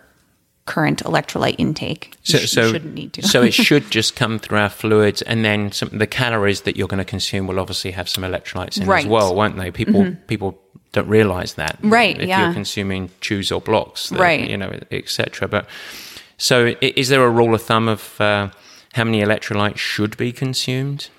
current 0.74 1.04
electrolyte 1.04 1.56
intake. 1.58 2.14
You, 2.26 2.38
sh- 2.40 2.42
you 2.56 2.64
shouldn't 2.70 2.94
need 2.94 3.12
to. 3.14 3.22
so 3.28 3.42
it 3.42 3.54
should 3.66 3.90
just 3.90 4.16
come 4.16 4.40
through 4.40 4.60
our 4.60 4.70
fluids, 4.70 5.22
and 5.24 5.44
then 5.44 5.72
some, 5.72 5.90
the 5.90 6.08
calories 6.08 6.62
that 6.62 6.78
you're 6.78 6.88
going 6.88 7.00
to 7.06 7.12
consume 7.18 7.48
will 7.48 7.60
obviously 7.60 7.92
have 7.92 8.08
some 8.08 8.24
electrolytes 8.24 8.80
in 8.80 8.88
Right. 8.88 9.00
Mm-hmm. 9.06 9.08
as 9.08 9.12
well, 9.12 9.36
won't 9.36 9.58
they? 9.58 9.72
People 9.72 10.16
people 10.28 10.58
don't 10.92 11.08
realize 11.10 11.54
that, 11.56 11.78
Right, 11.84 12.20
If 12.20 12.28
yeah. 12.28 12.46
you're 12.46 12.54
consuming 12.54 13.10
chews 13.22 13.52
or 13.52 13.62
blocks, 13.62 14.10
that, 14.10 14.20
Right. 14.20 14.50
You 14.50 14.58
know, 14.58 14.72
etc. 14.92 15.48
But 15.48 15.66
so, 16.38 16.74
is 16.82 17.10
there 17.10 17.24
a 17.26 17.30
rule 17.30 17.54
of 17.54 17.62
thumb 17.62 17.88
of 17.88 18.20
uh, 18.22 18.50
how 18.94 19.04
many 19.04 19.22
electrolytes 19.22 19.78
should 19.78 20.18
be 20.18 20.32
consumed? 20.32 21.10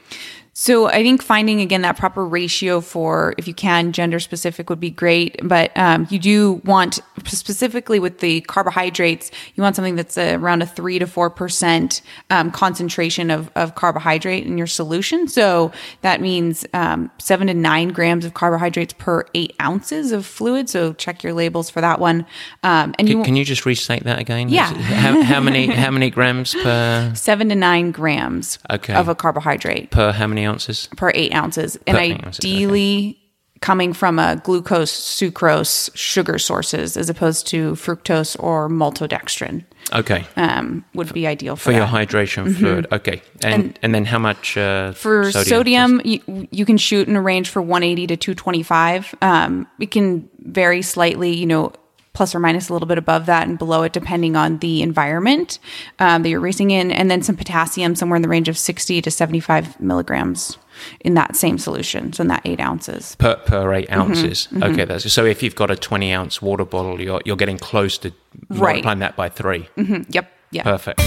So 0.53 0.87
I 0.89 1.03
think 1.03 1.23
finding 1.23 1.61
again 1.63 1.83
that 1.83 1.97
proper 1.97 2.27
ratio 2.27 2.81
for 2.83 3.35
if 3.39 3.49
you 3.49 3.55
can 3.55 3.93
gender 3.93 4.21
specific 4.21 4.69
would 4.69 4.81
be 4.81 4.91
great, 4.91 5.37
but 5.43 5.71
um, 5.77 6.07
you 6.11 6.19
do 6.19 6.61
want 6.65 7.01
specifically 7.27 7.99
with 7.99 8.19
the 8.21 8.41
carbohydrates, 8.43 9.31
you 9.55 9.63
want 9.63 9.77
something 9.77 9.97
that's 9.97 10.17
around 10.19 10.63
a 10.63 10.67
three 10.67 10.99
to 10.99 11.07
four 11.07 11.31
percent 11.31 12.03
um, 12.31 12.51
concentration 12.51 13.31
of, 13.31 13.51
of 13.55 13.75
carbohydrate 13.75 14.47
in 14.47 14.59
your 14.59 14.67
solution. 14.67 15.29
So 15.29 15.73
that 16.03 16.21
means 16.21 16.67
um, 16.75 17.11
seven 17.19 17.47
to 17.49 17.55
nine 17.55 17.89
grams 17.89 18.25
of 18.25 18.35
carbohydrates 18.35 18.93
per 18.95 19.25
eight 19.35 19.55
ounces 19.61 20.13
of 20.13 20.27
fluid. 20.27 20.69
So 20.69 20.93
check 20.95 21.23
your 21.23 21.33
labels 21.33 21.71
for 21.71 21.81
that 21.81 21.99
one. 22.01 22.27
Um, 22.63 22.95
and 22.99 23.09
you 23.09 23.17
Can, 23.17 23.25
can 23.25 23.37
you 23.37 23.45
just 23.45 23.67
restate 23.67 24.05
that 24.05 24.19
again? 24.19 24.49
Yeah. 24.49 24.73
How, 24.73 25.23
how 25.23 25.41
many 25.41 25.67
how 25.67 25.91
many 25.91 26.11
grams 26.11 26.55
per 26.55 27.13
seven 27.17 27.49
to 27.51 27.55
nine 27.55 27.91
grams 27.91 28.59
Okay. 28.71 28.95
of 28.95 29.09
a 29.09 29.15
carbohydrate. 29.15 29.91
per 29.91 30.13
how 30.13 30.27
many 30.27 30.45
ounces? 30.47 30.89
per 30.97 31.11
eight 31.15 31.35
ounces, 31.35 31.77
and 31.87 31.97
Per 31.97 32.03
eight 32.03 32.25
ounces, 32.25 32.45
ideally 32.45 33.17
coming 33.61 33.93
from 33.93 34.19
a 34.19 34.37
glucose, 34.43 34.91
sucrose, 34.91 35.91
sugar 35.95 36.39
sources 36.39 36.97
as 36.97 37.11
opposed 37.11 37.47
to 37.47 37.73
fructose 37.73 38.35
or 38.43 38.69
maltodextrin 38.69 39.65
Okay. 39.93 40.27
um, 40.37 40.85
would 40.95 41.13
be 41.13 41.27
ideal 41.27 41.57
for, 41.57 41.65
for 41.65 41.73
your 41.73 41.81
that. 41.81 42.09
Mm-hmm. 42.09 42.17
hydration 42.17 42.57
fluid. 42.57 42.87
Okay. 42.91 43.21
And, 43.45 43.79
and 43.83 43.95
then 43.95 44.07
how 44.07 44.19
much 44.19 44.57
uh, 44.57 44.93
For 44.93 45.31
sodium, 45.31 46.01
you, 46.05 46.49
you 46.51 46.65
can 46.65 46.79
shoot 46.79 47.07
in 47.07 47.17
a 47.17 47.21
range 47.21 47.51
for 47.51 47.61
180 47.61 48.07
to 48.07 48.17
225. 48.17 49.15
Um, 49.21 49.67
it 49.79 49.91
can 49.91 50.29
vary 50.39 50.81
slightly. 50.83 51.35
You 51.35 51.47
know, 51.47 51.73
plus 52.13 52.35
or 52.35 52.41
minus 52.41 52.69
a 52.69 52.73
little 52.73 52.89
bit 52.89 52.99
above 52.99 53.27
that 53.27 53.47
and 53.47 53.59
below 53.59 53.83
it, 53.83 53.93
depending 53.93 54.37
on 54.37 54.59
the 54.59 54.83
environment 54.83 55.59
um, 55.99 56.23
that 56.23 56.29
you're 56.29 56.41
racing 56.41 56.71
in, 56.71 56.91
and 56.91 57.11
then 57.11 57.23
some 57.23 57.37
potassium 57.37 57.95
somewhere 57.95 58.17
in 58.17 58.23
the 58.23 58.29
range 58.29 58.49
of 58.49 58.59
60 58.59 59.01
to 59.03 59.11
75 59.11 59.81
milligrams 59.81 60.59
in 61.01 61.15
that 61.15 61.37
same 61.37 61.59
solution. 61.59 62.13
So 62.13 62.23
in 62.23 62.29
that 62.29 62.43
eight 62.45 62.61
ounces 62.61 63.17
per, 63.17 63.37
per 63.37 63.73
8 63.73 63.91
ounces. 63.93 64.49
Mm-hmm, 64.51 64.63
okay, 64.63 64.85
that's 64.85 65.11
so 65.13 65.25
if 65.25 65.43
you've 65.43 65.55
got 65.55 65.71
a 65.71 65.77
20 65.77 66.13
ounce 66.13 66.43
water 66.43 66.65
bottle, 66.65 67.01
you're, 67.01 67.21
you're 67.25 67.37
getting 67.37 67.59
close 67.59 67.99
to 67.99 68.13
right. 68.49 68.59
multiplying 68.59 68.99
that 69.01 69.17
by 69.17 69.29
3 69.29 69.69
mm-hmm. 69.77 70.03
Yep. 70.09 70.33
Yeah. 70.53 70.63
Perfect. 70.65 70.99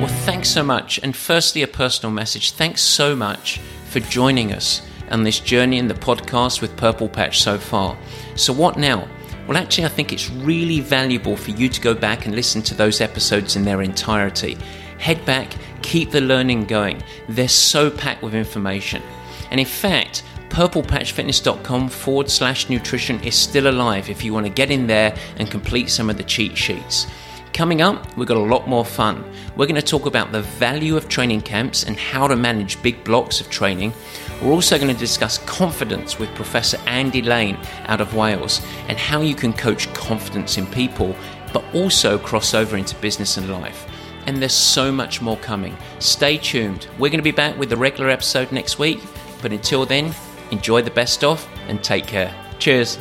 Well, 0.00 0.08
thanks 0.24 0.48
so 0.48 0.62
much. 0.62 0.98
And 1.02 1.14
firstly, 1.14 1.62
a 1.62 1.66
personal 1.66 2.12
message. 2.12 2.52
Thanks 2.52 2.82
so 2.82 3.16
much 3.16 3.60
for 3.90 4.00
joining 4.00 4.52
us 4.52 4.80
on 5.10 5.24
this 5.24 5.40
journey 5.40 5.78
in 5.78 5.88
the 5.88 5.94
podcast 5.94 6.62
with 6.62 6.76
Purple 6.76 7.08
Patch 7.08 7.42
so 7.42 7.58
far. 7.58 7.98
So, 8.36 8.52
what 8.52 8.78
now? 8.78 9.08
Well, 9.50 9.58
actually, 9.58 9.86
I 9.86 9.88
think 9.88 10.12
it's 10.12 10.30
really 10.30 10.78
valuable 10.78 11.36
for 11.36 11.50
you 11.50 11.68
to 11.68 11.80
go 11.80 11.92
back 11.92 12.24
and 12.24 12.36
listen 12.36 12.62
to 12.62 12.74
those 12.76 13.00
episodes 13.00 13.56
in 13.56 13.64
their 13.64 13.82
entirety. 13.82 14.56
Head 14.98 15.26
back, 15.26 15.52
keep 15.82 16.12
the 16.12 16.20
learning 16.20 16.66
going. 16.66 17.02
They're 17.28 17.48
so 17.48 17.90
packed 17.90 18.22
with 18.22 18.32
information. 18.32 19.02
And 19.50 19.58
in 19.58 19.66
fact, 19.66 20.22
purplepatchfitness.com 20.50 21.88
forward 21.88 22.30
slash 22.30 22.70
nutrition 22.70 23.18
is 23.24 23.34
still 23.34 23.66
alive 23.66 24.08
if 24.08 24.22
you 24.22 24.32
want 24.32 24.46
to 24.46 24.52
get 24.52 24.70
in 24.70 24.86
there 24.86 25.16
and 25.36 25.50
complete 25.50 25.90
some 25.90 26.08
of 26.08 26.16
the 26.16 26.22
cheat 26.22 26.56
sheets. 26.56 27.08
Coming 27.52 27.82
up, 27.82 28.16
we've 28.16 28.28
got 28.28 28.36
a 28.36 28.40
lot 28.54 28.68
more 28.68 28.84
fun. 28.84 29.24
We're 29.56 29.66
going 29.66 29.74
to 29.74 29.82
talk 29.82 30.06
about 30.06 30.30
the 30.30 30.42
value 30.42 30.96
of 30.96 31.08
training 31.08 31.40
camps 31.40 31.82
and 31.82 31.96
how 31.96 32.28
to 32.28 32.36
manage 32.36 32.80
big 32.84 33.02
blocks 33.02 33.40
of 33.40 33.50
training. 33.50 33.94
We're 34.42 34.52
also 34.52 34.78
going 34.78 34.92
to 34.92 34.98
discuss 34.98 35.38
confidence 35.38 36.18
with 36.18 36.34
Professor 36.34 36.78
Andy 36.86 37.20
Lane 37.20 37.58
out 37.86 38.00
of 38.00 38.14
Wales 38.14 38.62
and 38.88 38.96
how 38.96 39.20
you 39.20 39.34
can 39.34 39.52
coach 39.52 39.92
confidence 39.92 40.56
in 40.56 40.66
people, 40.66 41.14
but 41.52 41.62
also 41.74 42.18
cross 42.18 42.54
over 42.54 42.76
into 42.76 42.96
business 42.96 43.36
and 43.36 43.50
life. 43.50 43.86
And 44.26 44.38
there's 44.38 44.54
so 44.54 44.90
much 44.90 45.20
more 45.20 45.36
coming. 45.38 45.76
Stay 45.98 46.38
tuned. 46.38 46.88
We're 46.98 47.10
going 47.10 47.18
to 47.18 47.22
be 47.22 47.30
back 47.30 47.58
with 47.58 47.68
the 47.68 47.76
regular 47.76 48.08
episode 48.08 48.50
next 48.50 48.78
week, 48.78 49.00
but 49.42 49.52
until 49.52 49.84
then, 49.84 50.14
enjoy 50.50 50.82
the 50.82 50.90
best 50.90 51.22
of 51.22 51.46
and 51.68 51.82
take 51.82 52.06
care. 52.06 52.34
Cheers. 52.58 52.98